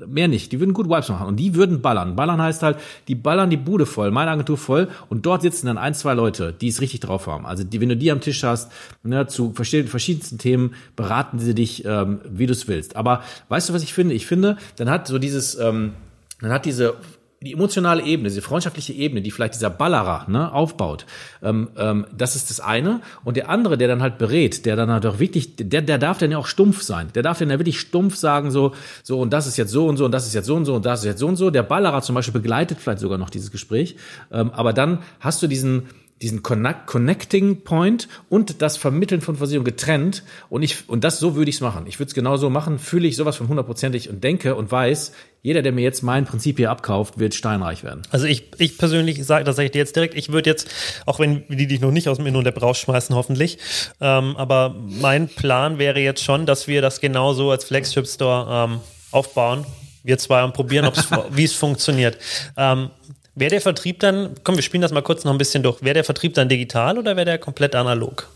mehr 0.07 0.29
nicht, 0.29 0.53
die 0.53 0.61
würden 0.61 0.74
Good 0.74 0.88
Vibes 0.88 1.09
machen. 1.09 1.27
Und 1.27 1.37
die 1.37 1.55
würden 1.55 1.81
ballern. 1.81 2.16
Ballern 2.16 2.40
heißt 2.40 2.62
halt, 2.62 2.77
die 3.09 3.14
ballern 3.14 3.48
die 3.48 3.57
Bude 3.57 3.87
voll, 3.87 4.11
meine 4.11 4.31
Agentur 4.31 4.59
voll. 4.59 4.88
Und 5.09 5.24
dort 5.24 5.42
sitzen 5.42 5.66
dann 5.66 5.79
ein, 5.79 5.94
zwei 5.94 6.12
Leute, 6.12 6.53
die 6.53 6.68
es 6.68 6.83
richtig 6.83 7.01
drauf 7.01 7.27
haben. 7.27 7.46
Also 7.46 7.64
die, 7.64 7.81
wenn 7.81 7.88
du 7.88 7.96
die 7.96 8.11
am 8.11 8.20
Tisch 8.20 8.44
hast, 8.44 8.70
ne, 9.03 9.27
zu 9.27 9.53
verschiedensten 9.55 10.38
Themen, 10.38 10.74
beraten 10.96 11.38
sie 11.38 11.55
dich, 11.55 11.85
ähm, 11.87 12.20
wie 12.29 12.46
du 12.46 12.53
es 12.53 12.68
willst. 12.68 12.94
Aber 12.94 13.22
weißt 13.48 13.70
du, 13.70 13.72
was 13.72 13.83
ich 13.83 13.94
finde? 13.94 14.14
Ich 14.14 14.27
finde, 14.27 14.59
dann 14.77 14.90
hat 14.90 15.07
so 15.07 15.18
dieses, 15.18 15.59
ähm, 15.59 15.94
dann 16.40 16.53
hat 16.53 16.66
diese 16.66 16.94
die 17.40 17.53
emotionale 17.53 18.03
Ebene, 18.03 18.29
diese 18.29 18.42
freundschaftliche 18.42 18.92
Ebene, 18.92 19.22
die 19.22 19.31
vielleicht 19.31 19.55
dieser 19.55 19.70
Ballerer 19.70 20.24
ne, 20.29 20.53
aufbaut, 20.53 21.07
ähm, 21.40 21.68
ähm, 21.77 22.07
das 22.16 22.35
ist 22.35 22.51
das 22.51 22.59
eine. 22.59 23.01
Und 23.24 23.37
der 23.37 23.48
andere, 23.48 23.79
der 23.79 23.87
dann 23.87 24.03
halt 24.03 24.18
berät, 24.18 24.66
der 24.66 24.74
dann 24.74 24.90
halt 24.90 25.07
auch 25.07 25.20
wirklich, 25.20 25.55
der, 25.55 25.83
der 25.83 25.98
darf 25.98 26.18
dann 26.18 26.33
ja 26.33 26.38
auch 26.38 26.46
stumpf 26.46 26.83
sein. 26.83 27.09
Der 27.14 27.22
darf 27.22 27.38
dann 27.38 27.51
ja 27.51 27.59
wirklich 27.59 27.79
stumpf 27.79 28.16
sagen, 28.16 28.51
so, 28.51 28.74
so 29.05 29.20
und 29.20 29.33
das 29.33 29.46
ist 29.46 29.57
jetzt 29.57 29.70
so 29.70 29.87
und 29.87 29.96
so 29.98 30.05
und 30.05 30.12
das 30.12 30.27
ist 30.27 30.35
jetzt 30.35 30.46
so 30.46 30.57
und 30.57 30.64
so 30.64 30.74
und 30.74 30.85
das 30.85 31.01
ist 31.01 31.07
jetzt 31.07 31.20
so 31.20 31.29
und 31.29 31.37
so. 31.37 31.51
Der 31.51 31.62
Ballerer 31.62 32.03
zum 32.03 32.16
Beispiel 32.16 32.35
begleitet 32.35 32.79
vielleicht 32.81 33.01
sogar 33.01 33.18
noch 33.18 33.31
dieses 33.31 33.53
Gespräch. 33.53 33.94
Ähm, 34.33 34.51
aber 34.51 34.72
dann 34.72 34.98
hast 35.20 35.40
du 35.40 35.46
diesen, 35.46 35.85
diesen 36.20 36.42
Connect, 36.42 36.87
Connecting 36.87 37.62
Point 37.62 38.09
und 38.28 38.61
das 38.61 38.76
Vermitteln 38.76 39.20
von 39.20 39.37
Versicherung 39.37 39.64
getrennt. 39.64 40.24
Und 40.48 40.62
ich, 40.62 40.88
und 40.88 41.04
das 41.04 41.18
so 41.18 41.37
würde 41.37 41.48
ich 41.48 41.57
es 41.57 41.61
machen. 41.61 41.87
Ich 41.87 41.98
würde 41.98 42.09
es 42.09 42.14
genau 42.14 42.37
so 42.37 42.50
machen, 42.50 42.78
fühle 42.78 43.07
ich 43.07 43.16
sowas 43.16 43.37
von 43.37 43.48
hundertprozentig 43.48 44.09
und 44.11 44.24
denke 44.24 44.54
und 44.54 44.70
weiß, 44.70 45.12
jeder, 45.42 45.62
der 45.62 45.72
mir 45.72 45.83
jetzt 45.83 46.02
mein 46.02 46.24
Prinzip 46.24 46.57
hier 46.57 46.70
abkauft, 46.70 47.18
wird 47.18 47.35
steinreich 47.35 47.85
werden. 47.85 48.02
Also 48.11 48.26
ich, 48.26 48.50
ich 48.59 48.76
persönlich 48.76 49.24
sage, 49.24 49.44
das 49.44 49.57
sage 49.57 49.66
ich 49.66 49.72
dir 49.72 49.78
jetzt 49.78 49.94
direkt, 49.94 50.14
ich 50.14 50.33
würde 50.33 50.50
jetzt, 50.50 50.68
auch 51.07 51.20
wenn 51.20 51.44
die 51.48 51.68
dich 51.68 51.81
noch 51.81 51.92
nicht 51.92 52.09
aus 52.09 52.16
dem 52.16 52.26
In- 52.26 52.37
und 52.37 52.44
der 52.44 52.57
rausschmeißen, 52.57 53.14
hoffentlich, 53.14 53.59
ähm, 54.00 54.37
aber 54.37 54.74
mein 54.78 55.28
Plan 55.28 55.78
wäre 55.78 56.00
jetzt 56.00 56.24
schon, 56.24 56.44
dass 56.44 56.66
wir 56.66 56.83
das 56.83 57.00
genauso 57.00 57.52
als 57.52 57.64
Flagship 57.64 58.07
Store 58.07 58.68
ähm, 58.68 58.81
aufbauen. 59.12 59.64
Wir 60.02 60.18
zwei 60.18 60.42
und 60.42 60.54
probieren, 60.54 60.90
wie 61.31 61.44
es 61.44 61.52
funktioniert. 61.52 62.18
Ähm, 62.57 62.90
Wäre 63.38 63.51
der 63.51 63.61
Vertrieb 63.61 64.01
dann, 64.01 64.35
komm, 64.42 64.57
wir 64.57 64.62
spielen 64.64 64.81
das 64.81 64.90
mal 64.90 65.03
kurz 65.03 65.22
noch 65.22 65.31
ein 65.31 65.38
bisschen 65.38 65.62
durch, 65.62 65.81
wäre 65.81 65.94
der 65.94 66.03
Vertrieb 66.03 66.35
dann 66.35 66.48
digital 66.48 66.98
oder 66.98 67.14
wäre 67.14 67.24
der 67.24 67.38
komplett 67.38 67.77
analog? 67.77 68.29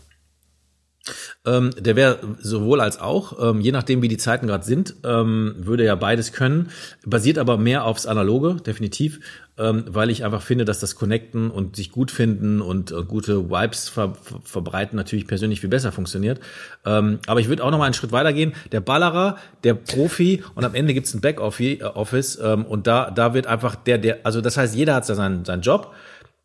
Ähm, 1.45 1.71
der 1.77 1.95
wäre 1.95 2.19
sowohl 2.39 2.79
als 2.79 2.99
auch, 2.99 3.37
ähm, 3.41 3.59
je 3.59 3.71
nachdem 3.71 4.01
wie 4.01 4.07
die 4.07 4.17
Zeiten 4.17 4.47
gerade 4.47 4.63
sind, 4.63 4.95
ähm, 5.03 5.55
würde 5.57 5.83
ja 5.83 5.95
beides 5.95 6.31
können, 6.31 6.69
basiert 7.05 7.37
aber 7.37 7.57
mehr 7.57 7.83
aufs 7.85 8.05
Analoge, 8.05 8.55
definitiv, 8.55 9.19
ähm, 9.57 9.83
weil 9.87 10.09
ich 10.09 10.23
einfach 10.23 10.41
finde, 10.41 10.65
dass 10.65 10.79
das 10.79 10.95
Connecten 10.95 11.51
und 11.51 11.75
sich 11.75 11.91
gut 11.91 12.09
finden 12.09 12.61
und 12.61 12.91
äh, 12.91 13.03
gute 13.03 13.49
Vibes 13.49 13.89
ver 13.89 14.15
ver 14.15 14.39
verbreiten 14.43 14.95
natürlich 14.95 15.27
persönlich 15.27 15.59
viel 15.59 15.69
besser 15.69 15.91
funktioniert. 15.91 16.39
Ähm, 16.85 17.19
aber 17.27 17.41
ich 17.41 17.49
würde 17.49 17.63
auch 17.63 17.71
noch 17.71 17.77
mal 17.77 17.85
einen 17.85 17.93
Schritt 17.93 18.11
weitergehen. 18.11 18.53
Der 18.71 18.79
Ballerer, 18.79 19.37
der 19.63 19.73
Profi 19.73 20.43
und 20.55 20.63
am 20.63 20.73
Ende 20.73 20.93
gibt's 20.93 21.13
ein 21.13 21.21
Backoffice 21.21 22.39
ähm, 22.41 22.65
und 22.65 22.87
da, 22.87 23.11
da 23.11 23.33
wird 23.33 23.47
einfach 23.47 23.75
der, 23.75 23.97
der, 23.97 24.19
also 24.23 24.41
das 24.41 24.57
heißt, 24.57 24.75
jeder 24.75 24.95
hat 24.95 25.05
seinen, 25.05 25.43
seinen 25.43 25.61
Job. 25.61 25.93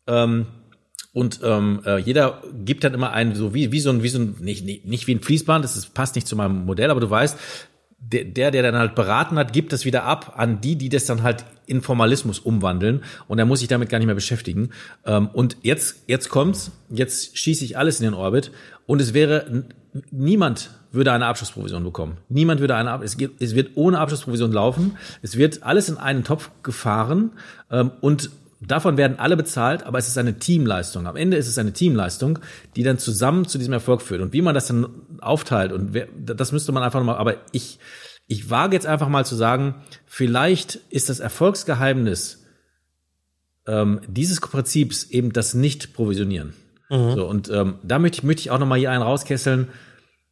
Ähm, 0.05 0.47
und 1.13 1.39
ähm, 1.43 1.81
äh, 1.85 1.97
jeder 1.99 2.41
gibt 2.65 2.83
dann 2.83 2.93
immer 2.93 3.11
einen 3.11 3.35
so 3.35 3.53
wie 3.53 3.71
wie 3.71 3.79
so 3.79 3.89
ein 3.89 4.03
wie 4.03 4.09
so 4.09 4.19
ein 4.19 4.35
nicht 4.39 4.65
nicht, 4.65 4.85
nicht 4.85 5.07
wie 5.07 5.15
ein 5.15 5.21
Fließband, 5.21 5.63
das 5.63 5.75
ist, 5.75 5.93
passt 5.93 6.15
nicht 6.15 6.27
zu 6.27 6.35
meinem 6.35 6.65
Modell, 6.65 6.91
aber 6.91 6.99
du 6.99 7.09
weißt, 7.09 7.37
der, 8.01 8.51
der, 8.51 8.63
dann 8.63 8.75
halt 8.75 8.95
beraten 8.95 9.37
hat, 9.37 9.53
gibt 9.53 9.73
das 9.73 9.85
wieder 9.85 10.03
ab 10.03 10.33
an 10.37 10.61
die, 10.61 10.75
die 10.75 10.89
das 10.89 11.05
dann 11.05 11.21
halt 11.21 11.45
in 11.65 11.81
Formalismus 11.81 12.39
umwandeln 12.39 13.03
und 13.27 13.39
er 13.39 13.45
muss 13.45 13.59
sich 13.59 13.67
damit 13.67 13.89
gar 13.89 13.99
nicht 13.99 14.07
mehr 14.07 14.15
beschäftigen. 14.15 14.69
Ähm, 15.05 15.29
und 15.33 15.57
jetzt, 15.61 16.03
jetzt 16.07 16.29
kommt's, 16.29 16.71
jetzt 16.89 17.37
schieße 17.37 17.65
ich 17.65 17.77
alles 17.77 17.99
in 17.99 18.05
den 18.05 18.13
Orbit 18.13 18.51
und 18.85 19.01
es 19.01 19.13
wäre, 19.13 19.65
niemand 20.11 20.71
würde 20.91 21.11
eine 21.11 21.27
Abschlussprovision 21.27 21.83
bekommen. 21.83 22.17
Niemand 22.29 22.61
würde 22.61 22.75
eine, 22.75 22.99
es, 23.03 23.17
geht, 23.17 23.31
es 23.39 23.53
wird 23.53 23.71
ohne 23.75 23.99
Abschlussprovision 23.99 24.51
laufen. 24.51 24.97
Es 25.21 25.37
wird 25.37 25.61
alles 25.61 25.89
in 25.89 25.97
einen 25.97 26.23
Topf 26.23 26.49
gefahren 26.63 27.31
ähm, 27.69 27.91
und 28.01 28.31
Davon 28.61 28.97
werden 28.97 29.19
alle 29.19 29.37
bezahlt, 29.37 29.83
aber 29.83 29.99
es 29.99 30.07
ist 30.07 30.17
eine 30.17 30.37
Teamleistung. 30.37 31.07
Am 31.07 31.15
Ende 31.15 31.37
ist 31.37 31.47
es 31.47 31.57
eine 31.57 31.71
Teamleistung, 31.71 32.39
die 32.75 32.83
dann 32.83 32.97
zusammen 32.97 33.47
zu 33.47 33.57
diesem 33.57 33.73
Erfolg 33.73 34.01
führt. 34.01 34.21
Und 34.21 34.33
wie 34.33 34.41
man 34.41 34.53
das 34.53 34.67
dann 34.67 34.87
aufteilt 35.21 35.71
und 35.71 35.93
wer, 35.93 36.07
das 36.17 36.51
müsste 36.51 36.73
man 36.73 36.83
einfach 36.83 36.99
nochmal, 36.99 37.17
aber 37.17 37.35
ich, 37.53 37.79
ich 38.27 38.49
wage 38.49 38.75
jetzt 38.75 38.85
einfach 38.85 39.07
mal 39.07 39.25
zu 39.25 39.35
sagen, 39.35 39.75
vielleicht 40.05 40.75
ist 40.89 41.07
das 41.09 41.21
Erfolgsgeheimnis 41.21 42.45
ähm, 43.65 44.01
dieses 44.07 44.41
Prinzips 44.41 45.05
eben 45.05 45.31
das 45.31 45.53
Nicht-Provisionieren. 45.53 46.53
Mhm. 46.89 47.11
So, 47.13 47.27
und 47.27 47.49
ähm, 47.49 47.75
da 47.83 47.97
möchte 47.97 48.17
ich, 48.17 48.23
möchte 48.23 48.41
ich 48.41 48.51
auch 48.51 48.59
nochmal 48.59 48.79
hier 48.79 48.91
einen 48.91 49.03
rauskesseln. 49.03 49.69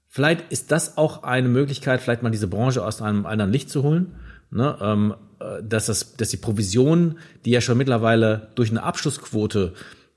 Vielleicht 0.07 0.51
ist 0.51 0.71
das 0.71 0.97
auch 0.97 1.23
eine 1.23 1.47
Möglichkeit, 1.47 2.01
vielleicht 2.01 2.23
mal 2.23 2.29
diese 2.31 2.47
Branche 2.47 2.83
aus 2.83 3.01
einem 3.01 3.25
anderen 3.25 3.51
Licht 3.51 3.69
zu 3.69 3.83
holen. 3.83 4.15
Ne, 4.49 4.77
ähm, 4.81 5.13
äh, 5.13 5.26
dass, 5.61 5.87
das, 5.87 6.15
dass 6.15 6.29
die 6.29 6.37
Provision, 6.37 7.17
die 7.45 7.51
ja 7.51 7.61
schon 7.61 7.77
mittlerweile 7.77 8.49
durch 8.55 8.69
eine 8.69 8.83
Abschlussquote 8.83 9.73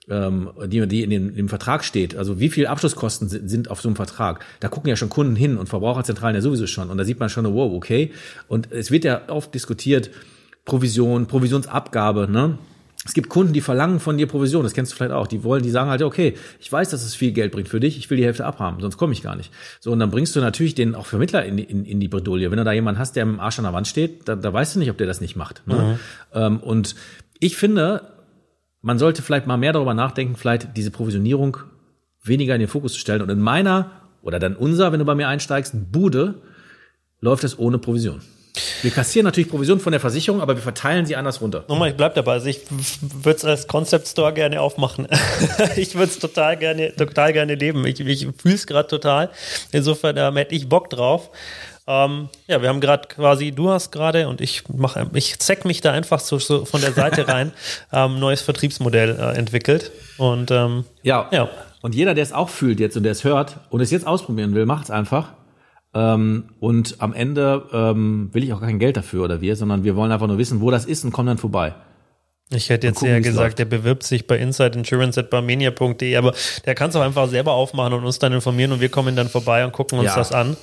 ähm, 0.09 0.50
die, 0.66 0.87
die 0.88 1.02
in 1.02 1.11
dem, 1.11 1.35
dem 1.35 1.48
Vertrag 1.48 1.85
steht, 1.85 2.16
also 2.16 2.40
wie 2.40 2.48
viel 2.48 2.66
Abschlusskosten 2.66 3.28
sind, 3.28 3.48
sind 3.48 3.70
auf 3.70 3.80
so 3.80 3.88
einem 3.88 3.96
Vertrag, 3.96 4.44
da 4.59 4.68
gucken 4.68 4.88
ja 4.88 4.96
schon 4.96 5.09
Kunden 5.09 5.37
hin 5.37 5.56
und 5.56 5.68
Verbraucherzentralen 5.68 6.35
ja 6.35 6.42
sowieso 6.42 6.66
schon 6.66 6.90
und 6.90 6.98
da 6.98 7.04
sieht 7.04 7.20
man 7.20 7.28
schon, 7.28 7.44
wow, 7.54 7.72
okay. 7.72 8.12
Und 8.48 8.72
es 8.72 8.90
wird 8.90 9.04
ja 9.04 9.22
oft 9.28 9.54
diskutiert, 9.54 10.11
Provision, 10.64 11.26
Provisionsabgabe, 11.26 12.28
ne? 12.30 12.59
Es 13.06 13.14
gibt 13.14 13.30
Kunden, 13.30 13.54
die 13.54 13.62
verlangen 13.62 13.98
von 13.98 14.18
dir 14.18 14.26
Provision, 14.26 14.62
das 14.62 14.74
kennst 14.74 14.92
du 14.92 14.96
vielleicht 14.96 15.12
auch. 15.12 15.26
Die 15.26 15.42
wollen, 15.42 15.62
die 15.62 15.70
sagen 15.70 15.88
halt, 15.88 16.02
okay, 16.02 16.34
ich 16.60 16.70
weiß, 16.70 16.90
dass 16.90 17.02
es 17.02 17.14
viel 17.14 17.32
Geld 17.32 17.50
bringt 17.50 17.68
für 17.68 17.80
dich, 17.80 17.96
ich 17.96 18.10
will 18.10 18.18
die 18.18 18.24
Hälfte 18.24 18.44
abhaben, 18.44 18.78
sonst 18.80 18.98
komme 18.98 19.14
ich 19.14 19.22
gar 19.22 19.36
nicht. 19.36 19.50
So, 19.80 19.90
und 19.90 20.00
dann 20.00 20.10
bringst 20.10 20.36
du 20.36 20.40
natürlich 20.40 20.74
den 20.74 20.94
auch 20.94 21.06
Vermittler 21.06 21.44
in, 21.46 21.56
in, 21.56 21.86
in 21.86 21.98
die 21.98 22.08
Bredouille. 22.08 22.50
Wenn 22.50 22.58
du 22.58 22.64
da 22.64 22.72
jemanden 22.72 23.00
hast, 23.00 23.16
der 23.16 23.22
im 23.22 23.40
Arsch 23.40 23.58
an 23.58 23.64
der 23.64 23.72
Wand 23.72 23.88
steht, 23.88 24.28
da, 24.28 24.36
da 24.36 24.52
weißt 24.52 24.74
du 24.74 24.80
nicht, 24.80 24.90
ob 24.90 24.98
der 24.98 25.06
das 25.06 25.22
nicht 25.22 25.34
macht. 25.34 25.66
Ne? 25.66 25.98
Mhm. 26.34 26.38
Ähm, 26.38 26.60
und 26.60 26.94
ich 27.38 27.56
finde, 27.56 28.02
man 28.82 28.98
sollte 28.98 29.22
vielleicht 29.22 29.46
mal 29.46 29.56
mehr 29.56 29.72
darüber 29.72 29.94
nachdenken, 29.94 30.36
vielleicht 30.36 30.76
diese 30.76 30.90
Provisionierung 30.90 31.56
weniger 32.22 32.54
in 32.54 32.60
den 32.60 32.68
Fokus 32.68 32.92
zu 32.92 32.98
stellen. 32.98 33.22
Und 33.22 33.30
in 33.30 33.40
meiner, 33.40 33.92
oder 34.20 34.38
dann 34.38 34.56
unser, 34.56 34.92
wenn 34.92 34.98
du 34.98 35.06
bei 35.06 35.14
mir 35.14 35.28
einsteigst, 35.28 35.74
Bude, 35.90 36.34
läuft 37.20 37.44
es 37.44 37.58
ohne 37.58 37.78
Provision. 37.78 38.20
Wir 38.83 38.90
kassieren 38.90 39.25
natürlich 39.25 39.51
Provision 39.51 39.81
von 39.81 39.92
der 39.92 40.01
Versicherung, 40.01 40.40
aber 40.40 40.55
wir 40.55 40.62
verteilen 40.62 41.07
sie 41.07 41.16
anders 41.16 41.40
runter. 41.40 41.64
Nochmal, 41.68 41.90
ich 41.90 41.96
bleib 41.96 42.14
dabei. 42.14 42.33
Also 42.33 42.46
ich 42.46 42.61
würde 42.70 43.37
es 43.37 43.44
als 43.44 43.66
Concept 43.66 44.09
Store 44.09 44.33
gerne 44.33 44.61
aufmachen. 44.61 45.07
ich 45.77 45.94
würde 45.94 46.11
es 46.11 46.18
total 46.18 46.57
gerne, 46.57 46.94
total 46.94 47.33
gerne 47.33 47.55
leben. 47.55 47.87
Ich, 47.87 48.01
ich 48.01 48.29
fühle 48.37 48.55
es 48.55 48.66
gerade 48.66 48.88
total. 48.88 49.31
Insofern 49.73 50.16
ähm, 50.16 50.37
hätte 50.37 50.55
ich 50.55 50.68
Bock 50.68 50.90
drauf. 50.90 51.31
Ähm, 51.87 52.29
ja, 52.46 52.62
wir 52.62 52.68
haben 52.68 52.81
gerade 52.81 53.09
quasi, 53.09 53.51
du 53.51 53.70
hast 53.70 53.90
gerade 53.90 54.29
und 54.29 54.40
ich 54.40 54.62
mache, 54.68 55.11
ich 55.14 55.38
zeck 55.40 55.64
mich 55.64 55.81
da 55.81 55.90
einfach 55.90 56.20
so, 56.20 56.38
so 56.38 56.64
von 56.64 56.81
der 56.81 56.92
Seite 56.92 57.27
rein, 57.27 57.53
ähm, 57.92 58.20
neues 58.20 58.42
Vertriebsmodell 58.42 59.18
äh, 59.18 59.37
entwickelt. 59.37 59.90
Und 60.16 60.51
ähm, 60.51 60.85
ja. 61.03 61.29
ja. 61.33 61.49
Und 61.83 61.94
jeder, 61.94 62.14
der 62.14 62.23
es 62.23 62.33
auch 62.33 62.49
fühlt 62.49 62.79
jetzt 62.79 62.96
und 62.96 63.03
der 63.03 63.12
es 63.12 63.25
hört 63.25 63.57
und 63.70 63.81
es 63.81 63.90
jetzt 63.90 64.07
ausprobieren 64.07 64.55
will, 64.55 64.66
macht 64.66 64.85
es 64.85 64.90
einfach. 64.90 65.33
Ähm, 65.92 66.44
und 66.61 66.96
am 66.98 67.12
Ende 67.12 67.64
ähm, 67.72 68.31
will 68.33 68.44
ich 68.44 68.53
auch 68.53 68.61
kein 68.61 68.79
Geld 68.79 68.96
dafür 68.96 69.24
oder 69.24 69.40
wir, 69.40 69.57
sondern 69.57 69.83
wir 69.83 69.96
wollen 69.96 70.12
einfach 70.12 70.29
nur 70.29 70.38
wissen, 70.38 70.61
wo 70.61 70.70
das 70.70 70.85
ist 70.85 71.05
und 71.05 71.11
kommen 71.11 71.26
dann 71.26 71.38
vorbei. 71.38 71.74
Ich 72.53 72.68
hätte 72.68 72.88
jetzt 72.88 72.96
gucken, 72.96 73.14
eher 73.14 73.20
gesagt, 73.20 73.61
der 73.61 73.64
bewirbt 73.64 74.03
sich 74.03 74.26
bei 74.26 74.37
insideinsurance.barmenia.de, 74.38 76.16
aber 76.16 76.35
der 76.66 76.74
kann 76.74 76.90
es 76.90 76.96
auch 76.96 77.00
einfach 77.00 77.29
selber 77.29 77.53
aufmachen 77.53 77.92
und 77.92 78.05
uns 78.05 78.18
dann 78.18 78.33
informieren 78.33 78.72
und 78.72 78.81
wir 78.81 78.88
kommen 78.88 79.14
dann 79.14 79.28
vorbei 79.28 79.64
und 79.64 79.72
gucken 79.72 80.01
uns 80.01 80.09
ja. 80.09 80.16
das 80.16 80.32
an, 80.32 80.57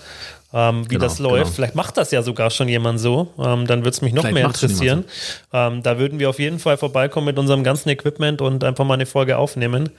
ähm, 0.54 0.84
wie 0.86 0.96
genau, 0.96 1.04
das 1.04 1.20
läuft. 1.20 1.44
Genau. 1.46 1.56
Vielleicht 1.56 1.76
macht 1.76 1.96
das 1.96 2.12
ja 2.12 2.22
sogar 2.24 2.50
schon 2.50 2.68
jemand 2.68 3.00
so, 3.00 3.34
ähm, 3.38 3.68
dann 3.68 3.80
würde 3.80 3.92
es 3.92 4.02
mich 4.02 4.14
noch 4.14 4.24
Vielleicht 4.24 4.34
mehr 4.34 4.46
interessieren. 4.46 5.06
So. 5.52 5.58
Ähm, 5.58 5.82
da 5.82 5.98
würden 5.98 6.20
wir 6.20 6.30
auf 6.30 6.40
jeden 6.40 6.60
Fall 6.60 6.78
vorbeikommen 6.78 7.26
mit 7.26 7.40
unserem 7.40 7.64
ganzen 7.64 7.88
Equipment 7.88 8.42
und 8.42 8.66
einfach 8.66 8.84
mal 8.84 8.96
eine 8.96 9.06
Folge 9.06 9.38
aufnehmen, 9.38 9.90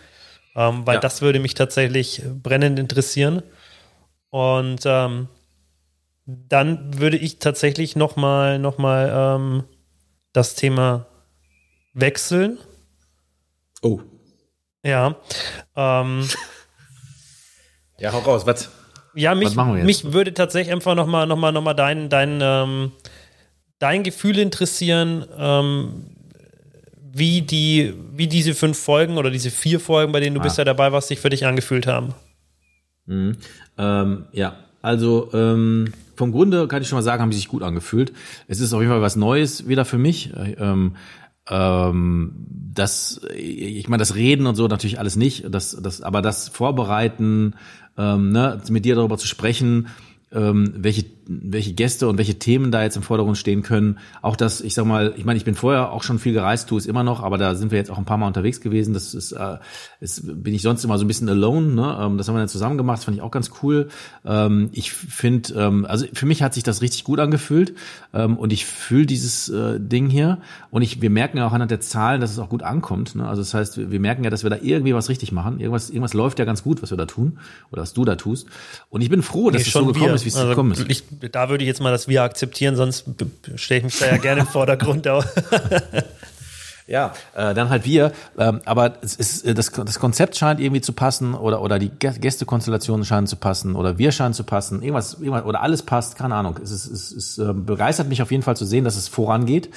ähm, 0.56 0.86
weil 0.86 0.96
ja. 0.96 1.00
das 1.00 1.22
würde 1.22 1.38
mich 1.38 1.54
tatsächlich 1.54 2.22
brennend 2.42 2.78
interessieren. 2.78 3.42
Und 4.30 4.82
ähm, 4.84 5.28
dann 6.26 6.98
würde 6.98 7.16
ich 7.16 7.38
tatsächlich 7.38 7.96
nochmal 7.96 8.58
noch 8.58 8.78
mal, 8.78 9.10
ähm, 9.12 9.64
das 10.32 10.54
Thema 10.54 11.06
wechseln. 11.94 12.58
Oh. 13.82 14.00
Ja. 14.84 15.16
Ähm, 15.74 16.28
ja, 17.98 18.12
hau 18.12 18.18
raus, 18.20 18.46
was? 18.46 18.70
Ja, 19.14 19.34
mich, 19.34 19.56
mich 19.56 20.12
würde 20.12 20.32
tatsächlich 20.32 20.72
einfach 20.72 20.94
nochmal 20.94 21.26
noch 21.26 21.36
mal, 21.36 21.50
noch 21.50 21.62
mal 21.62 21.74
dein, 21.74 22.08
dein, 22.08 22.38
ähm, 22.40 22.92
dein 23.78 24.04
Gefühl 24.04 24.38
interessieren, 24.38 25.26
ähm, 25.36 26.14
wie, 26.94 27.42
die, 27.42 27.94
wie 28.12 28.28
diese 28.28 28.54
fünf 28.54 28.78
Folgen 28.78 29.16
oder 29.16 29.30
diese 29.30 29.50
vier 29.50 29.80
Folgen, 29.80 30.12
bei 30.12 30.20
denen 30.20 30.34
du 30.34 30.40
ah. 30.40 30.44
bisher 30.44 30.64
dabei 30.64 30.92
warst, 30.92 31.08
sich 31.08 31.18
für 31.18 31.30
dich 31.30 31.46
angefühlt 31.46 31.88
haben. 31.88 32.14
Ähm, 33.78 34.26
ja, 34.32 34.56
also 34.82 35.30
ähm, 35.32 35.92
vom 36.16 36.32
Grunde 36.32 36.66
kann 36.68 36.82
ich 36.82 36.88
schon 36.88 36.96
mal 36.96 37.02
sagen, 37.02 37.22
haben 37.22 37.32
sie 37.32 37.38
sich 37.38 37.48
gut 37.48 37.62
angefühlt. 37.62 38.12
Es 38.48 38.60
ist 38.60 38.72
auf 38.72 38.80
jeden 38.80 38.92
Fall 38.92 39.02
was 39.02 39.16
Neues 39.16 39.68
wieder 39.68 39.84
für 39.84 39.98
mich. 39.98 40.32
Ähm, 40.36 40.96
ähm, 41.48 42.32
das, 42.74 43.20
ich 43.34 43.88
meine, 43.88 44.00
das 44.00 44.14
Reden 44.14 44.46
und 44.46 44.54
so 44.54 44.68
natürlich 44.68 44.98
alles 44.98 45.16
nicht, 45.16 45.46
das, 45.50 45.76
das, 45.80 46.02
aber 46.02 46.22
das 46.22 46.48
Vorbereiten, 46.48 47.54
ähm, 47.96 48.30
ne, 48.30 48.60
mit 48.68 48.84
dir 48.84 48.94
darüber 48.94 49.18
zu 49.18 49.26
sprechen, 49.26 49.88
ähm, 50.32 50.72
welche, 50.76 51.04
welche 51.30 51.74
Gäste 51.74 52.08
und 52.08 52.16
welche 52.16 52.38
Themen 52.38 52.72
da 52.72 52.82
jetzt 52.82 52.96
im 52.96 53.02
Vordergrund 53.02 53.36
stehen 53.36 53.62
können. 53.62 53.98
Auch 54.22 54.34
das, 54.34 54.62
ich 54.62 54.72
sag 54.72 54.86
mal, 54.86 55.12
ich 55.14 55.26
meine, 55.26 55.36
ich 55.36 55.44
bin 55.44 55.54
vorher 55.54 55.92
auch 55.92 56.02
schon 56.02 56.18
viel 56.18 56.32
gereist, 56.32 56.70
tue 56.70 56.78
es 56.78 56.86
immer 56.86 57.04
noch, 57.04 57.22
aber 57.22 57.36
da 57.36 57.54
sind 57.54 57.70
wir 57.70 57.76
jetzt 57.76 57.90
auch 57.90 57.98
ein 57.98 58.06
paar 58.06 58.16
Mal 58.16 58.26
unterwegs 58.26 58.62
gewesen. 58.62 58.94
Das 58.94 59.12
ist, 59.12 59.32
äh, 59.32 59.58
ist 60.00 60.22
bin 60.42 60.54
ich 60.54 60.62
sonst 60.62 60.84
immer 60.84 60.96
so 60.96 61.04
ein 61.04 61.08
bisschen 61.08 61.28
alone. 61.28 61.74
Ne? 61.74 61.98
Ähm, 62.00 62.16
das 62.16 62.28
haben 62.28 62.34
wir 62.34 62.38
dann 62.38 62.48
zusammen 62.48 62.78
gemacht, 62.78 62.98
das 62.98 63.04
fand 63.04 63.16
ich 63.18 63.22
auch 63.22 63.30
ganz 63.30 63.50
cool. 63.62 63.88
Ähm, 64.24 64.70
ich 64.72 64.90
finde, 64.90 65.52
ähm, 65.52 65.84
also 65.84 66.06
für 66.14 66.24
mich 66.24 66.42
hat 66.42 66.54
sich 66.54 66.62
das 66.62 66.80
richtig 66.80 67.04
gut 67.04 67.20
angefühlt 67.20 67.74
ähm, 68.14 68.38
und 68.38 68.50
ich 68.50 68.64
fühle 68.64 69.04
dieses 69.04 69.50
äh, 69.50 69.78
Ding 69.78 70.08
hier 70.08 70.38
und 70.70 70.80
ich, 70.80 71.02
wir 71.02 71.10
merken 71.10 71.36
ja 71.36 71.46
auch 71.46 71.52
anhand 71.52 71.70
der 71.70 71.80
Zahlen, 71.80 72.22
dass 72.22 72.30
es 72.30 72.38
auch 72.38 72.48
gut 72.48 72.62
ankommt. 72.62 73.14
Ne? 73.14 73.28
Also 73.28 73.42
das 73.42 73.52
heißt, 73.52 73.90
wir 73.90 74.00
merken 74.00 74.24
ja, 74.24 74.30
dass 74.30 74.44
wir 74.44 74.50
da 74.50 74.56
irgendwie 74.62 74.94
was 74.94 75.10
richtig 75.10 75.32
machen. 75.32 75.60
Irgendwas, 75.60 75.90
irgendwas 75.90 76.14
läuft 76.14 76.38
ja 76.38 76.46
ganz 76.46 76.62
gut, 76.62 76.82
was 76.82 76.90
wir 76.90 76.96
da 76.96 77.04
tun 77.04 77.38
oder 77.70 77.82
was 77.82 77.92
du 77.92 78.06
da 78.06 78.16
tust. 78.16 78.46
Und 78.88 79.02
ich 79.02 79.10
bin 79.10 79.22
froh, 79.22 79.50
dass 79.50 79.60
nee, 79.60 79.68
es 79.68 79.72
so 79.74 79.84
gekommen 79.84 80.06
wir. 80.06 80.14
ist, 80.14 80.24
wie 80.24 80.30
es 80.30 80.36
also, 80.36 80.48
gekommen 80.48 80.72
ist. 80.72 80.88
Ich, 80.88 81.04
da 81.32 81.48
würde 81.48 81.64
ich 81.64 81.68
jetzt 81.68 81.80
mal 81.80 81.90
das 81.90 82.08
Wir 82.08 82.22
akzeptieren, 82.22 82.76
sonst 82.76 83.04
stelle 83.56 83.78
ich 83.78 83.84
mich 83.84 83.98
da 83.98 84.06
ja 84.06 84.16
gerne 84.16 84.42
im 84.42 84.46
Vordergrund. 84.46 85.06
Ja, 86.88 87.12
äh, 87.34 87.52
dann 87.52 87.68
halt 87.68 87.84
wir. 87.84 88.12
Ähm, 88.38 88.62
aber 88.64 88.94
es 89.02 89.14
ist, 89.14 89.44
äh, 89.44 89.52
das, 89.52 89.70
das 89.70 89.98
Konzept 89.98 90.36
scheint 90.36 90.58
irgendwie 90.58 90.80
zu 90.80 90.94
passen 90.94 91.34
oder, 91.34 91.60
oder 91.60 91.78
die 91.78 91.90
Gästekonstellationen 91.90 93.04
scheinen 93.04 93.26
zu 93.26 93.36
passen 93.36 93.76
oder 93.76 93.98
wir 93.98 94.10
scheinen 94.10 94.32
zu 94.32 94.42
passen. 94.42 94.82
Irgendwas, 94.82 95.14
irgendwas 95.20 95.44
oder 95.44 95.60
alles 95.60 95.82
passt, 95.82 96.16
keine 96.16 96.34
Ahnung. 96.34 96.58
Es, 96.62 96.70
ist, 96.70 96.86
es, 96.86 97.12
es 97.12 97.38
äh, 97.38 97.52
begeistert 97.52 98.08
mich 98.08 98.22
auf 98.22 98.30
jeden 98.30 98.42
Fall 98.42 98.56
zu 98.56 98.64
sehen, 98.64 98.84
dass 98.84 98.96
es 98.96 99.06
vorangeht 99.06 99.68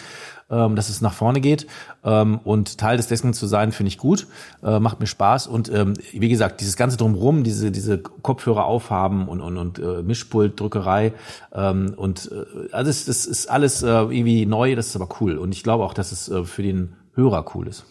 ähm, 0.52 0.76
dass 0.76 0.90
es 0.90 1.02
nach 1.02 1.14
vorne 1.14 1.42
geht. 1.42 1.68
Ähm, 2.04 2.40
und 2.44 2.78
Teil 2.78 2.98
des 2.98 3.08
Dessen 3.08 3.34
zu 3.34 3.48
sein, 3.48 3.72
finde 3.72 3.88
ich 3.88 3.98
gut, 3.98 4.28
äh, 4.64 4.80
macht 4.80 5.00
mir 5.00 5.08
Spaß. 5.08 5.48
Und 5.48 5.72
ähm, 5.74 5.94
wie 6.12 6.30
gesagt, 6.30 6.62
dieses 6.62 6.76
ganze 6.76 6.98
drumherum, 6.98 7.44
diese, 7.44 7.72
diese 7.72 7.98
Kopfhörer 7.98 8.66
aufhaben 8.66 9.28
und, 9.28 9.42
und, 9.42 9.58
und 9.58 9.80
äh, 9.80 10.04
Mischpult, 10.04 10.60
Drückerei 10.60 11.14
ähm, 11.54 11.94
und 11.96 12.32
äh, 12.32 12.74
also 12.74 12.90
das, 12.90 13.06
das 13.06 13.26
ist 13.26 13.50
alles 13.50 13.84
äh, 13.84 13.88
irgendwie 13.88 14.46
neu, 14.46 14.76
das 14.76 14.88
ist 14.88 14.96
aber 14.96 15.10
cool. 15.22 15.38
Und 15.38 15.54
ich 15.54 15.64
glaube 15.64 15.84
auch, 15.84 15.94
dass 15.94 16.12
es 16.12 16.30
äh, 16.30 16.44
für 16.44 16.64
den 16.64 16.96
Hörer 17.14 17.46
cool 17.56 17.68
ist. 17.68 17.86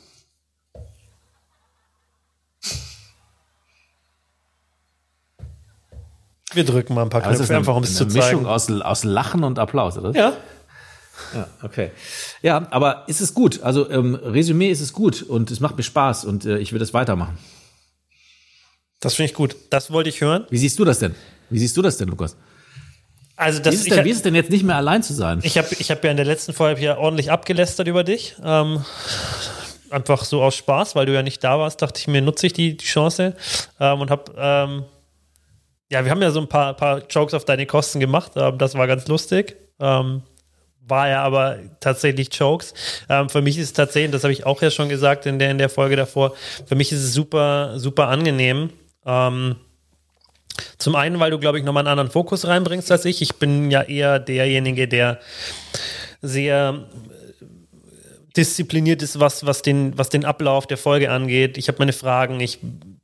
Wir 6.52 6.64
drücken 6.64 6.94
mal 6.94 7.02
ein 7.02 7.10
paar 7.10 7.20
Knöpfe, 7.20 7.56
einfach 7.56 7.76
um 7.76 7.84
es 7.84 7.94
zu 7.94 8.08
zeigen. 8.08 8.24
Mischung 8.24 8.46
aus, 8.46 8.70
aus 8.70 9.04
Lachen 9.04 9.44
und 9.44 9.60
Applaus, 9.60 9.96
oder? 9.96 10.10
Ja, 10.12 10.32
ja, 11.34 11.48
okay. 11.62 11.90
Ja, 12.42 12.66
aber 12.70 13.04
ist 13.06 13.20
es 13.20 13.34
gut. 13.34 13.62
Also 13.62 13.90
ähm, 13.90 14.14
Resümee 14.14 14.70
ist 14.70 14.80
es 14.80 14.92
gut 14.92 15.22
und 15.22 15.50
es 15.50 15.60
macht 15.60 15.76
mir 15.76 15.82
Spaß 15.82 16.24
und 16.24 16.44
äh, 16.44 16.58
ich 16.58 16.72
will 16.72 16.78
das 16.78 16.94
weitermachen. 16.94 17.38
Das 19.00 19.14
finde 19.14 19.30
ich 19.30 19.34
gut. 19.34 19.56
Das 19.70 19.90
wollte 19.90 20.10
ich 20.10 20.20
hören. 20.20 20.46
Wie 20.50 20.58
siehst 20.58 20.78
du 20.78 20.84
das 20.84 20.98
denn? 20.98 21.14
Wie 21.48 21.58
siehst 21.58 21.76
du 21.76 21.82
das 21.82 21.96
denn, 21.96 22.08
Lukas? 22.08 22.36
Also 23.36 23.58
das, 23.58 23.72
wie, 23.72 23.76
ist 23.76 23.82
es 23.88 23.94
denn, 23.94 24.04
wie 24.04 24.10
ist 24.10 24.16
es 24.18 24.22
denn 24.22 24.34
jetzt 24.34 24.50
nicht 24.50 24.64
mehr 24.64 24.76
allein 24.76 25.02
zu 25.02 25.14
sein? 25.14 25.40
Ich 25.42 25.56
habe 25.56 25.68
ich 25.78 25.90
hab 25.90 26.04
ja 26.04 26.10
in 26.10 26.18
der 26.18 26.26
letzten 26.26 26.52
Folge 26.52 26.78
hier 26.78 26.98
ordentlich 26.98 27.30
abgelästert 27.30 27.88
über 27.88 28.04
dich. 28.04 28.36
Ähm, 28.44 28.84
einfach 29.88 30.24
so 30.24 30.42
aus 30.42 30.54
Spaß, 30.56 30.94
weil 30.94 31.06
du 31.06 31.14
ja 31.14 31.22
nicht 31.22 31.42
da 31.42 31.58
warst, 31.58 31.80
dachte 31.80 31.98
ich 31.98 32.06
mir, 32.06 32.20
nutze 32.20 32.46
ich 32.46 32.52
die, 32.52 32.76
die 32.76 32.84
Chance 32.84 33.34
ähm, 33.80 34.00
und 34.00 34.10
habe 34.10 34.32
ähm, 34.36 34.84
ja, 35.90 36.04
wir 36.04 36.10
haben 36.10 36.22
ja 36.22 36.30
so 36.30 36.40
ein 36.40 36.48
paar, 36.48 36.74
paar 36.74 37.02
Jokes 37.08 37.34
auf 37.34 37.44
deine 37.44 37.66
Kosten 37.66 37.98
gemacht. 37.98 38.32
Ähm, 38.36 38.58
das 38.58 38.74
war 38.74 38.86
ganz 38.86 39.08
lustig. 39.08 39.56
Ähm, 39.80 40.22
war 40.90 41.08
ja 41.08 41.22
aber 41.22 41.58
tatsächlich 41.80 42.28
Jokes. 42.32 42.74
Ähm, 43.08 43.28
für 43.28 43.42
mich 43.42 43.58
ist 43.58 43.74
tatsächlich, 43.74 44.10
das 44.12 44.24
habe 44.24 44.32
ich 44.32 44.44
auch 44.44 44.60
ja 44.60 44.70
schon 44.70 44.88
gesagt 44.88 45.26
in 45.26 45.38
der, 45.38 45.50
in 45.50 45.58
der 45.58 45.68
Folge 45.68 45.96
davor, 45.96 46.34
für 46.66 46.74
mich 46.74 46.92
ist 46.92 47.02
es 47.02 47.14
super, 47.14 47.78
super 47.78 48.08
angenehm. 48.08 48.70
Ähm, 49.06 49.56
zum 50.78 50.96
einen, 50.96 51.20
weil 51.20 51.30
du, 51.30 51.38
glaube 51.38 51.58
ich, 51.58 51.64
nochmal 51.64 51.82
einen 51.82 51.92
anderen 51.92 52.10
Fokus 52.10 52.46
reinbringst 52.46 52.90
als 52.90 53.04
ich. 53.04 53.22
Ich 53.22 53.36
bin 53.36 53.70
ja 53.70 53.82
eher 53.82 54.18
derjenige, 54.18 54.88
der 54.88 55.20
sehr 56.20 56.86
diszipliniert 58.36 59.02
ist, 59.02 59.18
was, 59.18 59.46
was, 59.46 59.62
den, 59.62 59.96
was 59.98 60.08
den 60.08 60.24
Ablauf 60.24 60.66
der 60.66 60.76
Folge 60.76 61.10
angeht. 61.10 61.58
Ich 61.58 61.68
habe 61.68 61.78
meine 61.78 61.92
Fragen, 61.92 62.40
ich 62.40 62.58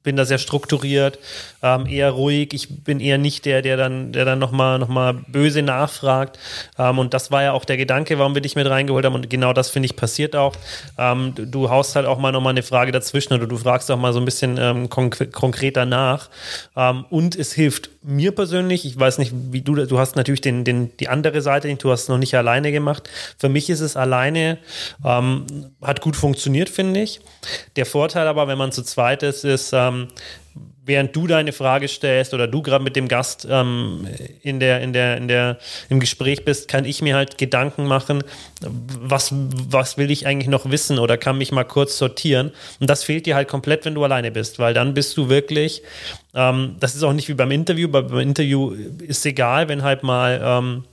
bin 0.06 0.16
da 0.16 0.24
sehr 0.24 0.38
strukturiert, 0.38 1.18
ähm, 1.64 1.84
eher 1.84 2.12
ruhig. 2.12 2.54
Ich 2.54 2.84
bin 2.84 3.00
eher 3.00 3.18
nicht 3.18 3.44
der, 3.44 3.60
der 3.60 3.76
dann, 3.76 4.12
der 4.12 4.24
dann 4.24 4.38
nochmal 4.38 4.78
noch 4.78 4.86
mal 4.86 5.14
böse 5.14 5.62
nachfragt. 5.62 6.38
Ähm, 6.78 7.00
und 7.00 7.12
das 7.12 7.32
war 7.32 7.42
ja 7.42 7.52
auch 7.52 7.64
der 7.64 7.76
Gedanke, 7.76 8.20
warum 8.20 8.34
wir 8.34 8.40
dich 8.40 8.54
mit 8.54 8.68
reingeholt 8.70 9.04
haben. 9.04 9.16
Und 9.16 9.28
genau 9.28 9.52
das, 9.52 9.68
finde 9.68 9.86
ich, 9.86 9.96
passiert 9.96 10.36
auch. 10.36 10.54
Ähm, 10.96 11.34
du, 11.34 11.44
du, 11.44 11.70
haust 11.70 11.96
halt 11.96 12.06
auch 12.06 12.18
mal 12.18 12.30
nochmal 12.30 12.52
eine 12.52 12.62
Frage 12.62 12.92
dazwischen 12.92 13.34
oder 13.34 13.48
du 13.48 13.56
fragst 13.56 13.90
auch 13.90 13.98
mal 13.98 14.12
so 14.12 14.20
ein 14.20 14.24
bisschen 14.24 14.58
ähm, 14.58 14.88
konk 14.88 15.32
konkreter 15.32 15.86
nach. 15.86 16.30
Ähm, 16.76 17.04
und 17.10 17.34
es 17.34 17.52
hilft 17.52 17.90
mir 18.06 18.30
persönlich, 18.30 18.84
ich 18.84 18.98
weiß 18.98 19.18
nicht, 19.18 19.32
wie 19.50 19.62
du, 19.62 19.74
du 19.74 19.98
hast 19.98 20.14
natürlich 20.14 20.40
den, 20.40 20.62
den, 20.62 20.96
die 20.98 21.08
andere 21.08 21.42
Seite, 21.42 21.74
du 21.74 21.90
hast 21.90 22.02
es 22.04 22.08
noch 22.08 22.18
nicht 22.18 22.36
alleine 22.36 22.70
gemacht. 22.70 23.10
Für 23.36 23.48
mich 23.48 23.68
ist 23.68 23.80
es 23.80 23.96
alleine, 23.96 24.58
ähm, 25.04 25.46
hat 25.82 26.00
gut 26.00 26.14
funktioniert, 26.14 26.70
finde 26.70 27.02
ich. 27.02 27.20
Der 27.74 27.86
Vorteil 27.86 28.28
aber, 28.28 28.46
wenn 28.46 28.56
man 28.56 28.70
zu 28.70 28.84
zweit 28.84 29.24
ist, 29.24 29.44
ist, 29.44 29.72
ähm, 29.72 29.95
während 30.86 31.14
du 31.16 31.26
deine 31.26 31.52
Frage 31.52 31.88
stellst 31.88 32.32
oder 32.32 32.46
du 32.46 32.62
gerade 32.62 32.82
mit 32.82 32.94
dem 32.96 33.08
Gast 33.08 33.46
ähm, 33.50 34.06
in 34.42 34.60
der, 34.60 34.80
in 34.80 34.92
der, 34.92 35.16
in 35.16 35.28
der, 35.28 35.58
im 35.88 35.98
Gespräch 35.98 36.44
bist, 36.44 36.68
kann 36.68 36.84
ich 36.84 37.02
mir 37.02 37.16
halt 37.16 37.38
Gedanken 37.38 37.86
machen, 37.86 38.22
was, 38.60 39.30
was 39.32 39.98
will 39.98 40.10
ich 40.10 40.26
eigentlich 40.26 40.48
noch 40.48 40.70
wissen 40.70 40.98
oder 40.98 41.18
kann 41.18 41.38
mich 41.38 41.50
mal 41.50 41.64
kurz 41.64 41.98
sortieren. 41.98 42.52
Und 42.78 42.88
das 42.88 43.02
fehlt 43.02 43.26
dir 43.26 43.34
halt 43.34 43.48
komplett, 43.48 43.84
wenn 43.84 43.94
du 43.94 44.04
alleine 44.04 44.30
bist, 44.30 44.60
weil 44.60 44.74
dann 44.74 44.94
bist 44.94 45.16
du 45.16 45.28
wirklich, 45.28 45.82
ähm, 46.34 46.76
das 46.78 46.94
ist 46.94 47.02
auch 47.02 47.12
nicht 47.12 47.28
wie 47.28 47.34
beim 47.34 47.50
Interview, 47.50 47.88
beim 47.88 48.18
Interview 48.18 48.72
ist 49.00 49.26
egal, 49.26 49.68
wenn 49.68 49.82
halt 49.82 50.04
mal 50.04 50.40
ähm, 50.42 50.84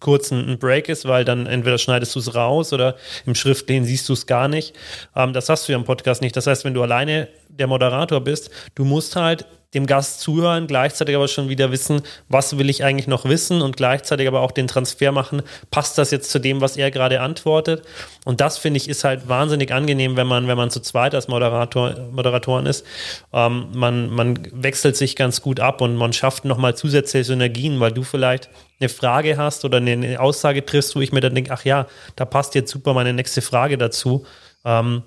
kurz 0.00 0.30
ein 0.30 0.58
Break 0.58 0.88
ist, 0.88 1.06
weil 1.06 1.24
dann 1.24 1.46
entweder 1.46 1.78
schneidest 1.78 2.14
du 2.14 2.18
es 2.18 2.34
raus 2.34 2.72
oder 2.72 2.96
im 3.24 3.34
Schriftlichen 3.34 3.84
siehst 3.84 4.08
du 4.08 4.12
es 4.12 4.26
gar 4.26 4.48
nicht. 4.48 4.74
Ähm, 5.14 5.32
das 5.32 5.48
hast 5.48 5.68
du 5.68 5.72
ja 5.72 5.78
im 5.78 5.84
Podcast 5.84 6.22
nicht. 6.22 6.36
Das 6.36 6.46
heißt, 6.46 6.64
wenn 6.64 6.74
du 6.74 6.82
alleine 6.82 7.28
der 7.48 7.66
Moderator 7.66 8.20
bist, 8.20 8.50
du 8.74 8.84
musst 8.84 9.16
halt 9.16 9.46
dem 9.76 9.86
Gast 9.86 10.20
zuhören, 10.20 10.66
gleichzeitig 10.66 11.14
aber 11.14 11.28
schon 11.28 11.48
wieder 11.48 11.70
wissen, 11.70 12.02
was 12.28 12.58
will 12.58 12.70
ich 12.70 12.82
eigentlich 12.82 13.06
noch 13.06 13.24
wissen 13.26 13.62
und 13.62 13.76
gleichzeitig 13.76 14.26
aber 14.26 14.40
auch 14.40 14.50
den 14.50 14.66
Transfer 14.66 15.12
machen, 15.12 15.42
passt 15.70 15.98
das 15.98 16.10
jetzt 16.10 16.30
zu 16.30 16.38
dem, 16.38 16.60
was 16.60 16.76
er 16.76 16.90
gerade 16.90 17.20
antwortet? 17.20 17.82
Und 18.24 18.40
das 18.40 18.58
finde 18.58 18.78
ich 18.78 18.88
ist 18.88 19.04
halt 19.04 19.28
wahnsinnig 19.28 19.72
angenehm, 19.72 20.16
wenn 20.16 20.26
man, 20.26 20.48
wenn 20.48 20.56
man 20.56 20.70
zu 20.70 20.80
zweit 20.80 21.14
als 21.14 21.28
Moderator, 21.28 21.94
Moderatoren 22.10 22.66
ist. 22.66 22.84
Ähm, 23.32 23.68
man, 23.74 24.10
man 24.10 24.38
wechselt 24.52 24.96
sich 24.96 25.14
ganz 25.14 25.42
gut 25.42 25.60
ab 25.60 25.80
und 25.80 25.94
man 25.94 26.12
schafft 26.12 26.44
nochmal 26.44 26.74
zusätzliche 26.74 27.24
Synergien, 27.24 27.78
weil 27.78 27.92
du 27.92 28.02
vielleicht 28.02 28.48
eine 28.80 28.88
Frage 28.88 29.36
hast 29.36 29.64
oder 29.64 29.78
eine 29.78 30.18
Aussage 30.20 30.64
triffst, 30.64 30.96
wo 30.96 31.00
ich 31.00 31.12
mir 31.12 31.20
dann 31.20 31.34
denke, 31.34 31.52
ach 31.52 31.64
ja, 31.64 31.86
da 32.16 32.24
passt 32.24 32.54
jetzt 32.54 32.70
super 32.70 32.94
meine 32.94 33.12
nächste 33.12 33.42
Frage 33.42 33.78
dazu. 33.78 34.24
Ähm, 34.64 35.02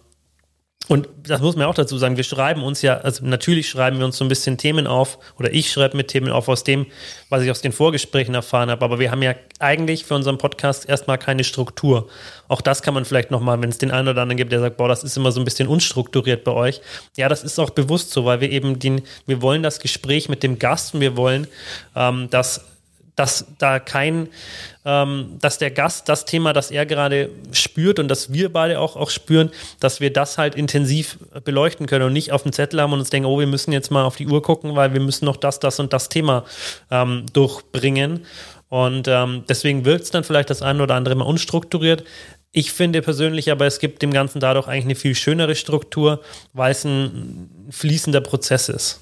und 0.90 1.08
das 1.22 1.40
muss 1.40 1.56
man 1.56 1.68
auch 1.68 1.76
dazu 1.76 2.00
sagen, 2.00 2.18
wir 2.18 2.24
schreiben 2.24 2.64
uns 2.64 2.82
ja, 2.82 2.98
also 2.98 3.24
natürlich 3.24 3.70
schreiben 3.70 4.00
wir 4.00 4.06
uns 4.06 4.18
so 4.18 4.26
ein 4.26 4.28
bisschen 4.28 4.58
Themen 4.58 4.88
auf, 4.88 5.20
oder 5.38 5.54
ich 5.54 5.72
schreibe 5.72 5.96
mir 5.96 6.08
Themen 6.08 6.32
auf 6.32 6.50
aus 6.50 6.64
dem, 6.64 6.88
was 7.30 7.44
ich 7.44 7.52
aus 7.52 7.62
den 7.62 7.72
Vorgesprächen 7.72 8.34
erfahren 8.34 8.72
habe, 8.72 8.84
aber 8.84 8.98
wir 8.98 9.12
haben 9.12 9.22
ja 9.22 9.36
eigentlich 9.60 10.06
für 10.06 10.16
unseren 10.16 10.40
Podcast 10.40 10.90
erstmal 10.90 11.20
keine 11.20 11.44
Struktur. 11.44 12.10
Auch 12.48 12.62
das 12.62 12.82
kann 12.82 12.96
man 12.96 13.06
vielleicht 13.06 13.30
nochmal, 13.30 13.62
wenn 13.62 13.70
es 13.70 13.78
den 13.78 13.92
einen 13.92 14.08
oder 14.08 14.24
anderen 14.24 14.38
gibt, 14.38 14.52
der 14.52 14.62
sagt, 14.62 14.78
boah, 14.78 14.88
das 14.88 15.04
ist 15.04 15.16
immer 15.16 15.32
so 15.32 15.40
ein 15.40 15.46
bisschen 15.46 15.68
unstrukturiert 15.68 16.44
bei 16.44 16.54
euch. 16.54 16.82
Ja, 17.16 17.30
das 17.30 17.44
ist 17.44 17.60
auch 17.60 17.70
bewusst 17.70 18.10
so, 18.10 18.26
weil 18.26 18.42
wir 18.42 18.50
eben 18.50 18.80
den, 18.80 19.04
wir 19.28 19.44
wollen 19.44 19.62
das 19.62 19.80
Gespräch 19.80 20.28
mit 20.28 20.42
dem 20.42 20.58
Gast 20.58 20.96
und 20.96 21.02
wir 21.02 21.16
wollen, 21.16 21.46
ähm, 21.96 22.32
dass 22.32 22.66
dass 23.20 23.46
da 23.58 23.80
kein, 23.80 24.30
ähm, 24.86 25.38
dass 25.42 25.58
der 25.58 25.72
Gast 25.72 26.08
das 26.08 26.24
Thema, 26.24 26.54
das 26.54 26.72
er 26.72 26.86
gerade 26.86 27.30
spürt 27.52 28.00
und 28.00 28.08
das 28.08 28.32
wir 28.32 28.52
beide 28.52 28.80
auch, 28.80 28.96
auch 28.96 29.10
spüren, 29.10 29.52
dass 29.82 30.00
wir 30.00 30.14
das 30.14 30.38
halt 30.38 30.56
intensiv 30.56 31.18
beleuchten 31.44 31.86
können 31.86 32.06
und 32.06 32.14
nicht 32.14 32.32
auf 32.32 32.44
dem 32.44 32.54
Zettel 32.54 32.82
haben 32.82 32.94
und 32.94 33.00
uns 33.00 33.10
denken, 33.10 33.28
oh, 33.28 33.38
wir 33.38 33.48
müssen 33.48 33.74
jetzt 33.74 33.92
mal 33.92 34.06
auf 34.06 34.16
die 34.16 34.28
Uhr 34.28 34.42
gucken, 34.42 34.78
weil 34.78 34.94
wir 34.94 35.02
müssen 35.02 35.26
noch 35.26 35.36
das, 35.36 35.60
das 35.60 35.82
und 35.82 35.92
das 35.92 36.08
Thema 36.08 36.46
ähm, 36.92 37.26
durchbringen. 37.34 38.26
Und 38.70 39.10
ähm, 39.10 39.44
deswegen 39.50 39.84
wirkt 39.84 40.06
es 40.06 40.12
dann 40.12 40.24
vielleicht 40.24 40.50
das 40.50 40.62
eine 40.62 40.82
oder 40.82 40.96
andere 40.96 41.16
mal 41.16 41.26
unstrukturiert. 41.26 42.06
Ich 42.54 42.72
finde 42.72 43.02
persönlich 43.02 43.52
aber, 43.52 43.66
es 43.66 43.80
gibt 43.80 44.02
dem 44.02 44.14
Ganzen 44.14 44.40
dadurch 44.40 44.68
eigentlich 44.68 44.86
eine 44.86 44.96
viel 44.96 45.16
schönere 45.16 45.56
Struktur, 45.56 46.22
weil 46.54 46.72
es 46.72 46.86
ein 46.86 47.68
fließender 47.70 48.22
Prozess 48.22 48.70
ist. 48.70 49.02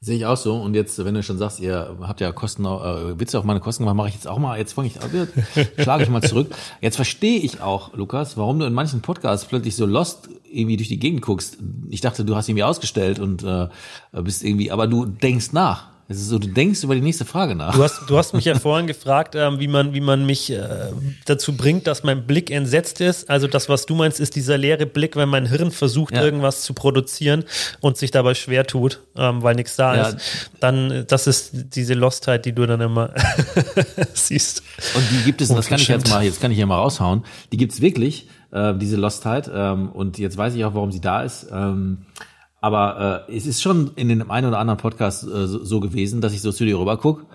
Sehe 0.00 0.16
ich 0.16 0.26
auch 0.26 0.36
so. 0.36 0.54
Und 0.54 0.74
jetzt, 0.74 1.04
wenn 1.04 1.14
du 1.14 1.22
schon 1.24 1.38
sagst, 1.38 1.58
ihr 1.58 1.96
habt 2.02 2.20
ja 2.20 2.30
Kosten, 2.30 2.64
äh, 2.64 3.18
Witze 3.18 3.36
auf 3.38 3.44
meine 3.44 3.58
Kosten 3.58 3.82
gemacht, 3.82 3.96
mache 3.96 4.08
ich 4.08 4.14
jetzt 4.14 4.28
auch 4.28 4.38
mal. 4.38 4.56
Jetzt 4.56 4.74
fange 4.74 4.88
ich, 4.88 4.96
äh, 4.96 5.66
schlage 5.82 6.04
ich 6.04 6.08
mal 6.08 6.22
zurück. 6.22 6.54
Jetzt 6.80 6.96
verstehe 6.96 7.40
ich 7.40 7.60
auch, 7.60 7.94
Lukas, 7.94 8.36
warum 8.36 8.60
du 8.60 8.66
in 8.66 8.74
manchen 8.74 9.00
Podcasts 9.00 9.46
plötzlich 9.46 9.74
so 9.74 9.86
lost 9.86 10.28
irgendwie 10.50 10.76
durch 10.76 10.88
die 10.88 11.00
Gegend 11.00 11.22
guckst. 11.22 11.58
Ich 11.90 12.00
dachte, 12.00 12.24
du 12.24 12.36
hast 12.36 12.48
irgendwie 12.48 12.62
ausgestellt 12.62 13.18
und 13.18 13.42
äh, 13.42 13.68
bist 14.12 14.44
irgendwie, 14.44 14.70
aber 14.70 14.86
du 14.86 15.04
denkst 15.04 15.52
nach. 15.52 15.88
Es 16.10 16.16
ist 16.16 16.28
so, 16.28 16.38
du 16.38 16.48
denkst 16.48 16.82
über 16.84 16.94
die 16.94 17.02
nächste 17.02 17.26
Frage 17.26 17.54
nach. 17.54 17.74
Du 17.74 17.82
hast, 17.82 18.08
du 18.08 18.16
hast 18.16 18.32
mich 18.32 18.46
ja 18.46 18.58
vorhin 18.58 18.86
gefragt, 18.86 19.34
ähm, 19.34 19.60
wie 19.60 19.68
man, 19.68 19.92
wie 19.92 20.00
man 20.00 20.24
mich 20.24 20.50
äh, 20.50 20.62
dazu 21.26 21.54
bringt, 21.54 21.86
dass 21.86 22.02
mein 22.02 22.26
Blick 22.26 22.50
entsetzt 22.50 23.02
ist. 23.02 23.28
Also 23.28 23.46
das, 23.46 23.68
was 23.68 23.84
du 23.84 23.94
meinst, 23.94 24.18
ist 24.18 24.34
dieser 24.34 24.56
leere 24.56 24.86
Blick, 24.86 25.16
wenn 25.16 25.28
mein 25.28 25.44
Hirn 25.44 25.70
versucht, 25.70 26.14
ja. 26.14 26.22
irgendwas 26.22 26.62
zu 26.62 26.72
produzieren 26.72 27.44
und 27.80 27.98
sich 27.98 28.10
dabei 28.10 28.32
schwer 28.32 28.66
tut, 28.66 29.02
ähm, 29.16 29.42
weil 29.42 29.54
nichts 29.54 29.76
da 29.76 29.96
ja. 29.96 30.08
ist. 30.08 30.50
Dann, 30.60 31.04
das 31.06 31.26
ist 31.26 31.50
diese 31.74 31.92
Lostheit, 31.92 32.46
die 32.46 32.52
du 32.54 32.64
dann 32.64 32.80
immer 32.80 33.12
siehst. 34.14 34.62
Und 34.94 35.04
die 35.10 35.24
gibt 35.24 35.42
es, 35.42 35.50
und 35.50 35.56
das 35.56 35.66
kann 35.66 35.78
ich 35.78 35.88
jetzt 35.88 36.08
mal, 36.08 36.24
jetzt 36.24 36.40
kann 36.40 36.50
ich 36.50 36.56
ja 36.56 36.64
mal 36.64 36.76
raushauen. 36.76 37.22
Die 37.52 37.58
gibt's 37.58 37.82
wirklich, 37.82 38.28
äh, 38.50 38.72
diese 38.74 38.96
Lostheit. 38.96 39.50
Ähm, 39.52 39.90
und 39.90 40.16
jetzt 40.16 40.38
weiß 40.38 40.54
ich 40.54 40.64
auch, 40.64 40.72
warum 40.72 40.90
sie 40.90 41.02
da 41.02 41.22
ist. 41.22 41.48
Ähm, 41.52 41.98
aber 42.60 43.26
äh, 43.28 43.36
es 43.36 43.46
ist 43.46 43.62
schon 43.62 43.92
in 43.96 44.08
dem 44.08 44.30
einen 44.30 44.48
oder 44.48 44.58
anderen 44.58 44.78
Podcast 44.78 45.24
äh, 45.24 45.46
so, 45.46 45.64
so, 45.64 45.80
gewesen, 45.80 46.20
dass 46.20 46.32
ich 46.32 46.42
so 46.42 46.52
zu 46.52 46.64
dir 46.64 46.78
rüber 46.78 46.96
guck 46.96 47.26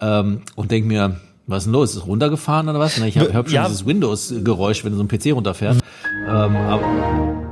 ähm, 0.00 0.42
und 0.56 0.70
denk 0.70 0.86
mir, 0.86 1.20
was 1.46 1.58
ist 1.58 1.64
denn 1.66 1.72
los? 1.72 1.90
Ist 1.90 1.96
es 1.96 2.06
runtergefahren 2.06 2.68
oder 2.68 2.78
was? 2.78 2.98
Ich 2.98 3.18
habe 3.18 3.34
hab 3.34 3.46
schon 3.46 3.54
ja. 3.54 3.66
dieses 3.66 3.86
Windows-Geräusch, 3.86 4.84
wenn 4.84 4.94
so 4.94 5.02
ein 5.02 5.08
PC 5.08 5.34
runterfährt. 5.34 5.78
Ähm, 6.26 6.56
aber 6.56 7.42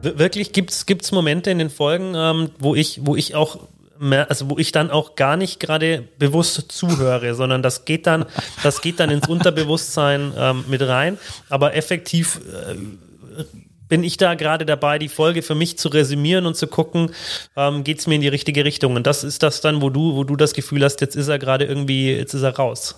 Wirklich 0.00 0.52
gibt's 0.52 0.86
gibt's 0.86 1.10
Momente 1.10 1.50
in 1.50 1.58
den 1.58 1.70
Folgen, 1.70 2.12
ähm, 2.14 2.50
wo 2.58 2.74
ich 2.74 3.00
wo 3.02 3.16
ich 3.16 3.34
auch 3.34 3.58
mehr, 3.98 4.30
also 4.30 4.48
wo 4.48 4.56
ich 4.56 4.70
dann 4.70 4.90
auch 4.90 5.16
gar 5.16 5.36
nicht 5.36 5.58
gerade 5.58 6.04
bewusst 6.18 6.70
zuhöre, 6.70 7.34
sondern 7.34 7.62
das 7.62 7.84
geht 7.84 8.06
dann 8.06 8.24
das 8.62 8.80
geht 8.80 9.00
dann 9.00 9.10
ins 9.10 9.26
Unterbewusstsein 9.26 10.32
ähm, 10.36 10.64
mit 10.68 10.82
rein. 10.82 11.18
Aber 11.48 11.74
effektiv 11.74 12.40
äh, 12.46 13.44
bin 13.88 14.04
ich 14.04 14.16
da 14.16 14.34
gerade 14.34 14.66
dabei, 14.66 14.98
die 14.98 15.08
Folge 15.08 15.42
für 15.42 15.54
mich 15.54 15.78
zu 15.78 15.88
resümieren 15.88 16.46
und 16.46 16.56
zu 16.56 16.66
gucken, 16.66 17.10
ähm, 17.56 17.84
geht 17.84 17.98
es 17.98 18.06
mir 18.06 18.16
in 18.16 18.20
die 18.20 18.28
richtige 18.28 18.64
Richtung. 18.64 18.96
Und 18.96 19.06
das 19.06 19.24
ist 19.24 19.42
das 19.42 19.60
dann, 19.60 19.82
wo 19.82 19.90
du, 19.90 20.14
wo 20.14 20.24
du 20.24 20.36
das 20.36 20.52
Gefühl 20.52 20.84
hast, 20.84 21.00
jetzt 21.00 21.16
ist 21.16 21.28
er 21.28 21.38
gerade 21.38 21.64
irgendwie, 21.64 22.12
jetzt 22.12 22.34
ist 22.34 22.42
er 22.42 22.56
raus. 22.56 22.96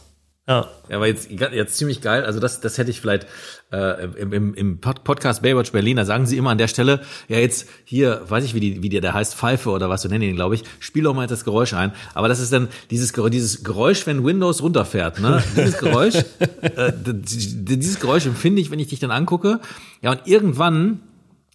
Ja. 0.48 0.68
Ja, 0.88 0.96
aber 0.96 1.06
jetzt, 1.06 1.30
jetzt 1.30 1.76
ziemlich 1.76 2.00
geil. 2.00 2.24
Also 2.24 2.40
das, 2.40 2.60
das 2.60 2.76
hätte 2.76 2.90
ich 2.90 3.00
vielleicht 3.00 3.26
äh, 3.72 4.04
im, 4.16 4.32
im, 4.32 4.54
im 4.54 4.80
Podcast 4.80 5.42
Baywatch 5.42 5.70
Berlin, 5.70 5.96
da 5.96 6.04
sagen 6.04 6.26
sie 6.26 6.36
immer 6.36 6.50
an 6.50 6.58
der 6.58 6.66
Stelle, 6.66 7.02
ja 7.28 7.38
jetzt 7.38 7.68
hier, 7.84 8.22
weiß 8.28 8.44
ich, 8.44 8.54
wie, 8.54 8.60
die, 8.60 8.82
wie 8.82 8.88
der, 8.88 9.00
der 9.00 9.14
heißt, 9.14 9.36
Pfeife 9.36 9.70
oder 9.70 9.88
was, 9.88 10.02
so 10.02 10.08
nennen 10.08 10.24
ihn, 10.24 10.34
glaube 10.34 10.56
ich, 10.56 10.64
spiel 10.80 11.04
doch 11.04 11.14
mal 11.14 11.28
das 11.28 11.44
Geräusch 11.44 11.74
ein. 11.74 11.92
Aber 12.14 12.26
das 12.26 12.40
ist 12.40 12.52
dann 12.52 12.68
dieses, 12.90 13.12
dieses 13.12 13.62
Geräusch, 13.62 14.06
wenn 14.06 14.24
Windows 14.24 14.62
runterfährt. 14.62 15.20
Ne? 15.20 15.42
Dieses 15.56 15.78
Geräusch, 15.78 16.16
äh, 16.60 16.92
dieses 17.04 18.00
Geräusch 18.00 18.26
empfinde 18.26 18.60
ich, 18.60 18.70
wenn 18.70 18.78
ich 18.80 18.88
dich 18.88 18.98
dann 18.98 19.10
angucke. 19.10 19.60
Ja, 20.02 20.12
und 20.12 20.26
irgendwann 20.26 21.00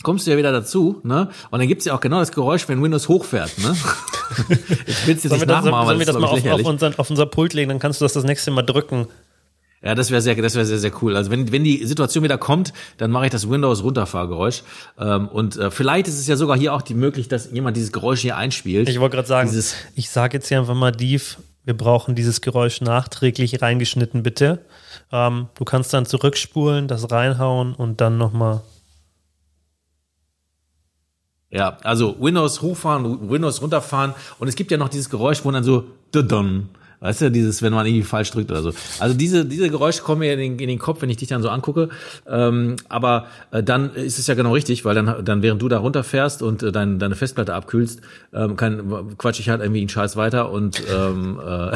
kommst 0.06 0.26
du 0.26 0.32
ja 0.32 0.38
wieder 0.38 0.54
dazu, 0.54 1.02
ne? 1.04 1.30
Und 1.52 1.60
dann 1.60 1.68
gibt's 1.68 1.84
ja 1.84 1.94
auch 1.94 2.00
genau 2.00 2.20
das 2.20 2.32
Geräusch, 2.32 2.70
wenn 2.70 2.82
Windows 2.82 3.10
hochfährt, 3.10 3.58
ne? 3.58 3.76
ich 4.86 5.08
will 5.08 5.16
es 5.18 5.24
jetzt 5.24 5.34
nicht 5.34 5.46
nachmachen, 5.48 5.88
sollen 5.88 6.00
wir 6.00 6.06
das 6.06 6.18
mal 6.18 6.28
auf, 6.28 6.46
auf, 6.46 6.64
unseren, 6.64 6.96
auf 6.98 7.10
unser 7.10 7.26
Pult 7.26 7.54
legen, 7.54 7.70
dann 7.70 7.80
kannst 7.80 8.00
du 8.00 8.06
das 8.06 8.14
das 8.14 8.24
nächste 8.24 8.52
Mal 8.52 8.62
drücken. 8.62 9.08
Ja, 9.82 9.94
das 9.94 10.10
wäre 10.10 10.22
sehr, 10.22 10.36
das 10.36 10.56
wäre 10.56 10.66
sehr, 10.66 10.80
sehr 10.80 10.92
cool. 11.02 11.16
Also 11.16 11.30
wenn, 11.30 11.52
wenn 11.52 11.64
die 11.64 11.86
Situation 11.86 12.24
wieder 12.24 12.38
kommt, 12.38 12.74
dann 12.98 13.12
mache 13.12 13.26
ich 13.26 13.32
das 13.32 13.50
Windows 13.50 13.84
Runterfahrgeräusch. 13.84 14.64
Ähm, 15.00 15.28
und 15.28 15.58
äh, 15.58 15.70
vielleicht 15.70 16.08
ist 16.08 16.18
es 16.18 16.28
ja 16.28 16.38
sogar 16.38 16.58
hier 16.58 16.74
auch 16.74 16.82
die 16.82 16.96
möglich, 16.96 17.28
dass 17.28 17.52
jemand 17.52 17.78
dieses 17.78 17.92
Geräusch 17.92 18.22
hier 18.22 18.38
einspielt. 18.38 18.90
Ich 18.90 19.00
wollte 19.00 19.16
gerade 19.16 19.28
sagen, 19.28 19.50
dieses, 19.50 19.76
ich 19.96 20.10
sage 20.10 20.38
jetzt 20.38 20.48
hier 20.48 20.60
einfach 20.60 20.74
mal, 20.74 20.92
Div, 20.92 21.38
wir 21.66 21.76
brauchen 21.76 22.16
dieses 22.16 22.42
Geräusch 22.42 22.82
nachträglich 22.82 23.62
reingeschnitten, 23.62 24.24
bitte. 24.24 24.66
Ähm, 25.12 25.50
du 25.56 25.66
kannst 25.66 25.94
dann 25.94 26.06
zurückspulen, 26.06 26.88
das 26.88 27.12
reinhauen 27.12 27.76
und 27.76 28.02
dann 28.02 28.18
nochmal 28.18 28.62
ja, 31.56 31.78
also 31.84 32.18
Windows 32.20 32.62
hochfahren, 32.62 33.30
Windows 33.30 33.62
runterfahren 33.62 34.14
und 34.40 34.50
es 34.50 34.56
gibt 34.56 34.72
ja 34.72 34.78
noch 34.78 34.90
dieses 34.90 35.10
Geräusch, 35.10 35.46
wo 35.46 35.52
dann 35.52 35.64
so 35.64 35.86
dun, 36.12 36.68
weißt 37.00 37.22
du, 37.22 37.32
dieses, 37.32 37.62
wenn 37.62 37.72
man 37.72 37.86
irgendwie 37.86 38.04
falsch 38.04 38.32
drückt 38.32 38.52
oder 38.52 38.62
so. 38.62 38.74
Also 39.00 39.16
diese 39.16 39.46
diese 39.46 39.70
Geräusche 39.70 40.02
kommen 40.02 40.20
mir 40.20 40.34
in 40.34 40.40
den, 40.40 40.60
in 40.60 40.68
den 40.68 40.80
Kopf, 40.80 41.02
wenn 41.02 41.10
ich 41.10 41.16
dich 41.16 41.30
dann 41.30 41.42
so 41.42 41.48
angucke. 41.48 41.88
Ähm, 42.28 42.76
aber 42.90 43.28
äh, 43.52 43.64
dann 43.64 43.96
ist 43.96 44.20
es 44.20 44.28
ja 44.28 44.34
genau 44.34 44.52
richtig, 44.52 44.84
weil 44.84 44.96
dann 44.96 45.24
dann 45.24 45.42
während 45.44 45.62
du 45.62 45.70
da 45.70 45.78
runterfährst 45.78 46.42
und 46.42 46.62
äh, 46.62 46.74
dein, 46.74 47.00
deine 47.00 47.16
Festplatte 47.16 47.54
abkühlst, 47.54 48.02
ähm, 48.34 48.58
kann 48.58 49.18
quatsch 49.18 49.40
ich 49.40 49.48
halt 49.48 49.62
irgendwie 49.62 49.80
einen 49.80 49.90
Scheiß 49.90 50.18
weiter 50.18 50.52
und 50.52 50.84
ähm, 50.94 51.40
äh, 51.40 51.72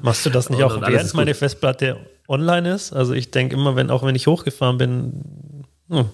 machst 0.00 0.24
du 0.24 0.30
das 0.30 0.48
nicht 0.50 0.62
auch 0.62 0.80
während 0.80 1.12
meine 1.12 1.34
Festplatte 1.34 1.98
online 2.26 2.72
ist? 2.72 2.94
Also 2.94 3.12
ich 3.12 3.30
denke 3.30 3.54
immer, 3.54 3.76
wenn 3.76 3.90
auch 3.90 4.02
wenn 4.02 4.14
ich 4.14 4.26
hochgefahren 4.26 4.78
bin. 4.78 5.12
Hm. 5.90 6.06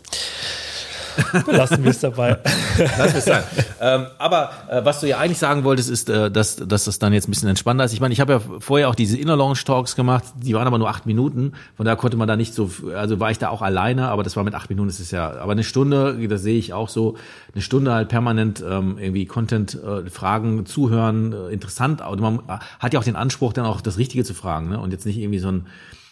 Lassen 1.47 1.83
wir 1.83 1.91
es 1.91 2.01
dabei. 2.01 2.39
Lassen 2.79 3.13
wir 3.13 3.19
es 3.19 3.25
sein. 3.25 3.43
ähm, 3.81 4.07
aber 4.19 4.51
äh, 4.69 4.85
was 4.85 5.01
du 5.01 5.09
ja 5.09 5.19
eigentlich 5.19 5.39
sagen 5.39 5.65
wolltest, 5.65 5.91
ist, 5.91 6.09
äh, 6.09 6.31
dass, 6.31 6.57
dass 6.57 6.85
das 6.85 6.99
dann 6.99 7.13
jetzt 7.13 7.29
ein 7.29 7.31
bisschen 7.31 7.49
entspannter 7.49 7.85
ist. 7.85 7.93
Ich 7.93 8.01
meine, 8.01 8.13
ich 8.13 8.21
habe 8.21 8.35
ja 8.35 8.41
vorher 8.59 8.89
auch 8.89 8.95
diese 8.95 9.17
Inner 9.17 9.37
Launch 9.37 9.65
Talks 9.65 9.97
gemacht, 9.97 10.25
die 10.37 10.55
waren 10.55 10.67
aber 10.67 10.79
nur 10.79 10.89
acht 10.89 11.07
Minuten. 11.07 11.53
Von 11.77 11.87
daher 11.87 11.97
konnte 11.97 12.17
man 12.17 12.29
da 12.29 12.37
nicht 12.37 12.55
so, 12.55 12.71
also 12.95 13.21
war 13.21 13.31
ich 13.31 13.39
da 13.39 13.49
auch 13.49 13.63
alleine, 13.63 14.09
aber 14.09 14.23
das 14.23 14.37
war 14.37 14.45
mit 14.45 14.55
acht 14.55 14.71
Minuten, 14.71 14.89
das 14.89 15.01
ist 15.01 15.11
ja, 15.11 15.31
aber 15.39 15.53
eine 15.53 15.65
Stunde, 15.65 16.29
das 16.29 16.43
sehe 16.43 16.59
ich 16.59 16.73
auch 16.73 16.89
so, 16.89 17.17
eine 17.53 17.63
Stunde 17.63 17.93
halt 17.93 18.09
permanent 18.09 18.63
ähm, 18.67 18.99
irgendwie 18.99 19.27
Content, 19.27 19.75
äh, 19.75 20.09
Fragen, 20.11 20.67
zuhören, 20.67 21.33
äh, 21.33 21.53
interessant. 21.53 22.01
Und 22.07 22.21
man 22.21 22.41
hat 22.79 22.95
ja 22.95 23.01
auch 23.01 23.05
den 23.05 23.17
Anspruch, 23.17 23.53
dann 23.53 23.67
auch 23.67 23.81
das 23.81 23.99
Richtige 23.99 24.25
zu 24.25 24.35
fragen, 24.35 24.69
ne? 24.69 24.81
Und 24.81 24.93
jetzt 24.93 25.07
nicht 25.07 25.19
irgendwie 25.19 25.39
so 25.39 25.49
ein 25.49 25.67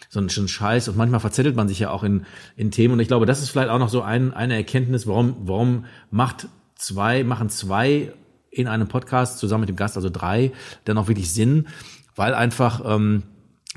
so 0.09 0.19
ein, 0.19 0.29
Scheiß 0.29 0.89
und 0.89 0.97
manchmal 0.97 1.19
verzettelt 1.19 1.55
man 1.55 1.67
sich 1.67 1.79
ja 1.79 1.91
auch 1.91 2.03
in, 2.03 2.25
in 2.55 2.71
Themen 2.71 2.95
und 2.95 2.99
ich 2.99 3.07
glaube, 3.07 3.25
das 3.25 3.41
ist 3.41 3.51
vielleicht 3.51 3.69
auch 3.69 3.79
noch 3.79 3.89
so 3.89 4.01
ein, 4.01 4.33
eine 4.33 4.55
Erkenntnis, 4.55 5.07
warum, 5.07 5.35
warum 5.41 5.85
macht 6.11 6.47
zwei, 6.75 7.23
machen 7.23 7.49
zwei 7.49 8.11
in 8.51 8.67
einem 8.67 8.87
Podcast 8.87 9.37
zusammen 9.37 9.61
mit 9.61 9.69
dem 9.69 9.75
Gast, 9.75 9.95
also 9.95 10.09
drei, 10.09 10.51
dann 10.85 10.97
auch 10.97 11.07
wirklich 11.07 11.31
Sinn, 11.31 11.67
weil 12.15 12.33
einfach 12.33 12.81
ähm, 12.85 13.23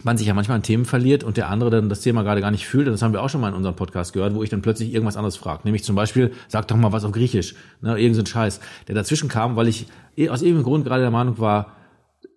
man 0.03 0.17
sich 0.17 0.27
ja 0.27 0.35
manchmal 0.35 0.57
in 0.57 0.63
Themen 0.63 0.85
verliert 0.85 1.23
und 1.23 1.37
der 1.37 1.51
andere 1.51 1.71
dann 1.71 1.89
das 1.89 2.01
Thema 2.01 2.23
gerade 2.23 2.41
gar 2.41 2.51
nicht 2.51 2.67
fühlt. 2.67 2.87
Und 2.87 2.93
das 2.93 3.03
haben 3.03 3.13
wir 3.13 3.23
auch 3.23 3.29
schon 3.29 3.41
mal 3.41 3.49
in 3.49 3.55
unserem 3.55 3.77
Podcast 3.77 4.13
gehört, 4.15 4.35
wo 4.35 4.43
ich 4.43 4.51
dann 4.51 4.63
plötzlich 4.63 4.93
irgendwas 4.93 5.17
anderes 5.17 5.37
frage. 5.37 5.61
Nämlich 5.65 5.85
zum 5.85 5.95
Beispiel, 5.95 6.33
sag 6.49 6.67
doch 6.69 6.77
mal 6.77 6.93
was 6.93 7.05
auf 7.05 7.13
Griechisch, 7.13 7.55
ne, 7.83 7.99
irgend 7.99 8.17
so 8.17 8.25
Scheiß, 8.25 8.61
der 8.89 8.95
dazwischen 8.95 9.29
kam, 9.29 9.57
weil 9.57 9.69
ich 9.69 9.87
eh 10.17 10.31
aus 10.31 10.41
irgendeinem 10.41 10.65
Grund 10.65 10.85
gerade 10.85 11.03
der 11.03 11.11
Meinung 11.11 11.39
war, 11.39 11.77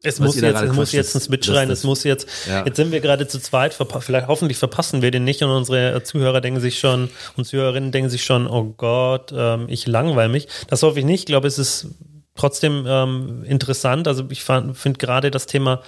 es 0.03 0.19
muss 0.19 0.39
jetzt, 0.39 0.61
es 0.61 0.73
muss 0.73 0.91
jetzt 0.91 1.15
ein 1.15 1.21
Switch 1.21 1.49
rein, 1.49 1.69
es 1.69 1.83
muss 1.83 2.03
jetzt, 2.03 2.27
ja. 2.47 2.65
jetzt 2.65 2.75
sind 2.75 2.91
wir 2.91 3.01
gerade 3.01 3.27
zu 3.27 3.39
zweit, 3.39 3.73
vielleicht 3.73 4.27
hoffentlich 4.27 4.57
verpassen 4.57 5.01
wir 5.01 5.11
den 5.11 5.23
nicht 5.23 5.41
und 5.43 5.49
unsere 5.49 6.03
Zuhörer 6.03 6.41
denken 6.41 6.59
sich 6.59 6.79
schon, 6.79 7.09
und 7.37 7.45
Zuhörerinnen 7.45 7.91
denken 7.91 8.09
sich 8.09 8.23
schon, 8.23 8.47
oh 8.47 8.73
Gott, 8.77 9.33
ähm, 9.35 9.65
ich 9.67 9.87
langweile 9.87 10.29
mich. 10.29 10.47
Das 10.67 10.83
hoffe 10.83 10.99
ich 10.99 11.05
nicht. 11.05 11.21
Ich 11.21 11.25
glaube, 11.25 11.47
es 11.47 11.57
ist 11.57 11.87
trotzdem 12.35 12.85
ähm, 12.87 13.43
interessant. 13.45 14.07
Also 14.07 14.25
ich 14.29 14.43
finde 14.43 14.99
gerade 14.99 15.31
das 15.31 15.45
Thema 15.45 15.81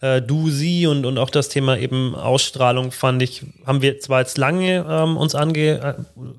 äh, 0.00 0.20
du, 0.20 0.50
sie 0.50 0.86
und, 0.86 1.06
und 1.06 1.16
auch 1.18 1.30
das 1.30 1.48
Thema 1.48 1.78
eben 1.78 2.14
Ausstrahlung 2.14 2.92
fand 2.92 3.22
ich, 3.22 3.42
haben 3.66 3.80
wir 3.80 3.98
zwar 3.98 4.20
jetzt 4.20 4.36
lange 4.36 4.84
ähm, 4.88 5.16
uns 5.16 5.34
ange, 5.34 5.80
äh, 5.80 5.94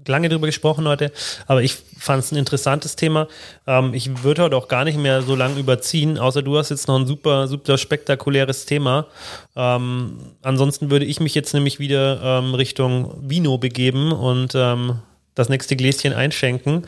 lange 0.08 0.30
drüber 0.30 0.46
gesprochen 0.46 0.88
heute, 0.88 1.12
aber 1.48 1.64
ich 1.64 1.76
fand 1.98 2.24
es 2.24 2.32
ein 2.32 2.38
interessantes 2.38 2.96
Thema. 2.96 3.28
Ähm, 3.66 3.96
ich 3.96 4.24
würde 4.24 4.44
heute 4.44 4.56
auch 4.56 4.68
gar 4.68 4.84
nicht 4.84 5.00
mehr 5.00 5.24
so 5.24 5.36
lange 5.36 5.60
überziehen, 5.60 6.20
außer 6.20 6.44
du 6.44 6.58
hast 6.58 6.70
jetzt 6.70 6.88
noch 6.88 7.00
ein 7.00 7.08
super, 7.08 7.48
super 7.48 7.80
spektakuläres 7.80 8.66
Thema. 8.66 9.08
Ähm, 9.56 10.20
ansonsten 10.44 10.92
würde 10.92 11.06
ich 11.06 11.20
mich 11.20 11.34
jetzt 11.34 11.54
nämlich 11.54 11.80
wieder 11.80 12.22
ähm, 12.22 12.54
Richtung 12.54 13.28
Vino 13.28 13.58
begeben 13.58 14.12
und 14.12 14.54
ähm, 14.54 15.00
das 15.34 15.50
nächste 15.50 15.76
Gläschen 15.76 16.14
einschenken. 16.14 16.86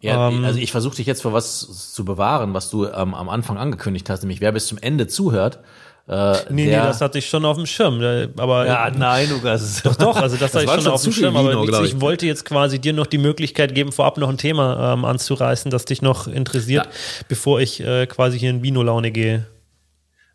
Ja, 0.00 0.28
ähm, 0.28 0.44
also 0.44 0.58
ich 0.58 0.70
versuche 0.70 0.96
dich 0.96 1.06
jetzt 1.06 1.22
vor 1.22 1.32
was 1.32 1.92
zu 1.92 2.04
bewahren, 2.04 2.54
was 2.54 2.70
du 2.70 2.86
ähm, 2.86 3.14
am 3.14 3.28
Anfang 3.28 3.56
angekündigt 3.56 4.10
hast, 4.10 4.22
nämlich 4.22 4.40
wer 4.40 4.52
bis 4.52 4.66
zum 4.66 4.78
Ende 4.78 5.06
zuhört. 5.06 5.60
Äh, 6.08 6.36
nee, 6.50 6.66
nee, 6.66 6.70
das 6.70 7.00
hatte 7.00 7.18
ich 7.18 7.28
schon 7.28 7.44
auf 7.44 7.56
dem 7.56 7.66
Schirm. 7.66 8.00
Aber 8.36 8.64
ja, 8.64 8.90
nein, 8.96 9.28
Lukas. 9.28 9.82
Doch, 9.84 9.96
doch, 9.96 10.16
also 10.16 10.36
das, 10.36 10.52
das 10.52 10.64
hatte 10.64 10.78
ich 10.78 10.84
schon 10.84 10.92
auf 10.92 11.02
dem 11.02 11.12
Schirm. 11.12 11.34
Vino, 11.34 11.62
aber 11.62 11.82
ich, 11.82 11.94
ich, 11.94 12.00
wollte 12.00 12.26
jetzt 12.26 12.44
quasi 12.44 12.78
dir 12.78 12.92
noch 12.92 13.06
die 13.06 13.18
Möglichkeit 13.18 13.74
geben, 13.74 13.90
vorab 13.90 14.16
noch 14.16 14.28
ein 14.28 14.38
Thema 14.38 14.92
ähm, 14.92 15.04
anzureißen, 15.04 15.68
das 15.70 15.84
dich 15.84 16.02
noch 16.02 16.28
interessiert, 16.28 16.86
ja. 16.86 16.92
bevor 17.26 17.60
ich 17.60 17.80
äh, 17.80 18.06
quasi 18.06 18.38
hier 18.38 18.50
in 18.50 18.62
Vino-Laune 18.62 19.10
gehe. 19.10 19.46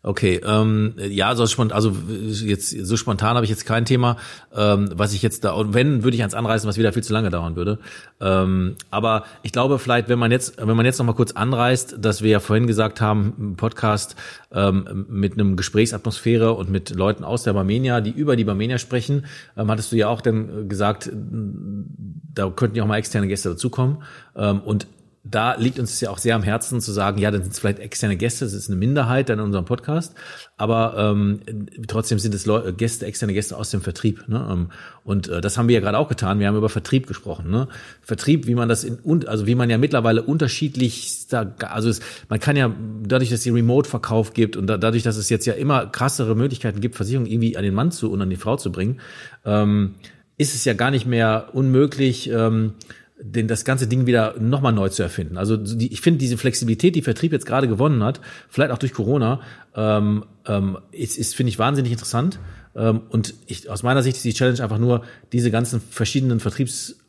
Okay, 0.04 0.40
ähm, 0.44 0.94
ja, 0.96 1.36
so 1.36 1.46
spontan, 1.46 1.76
also 1.76 1.96
jetzt 2.44 2.70
so 2.70 2.96
spontan 2.96 3.36
habe 3.36 3.44
ich 3.44 3.50
jetzt 3.50 3.64
kein 3.64 3.84
Thema, 3.84 4.16
ähm, 4.52 4.90
was 4.96 5.12
ich 5.12 5.22
jetzt 5.22 5.44
da 5.44 5.52
und 5.52 5.74
wenn 5.74 6.02
würde 6.02 6.16
ich 6.16 6.24
eins 6.24 6.34
anreißen, 6.34 6.68
was 6.68 6.76
wieder 6.76 6.92
viel 6.92 7.04
zu 7.04 7.12
lange 7.12 7.30
dauern 7.30 7.54
würde. 7.54 7.78
Ähm, 8.20 8.74
aber 8.90 9.22
ich 9.44 9.52
glaube 9.52 9.78
vielleicht, 9.78 10.08
wenn 10.08 10.18
man 10.18 10.32
jetzt, 10.32 10.58
wenn 10.58 10.76
man 10.76 10.84
jetzt 10.86 10.98
noch 10.98 11.06
mal 11.06 11.12
kurz 11.12 11.30
anreißt, 11.30 11.98
dass 12.00 12.20
wir 12.20 12.30
ja 12.30 12.40
vorhin 12.40 12.66
gesagt 12.66 13.00
haben, 13.00 13.54
Podcast 13.56 14.16
ähm, 14.52 15.06
mit 15.08 15.34
einem 15.34 15.54
Gesprächsatmosphäre 15.54 16.52
und 16.52 16.68
mit 16.68 16.90
Leuten 16.90 17.22
aus 17.22 17.44
der 17.44 17.52
Barmenia, 17.52 18.00
die 18.00 18.10
über 18.10 18.34
die 18.34 18.44
Barmenia 18.44 18.78
sprechen, 18.78 19.26
ähm, 19.56 19.70
hattest 19.70 19.92
du 19.92 19.96
ja 19.96 20.08
auch 20.08 20.20
dann 20.20 20.68
gesagt, 20.68 21.12
da 21.12 22.50
könnten 22.50 22.76
ja 22.76 22.82
auch 22.82 22.88
mal 22.88 22.96
externe 22.96 23.28
Gäste 23.28 23.50
dazukommen 23.50 24.02
ähm, 24.34 24.62
und 24.62 24.88
da 25.24 25.54
liegt 25.54 25.78
uns 25.78 26.00
ja 26.00 26.10
auch 26.10 26.18
sehr 26.18 26.34
am 26.34 26.42
Herzen 26.42 26.80
zu 26.80 26.90
sagen, 26.90 27.18
ja, 27.18 27.30
dann 27.30 27.42
sind 27.42 27.52
es 27.52 27.60
vielleicht 27.60 27.78
externe 27.78 28.16
Gäste, 28.16 28.44
das 28.44 28.54
ist 28.54 28.68
eine 28.68 28.76
Minderheit 28.76 29.28
dann 29.28 29.38
in 29.38 29.44
unserem 29.44 29.64
Podcast, 29.64 30.14
aber 30.56 30.96
ähm, 30.98 31.40
trotzdem 31.86 32.18
sind 32.18 32.34
es 32.34 32.44
Leute, 32.44 32.72
Gäste, 32.72 33.06
externe 33.06 33.32
Gäste 33.32 33.56
aus 33.56 33.70
dem 33.70 33.82
Vertrieb. 33.82 34.26
Ne? 34.26 34.48
Ähm, 34.50 34.70
und 35.04 35.28
äh, 35.28 35.40
das 35.40 35.56
haben 35.56 35.68
wir 35.68 35.74
ja 35.74 35.80
gerade 35.80 35.98
auch 35.98 36.08
getan. 36.08 36.40
Wir 36.40 36.48
haben 36.48 36.56
über 36.56 36.68
Vertrieb 36.68 37.06
gesprochen. 37.06 37.50
Ne? 37.50 37.68
Vertrieb, 38.00 38.48
wie 38.48 38.56
man 38.56 38.68
das 38.68 38.82
in 38.82 38.96
und 38.96 39.28
also 39.28 39.46
wie 39.46 39.54
man 39.54 39.70
ja 39.70 39.78
mittlerweile 39.78 40.22
unterschiedlich, 40.22 41.26
also 41.60 41.88
es, 41.88 42.00
man 42.28 42.40
kann 42.40 42.56
ja 42.56 42.74
dadurch, 43.04 43.30
dass 43.30 43.46
es 43.46 43.52
Remote-Verkauf 43.52 44.34
gibt 44.34 44.56
und 44.56 44.66
da, 44.66 44.76
dadurch, 44.76 45.04
dass 45.04 45.16
es 45.16 45.28
jetzt 45.28 45.46
ja 45.46 45.52
immer 45.52 45.86
krassere 45.86 46.34
Möglichkeiten 46.34 46.80
gibt, 46.80 46.96
Versicherungen 46.96 47.30
irgendwie 47.30 47.56
an 47.56 47.62
den 47.62 47.74
Mann 47.74 47.92
zu 47.92 48.10
und 48.10 48.20
an 48.20 48.30
die 48.30 48.36
Frau 48.36 48.56
zu 48.56 48.72
bringen, 48.72 49.00
ähm, 49.44 49.94
ist 50.36 50.56
es 50.56 50.64
ja 50.64 50.72
gar 50.72 50.90
nicht 50.90 51.06
mehr 51.06 51.50
unmöglich. 51.52 52.28
Ähm, 52.28 52.74
den, 53.22 53.48
das 53.48 53.64
ganze 53.64 53.86
Ding 53.86 54.06
wieder 54.06 54.34
nochmal 54.38 54.72
neu 54.72 54.88
zu 54.88 55.02
erfinden. 55.02 55.36
Also 55.36 55.56
die, 55.56 55.92
ich 55.92 56.00
finde 56.00 56.18
diese 56.18 56.36
Flexibilität, 56.36 56.96
die 56.96 57.02
Vertrieb 57.02 57.32
jetzt 57.32 57.46
gerade 57.46 57.68
gewonnen 57.68 58.02
hat, 58.02 58.20
vielleicht 58.48 58.72
auch 58.72 58.78
durch 58.78 58.92
Corona, 58.92 59.40
ähm, 59.74 60.24
ähm, 60.46 60.78
ist, 60.90 61.16
ist 61.16 61.34
finde 61.34 61.48
ich 61.48 61.58
wahnsinnig 61.58 61.92
interessant. 61.92 62.38
Ähm, 62.74 63.02
und 63.10 63.34
ich, 63.46 63.70
aus 63.70 63.82
meiner 63.82 64.02
Sicht 64.02 64.16
ist 64.16 64.24
die 64.24 64.34
Challenge 64.34 64.62
einfach 64.62 64.78
nur, 64.78 65.02
diese 65.32 65.50
ganzen 65.50 65.80
verschiedenen 65.80 66.40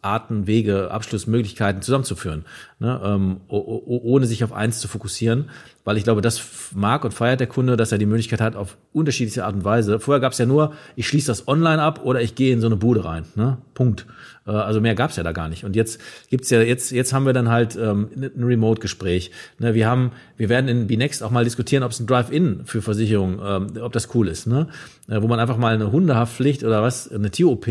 Vertriebsarten, 0.04 0.48
Wege, 0.48 0.92
Abschlussmöglichkeiten 0.92 1.82
zusammenzuführen, 1.82 2.44
ne? 2.80 3.00
ähm, 3.04 3.38
ohne 3.48 4.26
sich 4.26 4.44
auf 4.44 4.52
eins 4.52 4.80
zu 4.80 4.88
fokussieren, 4.88 5.50
weil 5.86 5.98
ich 5.98 6.04
glaube, 6.04 6.22
das 6.22 6.42
mag 6.76 7.06
und 7.06 7.14
feiert 7.14 7.40
der 7.40 7.48
Kunde, 7.48 7.78
dass 7.78 7.92
er 7.92 7.98
die 7.98 8.06
Möglichkeit 8.06 8.42
hat, 8.42 8.56
auf 8.56 8.78
unterschiedliche 8.92 9.46
Art 9.46 9.56
und 9.56 9.64
Weise. 9.64 10.00
Vorher 10.00 10.20
gab 10.20 10.34
es 10.34 10.38
ja 10.38 10.46
nur, 10.46 10.74
ich 10.96 11.08
schließe 11.08 11.28
das 11.28 11.48
online 11.48 11.82
ab 11.82 12.02
oder 12.04 12.22
ich 12.22 12.36
gehe 12.36 12.54
in 12.54 12.62
so 12.62 12.68
eine 12.68 12.76
Bude 12.76 13.06
rein. 13.06 13.24
Ne? 13.36 13.58
Punkt. 13.74 14.06
Äh, 14.46 14.52
also 14.52 14.82
mehr 14.82 14.96
gab's 14.96 15.16
ja 15.16 15.24
da 15.24 15.32
gar 15.32 15.48
nicht. 15.48 15.64
Und 15.64 15.76
jetzt 15.76 16.00
gibt's 16.30 16.50
ja, 16.50 16.62
jetzt, 16.62 16.92
jetzt 16.92 17.14
haben 17.14 17.26
wir 17.26 17.34
dann 17.34 17.50
halt 17.50 17.78
ähm, 17.78 18.10
ein 18.16 18.44
Remote-Gespräch. 18.44 19.32
Ne, 19.60 19.74
wir 19.74 19.88
haben, 19.88 20.12
wir 20.38 20.50
werden 20.50 20.68
in 20.68 20.88
BNext 20.88 21.24
auch 21.24 21.32
mal 21.32 21.44
diskutieren, 21.46 21.84
ob 21.84 21.92
es 21.92 22.00
ein 22.00 22.08
Drive-In 22.08 22.66
für 22.66 22.82
Versicherungen, 22.82 23.40
ähm, 23.44 23.82
ob 23.82 23.94
das 23.94 24.14
cool 24.16 24.28
ist, 24.28 24.48
ne? 24.48 24.68
Äh, 25.08 25.22
wo 25.22 25.28
man 25.28 25.40
einfach 25.40 25.58
mal 25.58 25.74
eine 25.74 25.92
Hundehaftpflicht 25.92 26.64
oder 26.64 26.82
was, 26.82 27.12
eine 27.12 27.32
Tier-OP 27.32 27.68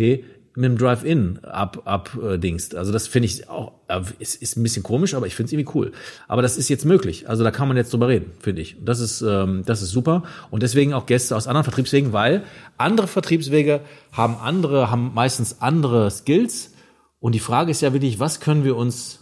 mit 0.55 0.65
dem 0.67 0.77
Drive-In 0.77 1.45
ab, 1.45 1.83
ab 1.87 2.17
äh, 2.23 2.39
dingst. 2.39 2.75
Also 2.75 2.93
das 2.93 3.07
finde 3.07 3.27
ich 3.27 3.49
auch, 3.49 3.73
äh, 3.89 4.01
ist, 4.19 4.41
ist 4.43 4.57
ein 4.57 4.63
bisschen 4.63 4.83
komisch, 4.83 5.15
aber 5.15 5.27
ich 5.27 5.35
finde 5.35 5.47
es 5.47 5.53
irgendwie 5.53 5.71
cool. 5.75 5.93
Aber 6.29 6.43
das 6.43 6.59
ist 6.59 6.69
jetzt 6.69 6.85
möglich. 6.85 7.29
Also 7.29 7.43
da 7.43 7.51
kann 7.51 7.69
man 7.69 7.77
jetzt 7.77 7.93
drüber 7.93 8.09
reden, 8.09 8.33
finde 8.39 8.61
ich. 8.61 8.79
Und 8.79 8.87
das 8.87 9.01
ist, 9.01 9.23
ähm, 9.23 9.63
das 9.65 9.81
ist 9.81 9.91
super. 9.91 10.25
Und 10.51 10.63
deswegen 10.63 10.93
auch 10.93 11.07
Gäste 11.07 11.37
aus 11.37 11.47
anderen 11.47 11.65
Vertriebswegen, 11.65 12.13
weil 12.13 12.43
andere 12.77 13.07
Vertriebswege 13.07 13.81
haben 14.13 14.37
andere, 14.37 14.91
haben 14.91 15.13
meistens 15.15 15.61
andere 15.61 16.11
Skills. 16.11 16.73
Und 17.19 17.35
die 17.35 17.41
Frage 17.41 17.71
ist 17.71 17.81
ja 17.81 17.93
wirklich, 17.95 18.21
was 18.21 18.41
können 18.41 18.65
wir 18.65 18.77
uns, 18.77 19.21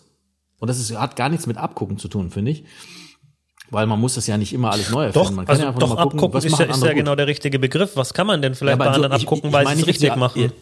und 0.59 0.69
das 0.69 0.81
ist, 0.81 0.99
hat 0.99 1.15
gar 1.15 1.29
nichts 1.29 1.47
mit 1.47 1.59
Abgucken 1.59 1.99
zu 1.99 2.09
tun, 2.09 2.31
finde 2.31 2.51
ich. 2.51 2.65
Weil 3.73 3.87
man 3.87 4.01
muss 4.01 4.15
das 4.17 4.27
ja 4.27 4.37
nicht 4.37 4.53
immer 4.53 4.73
alles 4.73 4.91
neu 4.91 5.05
erfinden. 5.05 5.29
Doch, 5.29 5.37
man 5.37 5.47
kann 5.47 5.53
also 5.53 5.63
ja 5.63 5.69
einfach 5.69 5.81
doch 5.81 5.89
mal 5.91 6.03
gucken, 6.03 6.19
abgucken 6.19 6.35
was 6.35 6.45
ist 6.45 6.59
ja, 6.59 6.65
ist 6.65 6.83
ja 6.83 6.93
genau 6.93 7.15
der 7.15 7.29
richtige 7.29 7.61
Begriff. 7.61 7.93
Was 7.95 8.15
kann 8.15 8.27
man 8.27 8.43
denn 8.43 8.57
vielleicht 8.57 8.81
ja, 8.81 8.85
bei 8.85 8.91
anderen 8.91 9.13
so, 9.13 9.27
abgucken, 9.27 9.51
ich, 9.51 9.57
ich, 9.57 9.65
weil 9.65 9.77
sie 9.77 9.83
es 9.83 9.87
richtig 9.87 10.17
machen? 10.17 10.53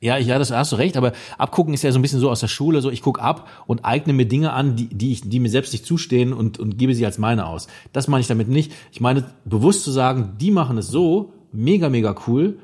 Ja, 0.00 0.16
ja, 0.16 0.38
das 0.38 0.52
hast 0.52 0.70
du 0.70 0.76
recht, 0.76 0.96
aber 0.96 1.12
abgucken 1.38 1.74
ist 1.74 1.82
ja 1.82 1.90
so 1.90 1.98
ein 1.98 2.02
bisschen 2.02 2.20
so 2.20 2.30
aus 2.30 2.38
der 2.38 2.46
Schule, 2.46 2.80
so 2.80 2.90
ich 2.90 3.02
guck 3.02 3.20
ab 3.20 3.48
und 3.66 3.84
eigne 3.84 4.12
mir 4.12 4.26
Dinge 4.26 4.52
an, 4.52 4.76
die, 4.76 4.86
die, 4.86 5.10
ich, 5.10 5.28
die 5.28 5.40
mir 5.40 5.50
selbst 5.50 5.72
nicht 5.72 5.84
zustehen 5.84 6.32
und, 6.32 6.60
und 6.60 6.78
gebe 6.78 6.94
sie 6.94 7.04
als 7.04 7.18
meine 7.18 7.46
aus. 7.46 7.66
Das 7.92 8.06
meine 8.06 8.20
ich 8.20 8.28
damit 8.28 8.48
nicht. 8.48 8.72
Ich 8.92 9.00
meine, 9.00 9.24
bewusst 9.44 9.82
zu 9.82 9.90
sagen, 9.90 10.34
die 10.40 10.52
machen 10.52 10.78
es 10.78 10.86
so, 10.86 11.32
mega, 11.50 11.88
mega 11.88 12.14
cool. 12.28 12.58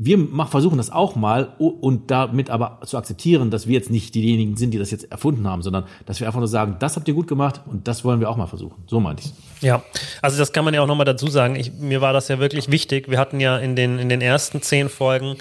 Wir 0.00 0.28
versuchen 0.48 0.78
das 0.78 0.90
auch 0.90 1.16
mal 1.16 1.56
und 1.58 2.12
damit 2.12 2.50
aber 2.50 2.78
zu 2.84 2.96
akzeptieren, 2.96 3.50
dass 3.50 3.66
wir 3.66 3.74
jetzt 3.74 3.90
nicht 3.90 4.14
diejenigen 4.14 4.56
sind, 4.56 4.70
die 4.70 4.78
das 4.78 4.92
jetzt 4.92 5.10
erfunden 5.10 5.48
haben, 5.48 5.62
sondern 5.62 5.86
dass 6.06 6.20
wir 6.20 6.28
einfach 6.28 6.38
nur 6.38 6.46
sagen, 6.46 6.76
das 6.78 6.94
habt 6.94 7.08
ihr 7.08 7.14
gut 7.14 7.26
gemacht 7.26 7.62
und 7.66 7.88
das 7.88 8.04
wollen 8.04 8.20
wir 8.20 8.30
auch 8.30 8.36
mal 8.36 8.46
versuchen. 8.46 8.84
So 8.86 9.00
meinte 9.00 9.24
ich 9.24 9.60
Ja, 9.60 9.82
also 10.22 10.38
das 10.38 10.52
kann 10.52 10.64
man 10.64 10.72
ja 10.72 10.82
auch 10.82 10.86
nochmal 10.86 11.04
dazu 11.04 11.26
sagen. 11.26 11.56
Ich, 11.56 11.72
mir 11.72 12.00
war 12.00 12.12
das 12.12 12.28
ja 12.28 12.38
wirklich 12.38 12.70
wichtig. 12.70 13.10
Wir 13.10 13.18
hatten 13.18 13.40
ja 13.40 13.58
in 13.58 13.74
den, 13.74 13.98
in 13.98 14.08
den 14.08 14.20
ersten 14.20 14.62
zehn 14.62 14.88
Folgen 14.88 15.34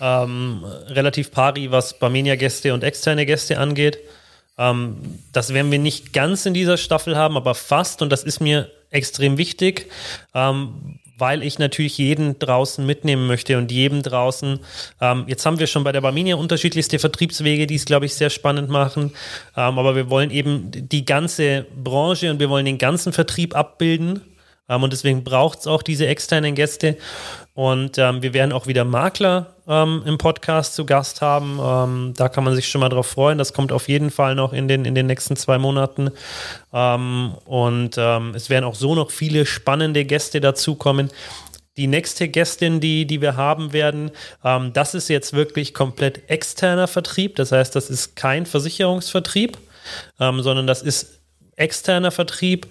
ähm, 0.00 0.64
relativ 0.88 1.30
pari, 1.30 1.70
was 1.70 1.98
Barmenia-Gäste 1.98 2.74
und 2.74 2.84
externe 2.84 3.26
Gäste 3.26 3.58
angeht. 3.58 3.98
Ähm, 4.58 4.96
das 5.32 5.52
werden 5.52 5.70
wir 5.70 5.78
nicht 5.78 6.12
ganz 6.12 6.46
in 6.46 6.54
dieser 6.54 6.76
Staffel 6.76 7.16
haben, 7.16 7.36
aber 7.36 7.54
fast. 7.54 8.02
Und 8.02 8.10
das 8.10 8.24
ist 8.24 8.40
mir 8.40 8.70
extrem 8.90 9.38
wichtig, 9.38 9.90
ähm, 10.34 10.98
weil 11.18 11.42
ich 11.42 11.58
natürlich 11.58 11.98
jeden 11.98 12.38
draußen 12.38 12.84
mitnehmen 12.84 13.26
möchte 13.26 13.56
und 13.56 13.72
jedem 13.72 14.02
draußen. 14.02 14.60
Ähm, 15.00 15.24
jetzt 15.26 15.46
haben 15.46 15.58
wir 15.58 15.66
schon 15.66 15.84
bei 15.84 15.92
der 15.92 16.02
Barmenia 16.02 16.36
unterschiedlichste 16.36 16.98
Vertriebswege, 16.98 17.66
die 17.66 17.76
es, 17.76 17.86
glaube 17.86 18.06
ich, 18.06 18.14
sehr 18.14 18.30
spannend 18.30 18.68
machen. 18.68 19.12
Ähm, 19.56 19.78
aber 19.78 19.96
wir 19.96 20.10
wollen 20.10 20.30
eben 20.30 20.70
die 20.72 21.04
ganze 21.04 21.66
Branche 21.82 22.30
und 22.30 22.38
wir 22.38 22.50
wollen 22.50 22.66
den 22.66 22.78
ganzen 22.78 23.12
Vertrieb 23.12 23.56
abbilden. 23.56 24.20
Ähm, 24.68 24.82
und 24.82 24.92
deswegen 24.92 25.24
braucht 25.24 25.60
es 25.60 25.66
auch 25.66 25.82
diese 25.82 26.06
externen 26.06 26.54
Gäste. 26.54 26.96
Und 27.54 27.96
ähm, 27.98 28.22
wir 28.22 28.34
werden 28.34 28.52
auch 28.52 28.66
wieder 28.66 28.84
Makler 28.84 29.54
ähm, 29.66 30.02
im 30.04 30.18
Podcast 30.18 30.74
zu 30.74 30.84
Gast 30.84 31.22
haben. 31.22 31.58
Ähm, 31.62 32.14
da 32.14 32.28
kann 32.28 32.44
man 32.44 32.54
sich 32.54 32.68
schon 32.68 32.80
mal 32.80 32.88
drauf 32.88 33.06
freuen. 33.06 33.38
Das 33.38 33.52
kommt 33.52 33.72
auf 33.72 33.88
jeden 33.88 34.10
Fall 34.10 34.34
noch 34.34 34.52
in 34.52 34.68
den, 34.68 34.84
in 34.84 34.94
den 34.94 35.06
nächsten 35.06 35.36
zwei 35.36 35.58
Monaten. 35.58 36.10
Ähm, 36.72 37.34
und 37.46 37.96
ähm, 37.96 38.34
es 38.34 38.50
werden 38.50 38.64
auch 38.64 38.74
so 38.74 38.94
noch 38.94 39.10
viele 39.10 39.46
spannende 39.46 40.04
Gäste 40.04 40.40
dazukommen. 40.40 41.10
Die 41.78 41.86
nächste 41.86 42.28
Gästin, 42.28 42.80
die, 42.80 43.06
die 43.06 43.20
wir 43.20 43.36
haben 43.36 43.72
werden, 43.72 44.10
ähm, 44.44 44.72
das 44.72 44.94
ist 44.94 45.08
jetzt 45.08 45.32
wirklich 45.32 45.72
komplett 45.72 46.28
externer 46.28 46.88
Vertrieb. 46.88 47.36
Das 47.36 47.52
heißt, 47.52 47.74
das 47.74 47.90
ist 47.90 48.16
kein 48.16 48.46
Versicherungsvertrieb, 48.46 49.58
sondern 50.18 50.66
das 50.66 50.82
ist 50.82 51.20
externer 51.54 52.10
Vertrieb. 52.10 52.66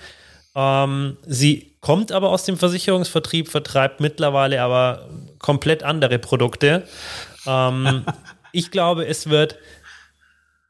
sie 1.26 1.75
kommt 1.86 2.12
aber 2.12 2.32
aus 2.32 2.46
dem 2.46 2.58
Versicherungsvertrieb, 2.58 3.48
vertreibt 3.48 4.00
mittlerweile 4.00 4.60
aber 4.64 5.08
komplett 5.38 5.84
andere 5.84 6.18
Produkte. 6.18 6.82
Ähm, 7.46 8.04
ich 8.52 8.72
glaube, 8.72 9.06
es 9.06 9.30
wird 9.30 9.60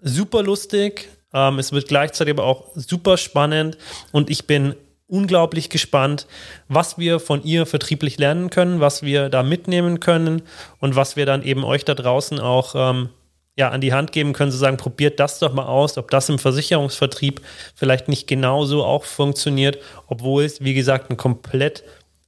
super 0.01 0.43
lustig. 0.43 1.07
Ähm, 1.33 1.57
es 1.57 1.71
wird 1.71 1.87
gleichzeitig 1.87 2.33
aber 2.33 2.43
auch 2.43 2.67
super 2.75 3.15
spannend 3.15 3.77
und 4.11 4.29
ich 4.29 4.45
bin 4.45 4.75
unglaublich 5.07 5.69
gespannt, 5.69 6.27
was 6.67 6.97
wir 6.97 7.21
von 7.21 7.41
ihr 7.45 7.65
vertrieblich 7.65 8.17
lernen 8.17 8.49
können, 8.49 8.81
was 8.81 9.01
wir 9.01 9.29
da 9.29 9.41
mitnehmen 9.41 10.01
können 10.01 10.41
und 10.79 10.97
was 10.97 11.15
wir 11.15 11.25
dann 11.25 11.43
eben 11.43 11.63
euch 11.63 11.85
da 11.85 11.93
draußen 11.93 12.41
auch 12.41 12.75
ähm, 12.75 13.07
ja, 13.55 13.69
an 13.69 13.81
die 13.81 13.93
Hand 13.93 14.11
geben 14.11 14.33
können, 14.33 14.51
zu 14.51 14.57
sagen, 14.57 14.77
probiert 14.77 15.19
das 15.19 15.39
doch 15.39 15.53
mal 15.53 15.65
aus, 15.65 15.97
ob 15.97 16.11
das 16.11 16.27
im 16.27 16.39
Versicherungsvertrieb 16.39 17.41
vielleicht 17.73 18.07
nicht 18.09 18.27
genauso 18.27 18.83
auch 18.83 19.05
funktioniert, 19.05 19.77
obwohl 20.07 20.43
es, 20.43 20.61
wie 20.61 20.73
gesagt, 20.73 21.09
ein 21.09 21.17
komplett 21.17 21.83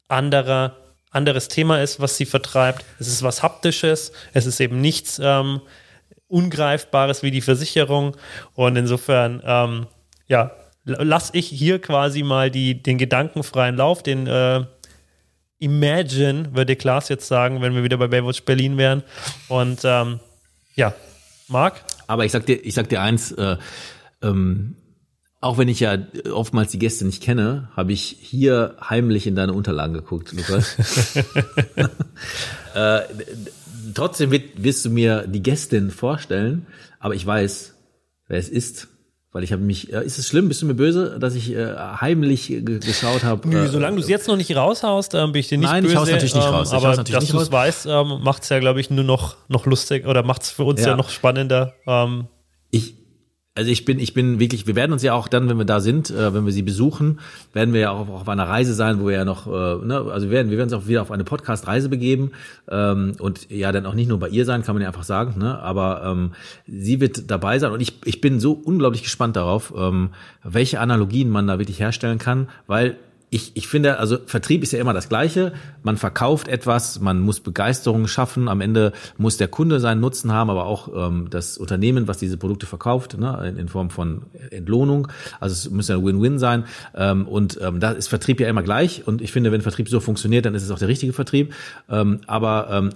anderer, 0.08 0.78
anderes 1.12 1.50
Thema 1.50 1.82
ist, 1.82 2.00
was 2.00 2.16
sie 2.16 2.26
vertreibt. 2.26 2.86
Es 3.00 3.08
ist 3.08 3.24
was 3.24 3.44
Haptisches, 3.44 4.14
es 4.34 4.46
ist 4.46 4.60
eben 4.62 4.80
nichts 4.80 5.20
ähm, 5.22 5.62
Ungreifbares 6.30 7.24
wie 7.24 7.32
die 7.32 7.42
Versicherung. 7.42 8.16
Und 8.54 8.78
insofern, 8.78 9.42
ähm, 9.46 9.88
ja, 10.28 10.52
lasse 10.86 11.36
ich 11.36 11.48
hier 11.48 11.82
quasi 11.82 12.24
mal 12.24 12.50
die, 12.50 12.82
den 12.82 12.98
gedankenfreien 12.98 13.76
Lauf, 13.76 14.02
den 14.02 14.28
äh, 14.28 14.64
Imagine, 15.60 16.56
würde 16.56 16.76
Klaas 16.76 17.10
jetzt 17.10 17.28
sagen, 17.28 17.62
wenn 17.62 17.74
wir 17.76 17.84
wieder 17.84 17.98
bei 17.98 18.08
Baywatch 18.08 18.44
Berlin 18.44 18.78
wären. 18.78 19.04
Und 19.50 19.82
ähm, 19.84 20.20
ja, 20.76 20.94
Marc? 21.48 21.84
Aber 22.08 22.26
ich 22.26 22.32
sag 22.32 22.46
dir, 22.46 22.56
ich 22.56 22.74
sag 22.74 22.90
dir 22.90 23.02
eins, 23.02 23.32
äh, 23.32 23.58
ähm, 24.22 24.76
auch 25.40 25.58
wenn 25.58 25.68
ich 25.68 25.80
ja 25.80 25.98
oftmals 26.32 26.72
die 26.72 26.80
Gäste 26.80 27.06
nicht 27.06 27.22
kenne, 27.22 27.70
habe 27.76 27.94
ich 27.94 28.18
hier 28.20 28.76
heimlich 28.82 29.28
in 29.28 29.36
deine 29.36 29.54
Unterlagen 29.54 29.94
geguckt, 29.94 30.34
Lukas. 30.34 30.76
äh, 32.76 33.02
trotzdem 33.94 34.32
wirst 34.32 34.86
du 34.86 34.90
mir 34.90 35.28
die 35.28 35.44
Gästin 35.44 35.92
vorstellen, 35.92 36.66
aber 37.00 37.14
ich 37.14 37.26
weiß, 37.26 37.76
wer 38.28 38.40
es 38.40 38.50
ist. 38.50 38.88
Weil 39.34 39.44
ich 39.44 39.52
habe 39.52 39.62
mich, 39.62 39.92
äh, 39.92 40.06
ist 40.06 40.18
es 40.18 40.28
schlimm, 40.28 40.48
bist 40.48 40.62
du 40.62 40.66
mir 40.66 40.74
böse, 40.74 41.18
dass 41.20 41.36
ich 41.36 41.54
äh, 41.54 41.76
heimlich 41.76 42.48
geschaut 42.64 43.24
habe? 43.24 43.48
Nö, 43.48 43.66
äh, 43.66 43.68
solange 43.68 43.98
du 43.98 44.02
es 44.02 44.08
jetzt 44.08 44.28
noch 44.28 44.38
nicht 44.38 44.56
raushaust, 44.56 45.14
äh, 45.14 45.26
bin 45.28 45.36
ich 45.36 45.50
dir 45.50 45.58
nicht 45.58 45.70
nein, 45.70 45.84
böse. 45.84 45.96
Nein, 45.96 46.04
ich 46.04 46.10
hau's 46.10 46.12
natürlich 46.12 46.36
nicht 46.36 46.48
ähm, 46.48 46.54
raus. 46.54 46.74
aber 46.74 46.96
dass 46.96 47.28
du 47.28 47.40
es 47.40 47.52
weißt, 47.52 47.86
ähm, 47.88 48.20
macht 48.24 48.44
es 48.44 48.50
ja, 48.50 48.60
glaube 48.60 48.80
ich, 48.80 48.90
nur 48.90 49.04
noch, 49.04 49.36
noch 49.50 49.66
lustig 49.66 50.08
oder 50.08 50.24
macht 50.24 50.44
es 50.44 50.52
für 50.52 50.64
uns 50.64 50.82
ja. 50.82 50.88
ja, 50.90 50.96
noch 50.96 51.10
spannender. 51.10 51.74
Ähm. 51.86 52.28
Also 53.58 53.72
ich 53.72 53.86
bin, 53.86 53.98
ich 53.98 54.14
bin 54.14 54.40
wirklich, 54.40 54.68
wir 54.68 54.76
werden 54.76 54.92
uns 54.94 55.02
ja 55.02 55.14
auch 55.14 55.28
dann, 55.28 55.50
wenn 55.50 55.58
wir 55.58 55.66
da 55.66 55.80
sind, 55.80 56.12
äh, 56.12 56.32
wenn 56.32 56.46
wir 56.46 56.54
sie 56.54 56.62
besuchen, 56.62 57.20
werden 57.54 57.74
wir 57.74 57.82
ja 57.82 57.90
auch 57.90 58.08
auf 58.08 58.30
einer 58.30 58.48
Reise 58.48 58.76
sein, 58.76 59.02
wo 59.02 59.08
wir 59.08 59.16
ja 59.16 59.26
noch, 59.26 59.48
äh, 59.48 59.84
ne, 59.84 60.06
also 60.12 60.28
wir 60.28 60.32
werden, 60.32 60.52
wir 60.52 60.60
werden 60.60 60.72
uns 60.72 60.84
auch 60.84 60.88
wieder 60.88 61.02
auf 61.02 61.10
eine 61.10 61.24
Podcast-Reise 61.24 61.90
begeben. 61.90 62.34
Ähm, 62.70 63.14
und 63.20 63.50
ja 63.50 63.72
dann 63.72 63.88
auch 63.88 63.96
nicht 63.96 64.10
nur 64.10 64.20
bei 64.20 64.30
ihr 64.30 64.46
sein, 64.46 64.62
kann 64.62 64.76
man 64.76 64.84
ja 64.84 64.90
einfach 64.90 65.04
sagen, 65.04 65.40
ne, 65.40 65.58
aber 65.58 66.04
ähm, 66.06 66.34
sie 66.68 67.02
wird 67.02 67.32
dabei 67.32 67.58
sein. 67.58 67.72
Und 67.72 67.82
ich, 67.82 68.00
ich 68.06 68.22
bin 68.22 68.40
so 68.40 68.52
unglaublich 68.52 69.02
gespannt 69.02 69.36
darauf, 69.36 69.74
ähm, 69.76 70.10
welche 70.44 70.80
Analogien 70.80 71.30
man 71.30 71.48
da 71.48 71.58
wirklich 71.58 71.80
herstellen 71.80 72.20
kann, 72.20 72.50
weil 72.68 72.96
ich, 73.30 73.52
ich 73.56 73.68
finde, 73.68 74.00
also 74.00 74.18
Vertrieb 74.26 74.64
ist 74.64 74.72
ja 74.72 74.80
immer 74.80 74.94
das 74.94 75.10
Gleiche. 75.10 75.52
Man 75.84 75.98
verkauft 75.98 76.48
etwas, 76.48 77.02
man 77.02 77.20
muss 77.20 77.42
Begeisterung 77.42 78.08
schaffen. 78.08 78.48
Am 78.48 78.62
Ende 78.62 78.94
muss 79.18 79.36
der 79.36 79.50
Kunde 79.50 79.82
seinen 79.82 80.00
Nutzen 80.00 80.32
haben, 80.32 80.50
aber 80.50 80.66
auch 80.66 81.08
ähm, 81.10 81.28
das 81.30 81.58
Unternehmen, 81.58 82.08
was 82.08 82.20
diese 82.20 82.38
Produkte 82.38 82.68
verkauft, 82.68 83.18
ne, 83.18 83.54
in, 83.58 83.68
Form 83.68 83.90
von 83.90 84.24
Entlohnung. 84.50 85.10
Also 85.42 85.54
es 85.54 85.70
muss 85.70 85.90
ja 85.90 85.98
ein 85.98 86.06
Win-Win 86.06 86.40
sein. 86.40 86.66
Ähm, 86.96 87.28
und 87.28 87.60
ähm, 87.62 87.82
da 87.82 87.92
ist 87.92 88.08
Vertrieb 88.08 88.40
ja 88.40 88.48
immer 88.48 88.64
gleich. 88.64 89.06
Und 89.06 89.22
ich 89.22 89.34
finde, 89.34 89.52
wenn 89.52 89.62
Vertrieb 89.62 89.90
so 89.90 90.00
funktioniert, 90.00 90.46
dann 90.46 90.56
ist 90.56 90.64
es 90.64 90.72
auch 90.72 90.80
der 90.80 90.88
richtige 90.88 91.12
Vertrieb. 91.12 91.54
Ähm, 91.90 92.22
aber 92.28 92.70
ähm, 92.72 92.90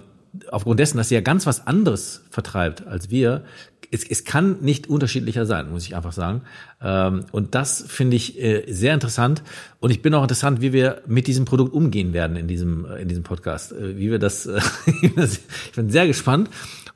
aufgrund 0.50 0.80
dessen, 0.80 0.96
dass 0.96 1.10
sie 1.10 1.14
ja 1.14 1.20
ganz 1.20 1.46
was 1.46 1.66
anderes 1.66 2.22
vertreibt 2.30 2.86
als 2.86 3.10
wir, 3.10 3.44
es, 3.92 4.04
es 4.04 4.24
kann 4.24 4.56
nicht 4.62 4.88
unterschiedlicher 4.88 5.46
sein, 5.46 5.70
muss 5.70 5.84
ich 5.84 5.94
einfach 5.94 6.12
sagen. 6.12 6.42
Ähm, 6.82 7.26
und 7.30 7.54
das 7.54 7.84
finde 7.86 8.16
ich 8.16 8.40
äh, 8.40 8.64
sehr 8.72 8.94
interessant. 8.94 9.42
Und 9.80 9.90
ich 9.90 10.02
bin 10.02 10.14
auch 10.14 10.22
interessant, 10.22 10.62
wie 10.62 10.72
wir 10.72 11.02
mit 11.06 11.26
diesem 11.26 11.44
Produkt 11.44 11.72
umgehen 11.74 12.12
werden 12.12 12.36
in 12.36 12.48
diesem, 12.48 12.86
äh, 12.86 13.02
in 13.02 13.08
diesem 13.08 13.22
Podcast. 13.22 13.72
Äh, 13.72 13.98
wie 13.98 14.10
wir 14.10 14.18
das, 14.18 14.46
äh, 14.46 14.60
ich 15.02 15.72
bin 15.76 15.90
sehr 15.90 16.06
gespannt. 16.06 16.48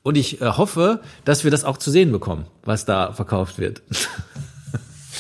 Und 0.03 0.17
ich 0.17 0.41
äh, 0.41 0.47
hoffe, 0.47 1.01
dass 1.25 1.45
wir 1.45 1.51
das 1.51 1.65
auch 1.65 1.77
zu 1.77 1.91
sehen 1.91 2.13
bekommen, 2.13 2.47
was 2.65 2.87
da 2.87 3.13
verkauft 3.13 3.59
wird. 3.59 3.83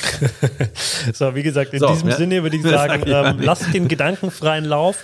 so, 1.12 1.34
wie 1.34 1.42
gesagt, 1.42 1.72
in 1.72 1.80
so, 1.80 1.88
diesem 1.88 2.08
ja. 2.08 2.16
Sinne 2.16 2.42
würde 2.42 2.56
ich 2.56 2.62
sagen, 2.64 3.02
ähm, 3.06 3.40
lasst 3.40 3.72
den 3.72 3.88
gedankenfreien 3.88 4.64
Lauf. 4.64 5.02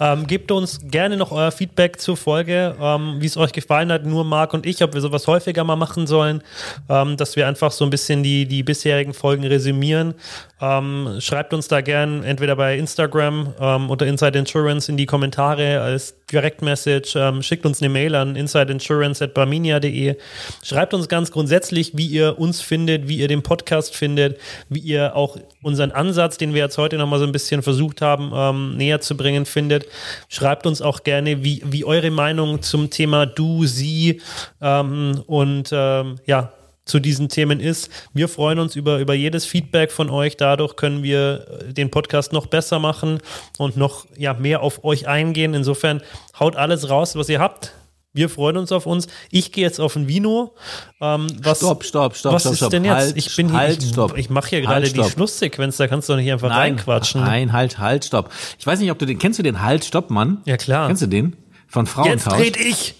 Ähm, 0.00 0.26
gebt 0.26 0.50
uns 0.50 0.80
gerne 0.84 1.16
noch 1.16 1.32
euer 1.32 1.52
Feedback 1.52 2.00
zur 2.00 2.16
Folge, 2.16 2.74
ähm, 2.80 3.16
wie 3.20 3.26
es 3.26 3.36
euch 3.36 3.52
gefallen 3.52 3.90
hat, 3.92 4.04
nur 4.04 4.24
Marc 4.24 4.54
und 4.54 4.66
ich, 4.66 4.82
ob 4.82 4.94
wir 4.94 5.00
sowas 5.00 5.26
häufiger 5.26 5.64
mal 5.64 5.76
machen 5.76 6.06
sollen, 6.06 6.42
ähm, 6.88 7.16
dass 7.16 7.36
wir 7.36 7.46
einfach 7.46 7.72
so 7.72 7.84
ein 7.84 7.90
bisschen 7.90 8.22
die, 8.22 8.46
die 8.46 8.62
bisherigen 8.62 9.14
Folgen 9.14 9.44
resümieren. 9.44 10.14
Ähm, 10.60 11.16
schreibt 11.20 11.52
uns 11.52 11.68
da 11.68 11.80
gern 11.80 12.22
entweder 12.22 12.56
bei 12.56 12.78
Instagram 12.78 13.54
ähm, 13.60 13.90
unter 13.90 14.06
Inside 14.06 14.38
Insurance 14.38 14.90
in 14.90 14.96
die 14.96 15.06
Kommentare 15.06 15.80
als 15.80 16.14
Direktmessage, 16.32 17.16
ähm, 17.16 17.42
schickt 17.42 17.66
uns 17.66 17.82
eine 17.82 17.88
Mail 17.88 18.14
an 18.14 18.36
insideinsurance.barminia.de. 18.36 20.16
Schreibt 20.62 20.94
uns 20.94 21.08
ganz 21.08 21.30
grundsätzlich, 21.30 21.96
wie 21.96 22.06
ihr 22.06 22.38
uns 22.38 22.60
findet, 22.60 23.08
wie 23.08 23.18
ihr 23.18 23.28
den 23.28 23.42
Podcast 23.42 23.94
findet, 23.94 24.38
wie 24.68 24.80
ihr 24.80 25.16
auch 25.16 25.36
unseren 25.62 25.92
Ansatz, 25.92 26.38
den 26.38 26.54
wir 26.54 26.62
jetzt 26.62 26.78
heute 26.78 26.96
nochmal 26.96 27.18
so 27.18 27.26
ein 27.26 27.32
bisschen 27.32 27.62
versucht 27.62 28.00
haben, 28.00 28.32
ähm, 28.34 28.76
näher 28.76 29.00
zu 29.00 29.16
bringen, 29.16 29.46
findet. 29.46 29.86
Schreibt 30.28 30.66
uns 30.66 30.82
auch 30.82 31.02
gerne, 31.04 31.44
wie, 31.44 31.62
wie 31.64 31.84
eure 31.84 32.10
Meinung 32.10 32.62
zum 32.62 32.90
Thema 32.90 33.26
du, 33.26 33.66
sie 33.66 34.20
ähm, 34.60 35.22
und 35.26 35.70
ähm, 35.72 36.16
ja, 36.26 36.52
zu 36.84 37.00
diesen 37.00 37.28
Themen 37.28 37.60
ist. 37.60 37.90
Wir 38.12 38.28
freuen 38.28 38.58
uns 38.58 38.76
über, 38.76 38.98
über 38.98 39.14
jedes 39.14 39.46
Feedback 39.46 39.90
von 39.90 40.10
euch. 40.10 40.36
Dadurch 40.36 40.76
können 40.76 41.02
wir 41.02 41.46
äh, 41.68 41.72
den 41.72 41.90
Podcast 41.90 42.32
noch 42.32 42.46
besser 42.46 42.78
machen 42.78 43.20
und 43.58 43.76
noch 43.76 44.06
ja, 44.16 44.34
mehr 44.34 44.62
auf 44.62 44.84
euch 44.84 45.08
eingehen. 45.08 45.54
Insofern 45.54 46.02
haut 46.38 46.56
alles 46.56 46.90
raus, 46.90 47.16
was 47.16 47.28
ihr 47.28 47.40
habt. 47.40 47.72
Wir 48.16 48.28
freuen 48.28 48.56
uns 48.58 48.70
auf 48.70 48.86
uns. 48.86 49.08
Ich 49.32 49.50
gehe 49.50 49.64
jetzt 49.64 49.80
auf 49.80 49.96
ein 49.96 50.06
Vino. 50.06 50.54
Ähm, 51.00 51.26
was, 51.42 51.58
stopp, 51.58 51.82
stopp, 51.84 52.14
stopp. 52.16 52.34
Was 52.34 52.42
stopp, 52.42 52.52
ist 52.52 52.58
stopp. 52.58 52.70
denn 52.70 52.84
jetzt? 52.84 52.94
Halt, 52.94 53.16
ich 53.16 53.34
bin 53.34 53.52
halt, 53.52 53.82
hier, 53.82 53.92
stopp. 53.92 54.12
ich, 54.12 54.18
ich 54.26 54.30
mache 54.30 54.50
hier 54.50 54.60
gerade 54.60 54.86
halt, 54.86 54.96
die 54.96 55.02
Schlusssequenz, 55.02 55.78
da 55.78 55.88
kannst 55.88 56.08
du 56.08 56.12
doch 56.12 56.20
nicht 56.20 56.30
einfach 56.30 56.48
nein, 56.48 56.74
reinquatschen. 56.74 57.22
Nein, 57.22 57.52
halt, 57.52 57.80
halt, 57.80 58.04
stopp. 58.04 58.30
Ich 58.56 58.64
weiß 58.64 58.78
nicht, 58.78 58.92
ob 58.92 59.00
du 59.00 59.06
den, 59.06 59.18
kennst 59.18 59.40
du 59.40 59.42
den 59.42 59.62
Halt, 59.62 59.84
stopp, 59.84 60.10
Mann? 60.10 60.42
Ja, 60.44 60.56
klar. 60.56 60.86
Kennst 60.86 61.02
du 61.02 61.08
den? 61.08 61.36
Von 61.66 61.86
Frauentausch? 61.86 62.38
Jetzt 62.38 62.56
dreht 62.56 62.56
ich! 62.56 62.94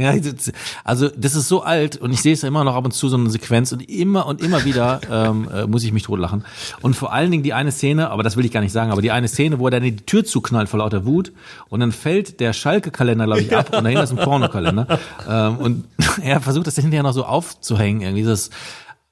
Ja, 0.00 0.14
also 0.84 1.08
das 1.08 1.34
ist 1.34 1.48
so 1.48 1.62
alt 1.62 1.96
und 1.96 2.12
ich 2.12 2.22
sehe 2.22 2.32
es 2.32 2.42
ja 2.42 2.48
immer 2.48 2.64
noch 2.64 2.74
ab 2.74 2.84
und 2.84 2.92
zu 2.92 3.08
so 3.08 3.16
eine 3.16 3.30
Sequenz 3.30 3.72
und 3.72 3.88
immer 3.88 4.26
und 4.26 4.40
immer 4.40 4.64
wieder 4.64 5.00
ähm, 5.10 5.48
äh, 5.52 5.66
muss 5.66 5.84
ich 5.84 5.92
mich 5.92 6.04
totlachen. 6.04 6.44
Und 6.80 6.94
vor 6.94 7.12
allen 7.12 7.30
Dingen 7.30 7.42
die 7.42 7.52
eine 7.52 7.72
Szene, 7.72 8.10
aber 8.10 8.22
das 8.22 8.36
will 8.36 8.44
ich 8.44 8.52
gar 8.52 8.60
nicht 8.60 8.72
sagen, 8.72 8.90
aber 8.90 9.02
die 9.02 9.10
eine 9.10 9.28
Szene, 9.28 9.58
wo 9.58 9.66
er 9.66 9.72
dann 9.72 9.82
die 9.82 9.96
Tür 9.96 10.24
zuknallt 10.24 10.68
vor 10.68 10.78
lauter 10.78 11.04
Wut 11.04 11.32
und 11.68 11.80
dann 11.80 11.92
fällt 11.92 12.40
der 12.40 12.52
Schalke-Kalender, 12.52 13.26
glaube 13.26 13.42
ich, 13.42 13.56
ab 13.56 13.66
und 13.76 13.84
dahinter 13.84 14.04
ist 14.04 14.10
ein 14.10 14.16
Pornokalender. 14.16 14.98
Ähm, 15.28 15.56
und 15.58 15.84
er 16.22 16.40
versucht 16.40 16.66
das 16.66 16.76
hinterher 16.76 17.02
noch 17.02 17.12
so 17.12 17.24
aufzuhängen, 17.24 18.02
irgendwie 18.02 18.24
das 18.24 18.50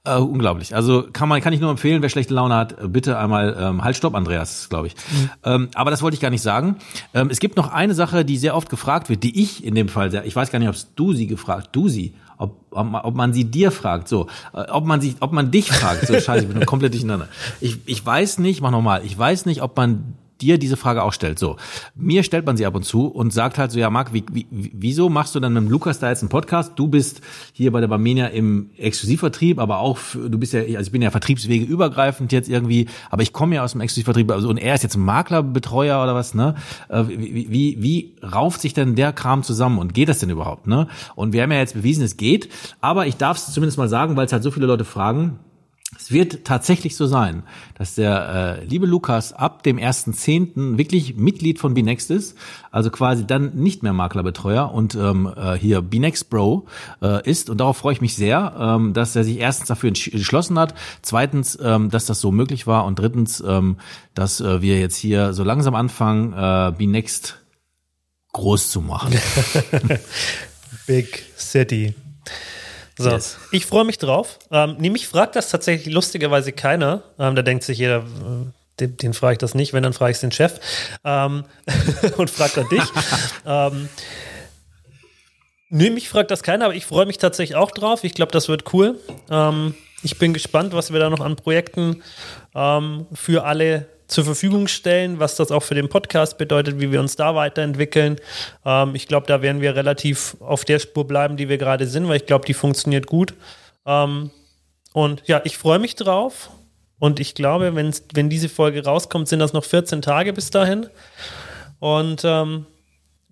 äh, 0.08 0.20
unglaublich. 0.20 0.74
Also 0.74 1.04
kann 1.12 1.28
man 1.28 1.40
kann 1.40 1.52
ich 1.52 1.60
nur 1.60 1.70
empfehlen, 1.70 2.02
wer 2.02 2.08
schlechte 2.08 2.34
Laune 2.34 2.54
hat, 2.54 2.92
bitte 2.92 3.18
einmal 3.18 3.56
ähm, 3.58 3.84
halt 3.84 3.96
stopp, 3.96 4.14
Andreas, 4.14 4.68
glaube 4.68 4.88
ich. 4.88 4.94
Mhm. 4.94 5.30
Ähm, 5.44 5.68
aber 5.74 5.90
das 5.90 6.02
wollte 6.02 6.14
ich 6.14 6.20
gar 6.20 6.30
nicht 6.30 6.42
sagen. 6.42 6.76
Ähm, 7.14 7.28
es 7.30 7.40
gibt 7.40 7.56
noch 7.56 7.72
eine 7.72 7.94
Sache, 7.94 8.24
die 8.24 8.36
sehr 8.36 8.56
oft 8.56 8.70
gefragt 8.70 9.08
wird, 9.08 9.22
die 9.22 9.40
ich 9.40 9.64
in 9.64 9.74
dem 9.74 9.88
Fall 9.88 10.10
sehr, 10.10 10.24
ich 10.24 10.34
weiß 10.34 10.50
gar 10.50 10.58
nicht, 10.58 10.68
ob 10.68 10.76
du 10.96 11.12
sie 11.12 11.26
gefragt, 11.26 11.70
du 11.72 11.88
sie, 11.88 12.14
ob, 12.38 12.56
ob, 12.70 13.14
man 13.14 13.32
sie 13.32 13.44
dir 13.44 13.70
fragt, 13.70 14.08
so, 14.08 14.28
äh, 14.54 14.70
ob 14.70 14.84
man 14.84 15.00
sich, 15.00 15.16
ob 15.20 15.32
man 15.32 15.50
dich 15.50 15.70
fragt, 15.70 16.06
so 16.06 16.18
scheiße, 16.18 16.46
ich 16.46 16.52
bin 16.52 16.64
komplett 16.66 16.92
durcheinander. 16.92 17.28
Ich, 17.60 17.78
ich 17.86 18.04
weiß 18.04 18.38
nicht, 18.38 18.60
mach 18.60 18.70
nochmal, 18.70 19.02
ich 19.04 19.18
weiß 19.18 19.46
nicht, 19.46 19.62
ob 19.62 19.76
man 19.76 20.14
dir 20.40 20.58
diese 20.58 20.76
Frage 20.76 21.02
auch 21.02 21.12
stellt. 21.12 21.38
So, 21.38 21.56
mir 21.94 22.22
stellt 22.22 22.46
man 22.46 22.56
sie 22.56 22.66
ab 22.66 22.74
und 22.74 22.84
zu 22.84 23.06
und 23.06 23.32
sagt 23.32 23.58
halt 23.58 23.70
so, 23.72 23.78
ja, 23.78 23.90
Marc, 23.90 24.12
wie, 24.12 24.24
wie, 24.32 24.46
wieso 24.50 25.08
machst 25.08 25.34
du 25.34 25.40
dann 25.40 25.52
mit 25.52 25.62
dem 25.64 25.70
Lukas 25.70 25.98
da 25.98 26.08
jetzt 26.08 26.22
einen 26.22 26.28
Podcast? 26.28 26.72
Du 26.76 26.88
bist 26.88 27.20
hier 27.52 27.72
bei 27.72 27.80
der 27.80 27.88
Barmenia 27.88 28.26
im 28.26 28.70
Exklusivvertrieb, 28.76 29.58
aber 29.58 29.78
auch, 29.78 29.98
du 30.14 30.38
bist 30.38 30.52
ja, 30.52 30.60
also 30.60 30.80
ich 30.80 30.92
bin 30.92 31.02
ja 31.02 31.10
Vertriebswege 31.10 31.64
übergreifend 31.64 32.32
jetzt 32.32 32.48
irgendwie, 32.48 32.86
aber 33.10 33.22
ich 33.22 33.32
komme 33.32 33.56
ja 33.56 33.64
aus 33.64 33.72
dem 33.72 33.80
Exklusivvertrieb, 33.80 34.30
also 34.30 34.48
und 34.48 34.58
er 34.58 34.74
ist 34.74 34.82
jetzt 34.82 34.96
Maklerbetreuer 34.96 36.02
oder 36.02 36.14
was, 36.14 36.34
ne? 36.34 36.54
Äh, 36.88 37.04
wie, 37.08 37.50
wie, 37.50 37.82
wie 37.82 38.16
rauft 38.22 38.60
sich 38.60 38.74
denn 38.74 38.94
der 38.94 39.12
Kram 39.12 39.42
zusammen 39.42 39.78
und 39.78 39.94
geht 39.94 40.08
das 40.08 40.18
denn 40.18 40.30
überhaupt, 40.30 40.66
ne? 40.66 40.88
Und 41.14 41.32
wir 41.32 41.42
haben 41.42 41.52
ja 41.52 41.58
jetzt 41.58 41.74
bewiesen, 41.74 42.04
es 42.04 42.16
geht, 42.16 42.48
aber 42.80 43.06
ich 43.06 43.16
darf 43.16 43.36
es 43.36 43.52
zumindest 43.52 43.78
mal 43.78 43.88
sagen, 43.88 44.16
weil 44.16 44.26
es 44.26 44.32
halt 44.32 44.42
so 44.42 44.50
viele 44.50 44.66
Leute 44.66 44.84
fragen, 44.84 45.38
es 45.96 46.12
wird 46.12 46.44
tatsächlich 46.44 46.96
so 46.96 47.06
sein, 47.06 47.44
dass 47.74 47.94
der 47.94 48.58
äh, 48.60 48.64
liebe 48.66 48.86
Lukas 48.86 49.32
ab 49.32 49.62
dem 49.62 49.78
1.10. 49.78 50.76
wirklich 50.76 51.16
Mitglied 51.16 51.58
von 51.58 51.72
Binext 51.72 52.10
ist, 52.10 52.36
also 52.70 52.90
quasi 52.90 53.26
dann 53.26 53.54
nicht 53.54 53.82
mehr 53.82 53.94
Maklerbetreuer 53.94 54.70
und 54.70 54.94
ähm, 54.96 55.32
äh, 55.34 55.54
hier 55.54 55.80
Binext 55.80 56.28
Bro 56.28 56.66
äh, 57.00 57.26
ist. 57.28 57.48
Und 57.48 57.58
darauf 57.58 57.78
freue 57.78 57.94
ich 57.94 58.02
mich 58.02 58.14
sehr, 58.14 58.54
ähm, 58.58 58.92
dass 58.92 59.16
er 59.16 59.24
sich 59.24 59.38
erstens 59.38 59.68
dafür 59.68 59.88
entschlossen 59.88 60.58
hat, 60.58 60.74
zweitens, 61.00 61.58
ähm, 61.62 61.88
dass 61.88 62.04
das 62.04 62.20
so 62.20 62.32
möglich 62.32 62.66
war 62.66 62.84
und 62.84 62.98
drittens, 62.98 63.42
ähm, 63.46 63.78
dass 64.12 64.42
äh, 64.42 64.60
wir 64.60 64.78
jetzt 64.78 64.96
hier 64.96 65.32
so 65.32 65.42
langsam 65.42 65.74
anfangen, 65.74 66.34
äh, 66.34 66.72
Binext 66.76 67.38
groß 68.34 68.70
zu 68.70 68.82
machen. 68.82 69.14
Big 70.86 71.24
City. 71.38 71.94
So, 72.98 73.10
yes. 73.10 73.38
ich 73.52 73.64
freue 73.64 73.84
mich 73.84 73.98
drauf. 73.98 74.40
Ähm, 74.50 74.76
nämlich 74.78 75.06
fragt 75.06 75.36
das 75.36 75.50
tatsächlich 75.50 75.94
lustigerweise 75.94 76.52
keiner. 76.52 77.04
Ähm, 77.18 77.36
da 77.36 77.42
denkt 77.42 77.62
sich 77.62 77.78
jeder, 77.78 77.98
äh, 77.98 78.50
den, 78.80 78.96
den 78.96 79.14
frage 79.14 79.34
ich 79.34 79.38
das 79.38 79.54
nicht, 79.54 79.72
wenn, 79.72 79.84
dann 79.84 79.92
frage 79.92 80.12
ich 80.12 80.18
den 80.18 80.32
Chef 80.32 80.60
ähm, 81.04 81.44
und 82.16 82.28
fragt 82.28 82.56
dann 82.56 82.68
dich. 82.68 82.82
ähm, 83.46 83.88
nee, 85.68 85.90
mich 85.90 86.08
fragt 86.08 86.32
das 86.32 86.42
keiner, 86.42 86.64
aber 86.66 86.74
ich 86.74 86.86
freue 86.86 87.06
mich 87.06 87.18
tatsächlich 87.18 87.56
auch 87.56 87.70
drauf. 87.70 88.02
Ich 88.02 88.14
glaube, 88.14 88.32
das 88.32 88.48
wird 88.48 88.72
cool. 88.72 88.98
Ähm, 89.30 89.74
ich 90.02 90.18
bin 90.18 90.32
gespannt, 90.32 90.72
was 90.74 90.92
wir 90.92 90.98
da 90.98 91.08
noch 91.08 91.20
an 91.20 91.36
Projekten 91.36 92.02
ähm, 92.54 93.06
für 93.12 93.44
alle 93.44 93.86
zur 94.08 94.24
Verfügung 94.24 94.68
stellen, 94.68 95.20
was 95.20 95.36
das 95.36 95.52
auch 95.52 95.62
für 95.62 95.74
den 95.74 95.88
Podcast 95.88 96.38
bedeutet, 96.38 96.80
wie 96.80 96.90
wir 96.90 96.98
uns 96.98 97.14
da 97.14 97.34
weiterentwickeln. 97.34 98.16
Ähm, 98.64 98.94
ich 98.94 99.06
glaube, 99.06 99.26
da 99.26 99.42
werden 99.42 99.60
wir 99.60 99.76
relativ 99.76 100.36
auf 100.40 100.64
der 100.64 100.78
Spur 100.78 101.06
bleiben, 101.06 101.36
die 101.36 101.48
wir 101.48 101.58
gerade 101.58 101.86
sind, 101.86 102.08
weil 102.08 102.16
ich 102.16 102.26
glaube, 102.26 102.46
die 102.46 102.54
funktioniert 102.54 103.06
gut. 103.06 103.34
Ähm, 103.86 104.30
und 104.94 105.22
ja, 105.26 105.42
ich 105.44 105.58
freue 105.58 105.78
mich 105.78 105.94
drauf. 105.94 106.50
Und 106.98 107.20
ich 107.20 107.34
glaube, 107.34 107.76
wenn, 107.76 107.94
wenn 108.14 108.28
diese 108.28 108.48
Folge 108.48 108.82
rauskommt, 108.82 109.28
sind 109.28 109.38
das 109.38 109.52
noch 109.52 109.64
14 109.64 110.02
Tage 110.02 110.32
bis 110.32 110.50
dahin. 110.50 110.88
Und 111.78 112.22
ähm, 112.24 112.66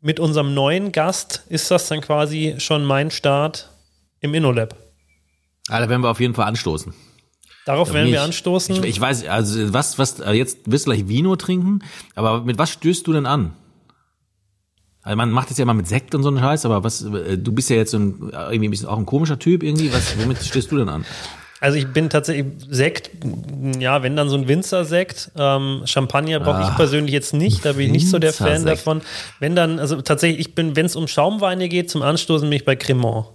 mit 0.00 0.20
unserem 0.20 0.54
neuen 0.54 0.92
Gast 0.92 1.44
ist 1.48 1.70
das 1.70 1.88
dann 1.88 2.00
quasi 2.00 2.56
schon 2.58 2.84
mein 2.84 3.10
Start 3.10 3.70
im 4.20 4.34
InnoLab. 4.34 4.76
Ah, 5.68 5.80
da 5.80 5.88
werden 5.88 6.02
wir 6.02 6.10
auf 6.10 6.20
jeden 6.20 6.34
Fall 6.34 6.46
anstoßen. 6.46 6.94
Darauf 7.66 7.92
werden 7.92 8.12
wir 8.12 8.22
anstoßen. 8.22 8.76
Ich, 8.76 8.84
ich, 8.84 9.00
weiß, 9.00 9.26
also 9.26 9.74
was, 9.74 9.98
was, 9.98 10.20
äh, 10.20 10.32
jetzt 10.32 10.70
wirst 10.70 10.86
du 10.86 10.92
gleich 10.92 11.08
Vino 11.08 11.34
trinken, 11.34 11.80
aber 12.14 12.42
mit 12.42 12.58
was 12.58 12.70
stößt 12.70 13.04
du 13.04 13.12
denn 13.12 13.26
an? 13.26 13.54
Also 15.02 15.16
man 15.16 15.32
macht 15.32 15.50
das 15.50 15.58
ja 15.58 15.64
immer 15.64 15.74
mit 15.74 15.88
Sekt 15.88 16.14
und 16.14 16.22
so 16.22 16.28
einen 16.28 16.38
Scheiß, 16.38 16.64
aber 16.64 16.84
was, 16.84 17.02
äh, 17.02 17.36
du 17.36 17.50
bist 17.50 17.68
ja 17.68 17.74
jetzt 17.74 17.90
so 17.90 17.98
ein, 17.98 18.30
irgendwie 18.32 18.68
ein 18.68 18.70
bisschen 18.70 18.88
auch 18.88 18.98
ein 18.98 19.04
komischer 19.04 19.40
Typ 19.40 19.64
irgendwie, 19.64 19.92
was, 19.92 20.16
womit 20.16 20.38
stößt 20.44 20.70
du 20.70 20.76
denn 20.76 20.88
an? 20.88 21.04
Also 21.58 21.76
ich 21.76 21.88
bin 21.88 22.08
tatsächlich 22.08 22.46
Sekt, 22.70 23.10
ja, 23.80 24.04
wenn 24.04 24.14
dann 24.14 24.28
so 24.28 24.36
ein 24.36 24.46
Winzersekt. 24.46 25.32
Ähm, 25.36 25.82
Champagner 25.86 26.38
brauche 26.38 26.60
ich 26.60 26.68
ah, 26.68 26.74
persönlich 26.76 27.12
jetzt 27.12 27.34
nicht, 27.34 27.64
da 27.64 27.72
bin 27.72 27.86
ich 27.86 27.92
nicht 27.92 28.10
so 28.10 28.20
der 28.20 28.32
Fan 28.32 28.64
davon. 28.64 29.00
Wenn 29.40 29.56
dann, 29.56 29.80
also 29.80 30.00
tatsächlich, 30.02 30.38
ich 30.38 30.54
bin, 30.54 30.76
wenn 30.76 30.86
es 30.86 30.94
um 30.94 31.08
Schaumweine 31.08 31.68
geht, 31.68 31.90
zum 31.90 32.02
Anstoßen 32.02 32.48
bin 32.48 32.56
ich 32.56 32.64
bei 32.64 32.76
Cremant. 32.76 33.26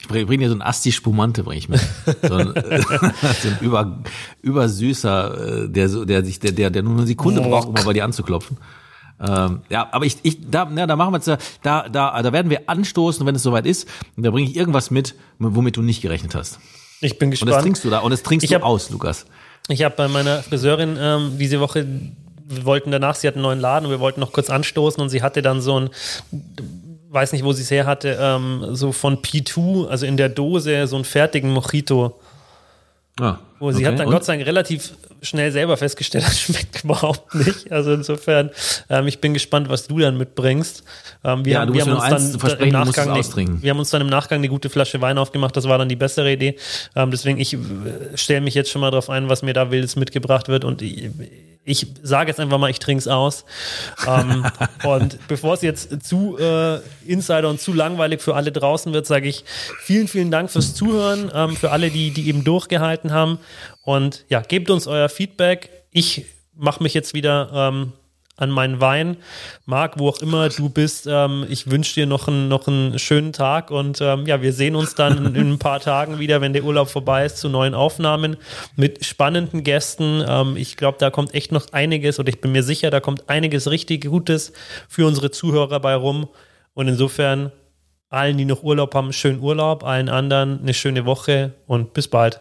Ich 0.00 0.08
bringe 0.08 0.26
bring 0.26 0.40
dir 0.40 0.48
so 0.48 0.54
ein 0.56 0.62
Asti 0.62 0.90
Spumante, 0.92 1.44
bringe 1.44 1.58
ich 1.58 1.68
mit. 1.68 1.80
So 2.22 2.34
ein, 2.34 2.52
so 3.42 3.48
ein 3.48 3.58
über, 3.60 3.98
übersüßer, 4.42 5.64
äh, 5.64 5.68
der, 5.68 5.88
so, 5.88 6.04
der 6.04 6.24
sich, 6.24 6.40
der, 6.40 6.52
der, 6.52 6.70
der 6.70 6.82
nur 6.82 6.96
eine 6.96 7.06
Sekunde 7.06 7.40
braucht, 7.40 7.68
um 7.68 7.74
mal 7.74 7.84
bei 7.84 7.92
dir 7.92 8.04
anzuklopfen. 8.04 8.56
Ähm, 9.20 9.60
ja, 9.68 9.88
aber 9.92 10.04
ich, 10.04 10.16
ich, 10.24 10.50
da, 10.50 10.68
ja, 10.74 10.86
da 10.86 10.96
machen 10.96 11.12
wir 11.14 11.18
jetzt, 11.18 11.28
da, 11.62 11.88
da, 11.88 12.22
da 12.22 12.32
werden 12.32 12.50
wir 12.50 12.62
anstoßen, 12.68 13.24
wenn 13.24 13.36
es 13.36 13.42
soweit 13.44 13.66
ist. 13.66 13.88
Und 14.16 14.24
da 14.24 14.30
bringe 14.32 14.48
ich 14.50 14.56
irgendwas 14.56 14.90
mit, 14.90 15.14
womit 15.38 15.76
du 15.76 15.82
nicht 15.82 16.02
gerechnet 16.02 16.34
hast. 16.34 16.58
Ich 17.00 17.18
bin 17.18 17.26
Und 17.28 17.30
gespannt. 17.32 17.52
das 17.52 17.62
trinkst 17.62 17.84
du 17.84 17.90
da, 17.90 18.00
und 18.00 18.10
das 18.10 18.22
trinkst 18.24 18.44
Ich 18.44 18.50
du 18.50 18.56
hab- 18.56 18.64
aus, 18.64 18.90
Lukas. 18.90 19.26
Ich 19.68 19.84
habe 19.84 19.94
bei 19.96 20.08
meiner 20.08 20.42
Friseurin 20.42 20.96
ähm, 20.98 21.38
diese 21.38 21.60
Woche, 21.60 21.86
wir 22.48 22.64
wollten 22.64 22.90
danach, 22.90 23.14
sie 23.14 23.28
hat 23.28 23.34
einen 23.36 23.42
neuen 23.42 23.60
Laden 23.60 23.86
und 23.86 23.92
wir 23.92 24.00
wollten 24.00 24.18
noch 24.18 24.32
kurz 24.32 24.50
anstoßen 24.50 25.00
und 25.00 25.08
sie 25.08 25.22
hatte 25.22 25.40
dann 25.40 25.60
so 25.60 25.78
ein, 25.78 25.90
weiß 27.12 27.32
nicht, 27.32 27.44
wo 27.44 27.52
sie 27.52 27.62
es 27.62 27.70
her 27.70 27.86
hatte, 27.86 28.16
ähm, 28.18 28.68
so 28.70 28.90
von 28.92 29.18
P2, 29.18 29.86
also 29.88 30.06
in 30.06 30.16
der 30.16 30.28
Dose, 30.28 30.86
so 30.86 30.96
einen 30.96 31.04
fertigen 31.04 31.52
Mojito. 31.52 32.18
Ah, 33.20 33.36
Wo 33.58 33.70
sie 33.70 33.78
okay. 33.84 33.92
hat 33.92 33.98
dann 33.98 34.06
Und? 34.06 34.12
Gott 34.14 34.24
sei 34.24 34.36
Dank 34.36 34.46
relativ 34.46 34.94
schnell 35.22 35.52
selber 35.52 35.76
festgestellt, 35.76 36.24
das 36.26 36.40
schmeckt 36.40 36.84
überhaupt 36.84 37.34
nicht. 37.34 37.72
Also 37.72 37.92
insofern, 37.92 38.50
ähm, 38.90 39.06
ich 39.06 39.20
bin 39.20 39.32
gespannt, 39.34 39.68
was 39.68 39.86
du 39.86 39.98
dann 39.98 40.18
mitbringst. 40.18 40.82
Ähm, 41.24 41.44
wir, 41.44 41.52
Ja, 41.52 41.60
haben, 41.60 41.72
wir 41.72 41.82
haben 41.82 41.92
uns 41.92 42.08
dann 42.08 42.40
versprechen, 42.40 42.74
im 42.74 42.84
Nachgang, 42.84 43.10
austrinken. 43.10 43.62
wir 43.62 43.70
haben 43.70 43.78
uns 43.78 43.90
dann 43.90 44.02
im 44.02 44.08
Nachgang 44.08 44.38
eine 44.38 44.48
gute 44.48 44.68
Flasche 44.68 45.00
Wein 45.00 45.18
aufgemacht. 45.18 45.56
Das 45.56 45.68
war 45.68 45.78
dann 45.78 45.88
die 45.88 45.96
bessere 45.96 46.32
Idee. 46.32 46.56
Ähm, 46.96 47.10
deswegen 47.10 47.38
ich 47.38 47.54
äh, 47.54 47.58
stelle 48.14 48.40
mich 48.40 48.54
jetzt 48.54 48.70
schon 48.70 48.80
mal 48.80 48.90
drauf 48.90 49.08
ein, 49.08 49.28
was 49.28 49.42
mir 49.42 49.54
da 49.54 49.70
wildes 49.70 49.96
mitgebracht 49.96 50.48
wird 50.48 50.64
und 50.64 50.82
ich, 50.82 51.10
ich 51.64 51.86
sage 52.02 52.28
jetzt 52.30 52.40
einfach 52.40 52.58
mal, 52.58 52.70
ich 52.70 52.80
trinke 52.80 52.98
es 52.98 53.08
aus. 53.08 53.44
ähm, 54.08 54.44
und 54.84 55.18
bevor 55.28 55.54
es 55.54 55.62
jetzt 55.62 56.04
zu 56.04 56.36
äh, 56.38 56.80
Insider 57.06 57.48
und 57.48 57.60
zu 57.60 57.72
langweilig 57.72 58.20
für 58.20 58.34
alle 58.34 58.50
draußen 58.50 58.92
wird, 58.92 59.06
sage 59.06 59.28
ich 59.28 59.44
vielen, 59.80 60.08
vielen 60.08 60.30
Dank 60.32 60.50
fürs 60.50 60.74
Zuhören, 60.74 61.30
ähm, 61.32 61.56
für 61.56 61.70
alle, 61.70 61.90
die, 61.90 62.10
die 62.10 62.28
eben 62.28 62.42
durchgehalten 62.42 63.12
haben. 63.12 63.38
Und 63.82 64.24
ja, 64.28 64.40
gebt 64.40 64.70
uns 64.70 64.86
euer 64.86 65.08
Feedback. 65.08 65.70
Ich 65.90 66.24
mache 66.54 66.82
mich 66.82 66.94
jetzt 66.94 67.14
wieder 67.14 67.50
ähm, 67.52 67.92
an 68.36 68.50
meinen 68.50 68.80
Wein. 68.80 69.16
Marc, 69.66 69.98
wo 69.98 70.08
auch 70.08 70.20
immer 70.20 70.48
du 70.48 70.68
bist, 70.68 71.06
ähm, 71.08 71.46
ich 71.48 71.70
wünsche 71.70 71.94
dir 71.94 72.06
noch 72.06 72.28
einen, 72.28 72.48
noch 72.48 72.66
einen 72.66 72.98
schönen 72.98 73.32
Tag 73.32 73.70
und 73.70 74.00
ähm, 74.00 74.26
ja, 74.26 74.40
wir 74.42 74.52
sehen 74.52 74.74
uns 74.74 74.94
dann 74.94 75.26
in, 75.26 75.34
in 75.34 75.52
ein 75.52 75.58
paar 75.58 75.80
Tagen 75.80 76.18
wieder, 76.18 76.40
wenn 76.40 76.52
der 76.52 76.64
Urlaub 76.64 76.88
vorbei 76.88 77.26
ist, 77.26 77.38
zu 77.38 77.48
neuen 77.48 77.74
Aufnahmen 77.74 78.36
mit 78.74 79.04
spannenden 79.04 79.64
Gästen. 79.64 80.24
Ähm, 80.26 80.56
ich 80.56 80.76
glaube, 80.76 80.98
da 80.98 81.10
kommt 81.10 81.34
echt 81.34 81.52
noch 81.52 81.72
einiges 81.72 82.18
oder 82.18 82.30
ich 82.30 82.40
bin 82.40 82.52
mir 82.52 82.62
sicher, 82.62 82.90
da 82.90 83.00
kommt 83.00 83.28
einiges 83.28 83.70
richtig 83.70 84.06
Gutes 84.06 84.52
für 84.88 85.06
unsere 85.06 85.30
Zuhörer 85.30 85.80
bei 85.80 85.94
rum. 85.94 86.28
Und 86.74 86.88
insofern 86.88 87.52
allen, 88.08 88.38
die 88.38 88.46
noch 88.46 88.62
Urlaub 88.62 88.94
haben, 88.94 89.12
schönen 89.12 89.40
Urlaub, 89.40 89.84
allen 89.84 90.08
anderen 90.08 90.60
eine 90.62 90.74
schöne 90.74 91.04
Woche 91.04 91.52
und 91.66 91.92
bis 91.92 92.08
bald. 92.08 92.40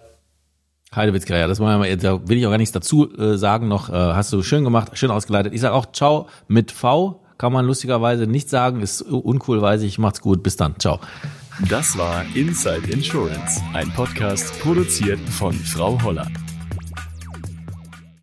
Heidewitzka, 0.93 1.37
ja, 1.37 1.47
das 1.47 1.61
wollen 1.61 1.71
wir 1.71 1.77
mal, 1.77 1.97
da 1.97 2.27
will 2.27 2.37
ich 2.37 2.45
auch 2.45 2.49
gar 2.49 2.57
nichts 2.57 2.73
dazu 2.73 3.09
äh, 3.17 3.37
sagen 3.37 3.69
noch. 3.69 3.89
Äh, 3.89 3.93
hast 3.93 4.33
du 4.33 4.43
schön 4.43 4.65
gemacht, 4.65 4.97
schön 4.97 5.09
ausgeleitet. 5.09 5.53
Ich 5.53 5.61
sage 5.61 5.73
auch 5.73 5.85
Ciao 5.93 6.27
mit 6.49 6.71
V, 6.71 7.21
kann 7.37 7.53
man 7.53 7.65
lustigerweise 7.65 8.27
nicht 8.27 8.49
sagen, 8.49 8.81
ist 8.81 9.01
uncool, 9.01 9.61
weiß 9.61 9.83
ich. 9.83 9.99
Macht's 9.99 10.19
gut, 10.19 10.43
bis 10.43 10.57
dann, 10.57 10.77
ciao. 10.79 10.99
Das 11.69 11.97
war 11.97 12.25
Inside 12.35 12.91
Insurance, 12.91 13.61
ein 13.73 13.89
Podcast 13.93 14.59
produziert 14.59 15.21
von 15.29 15.53
Frau 15.53 15.97
Holler. 16.03 16.27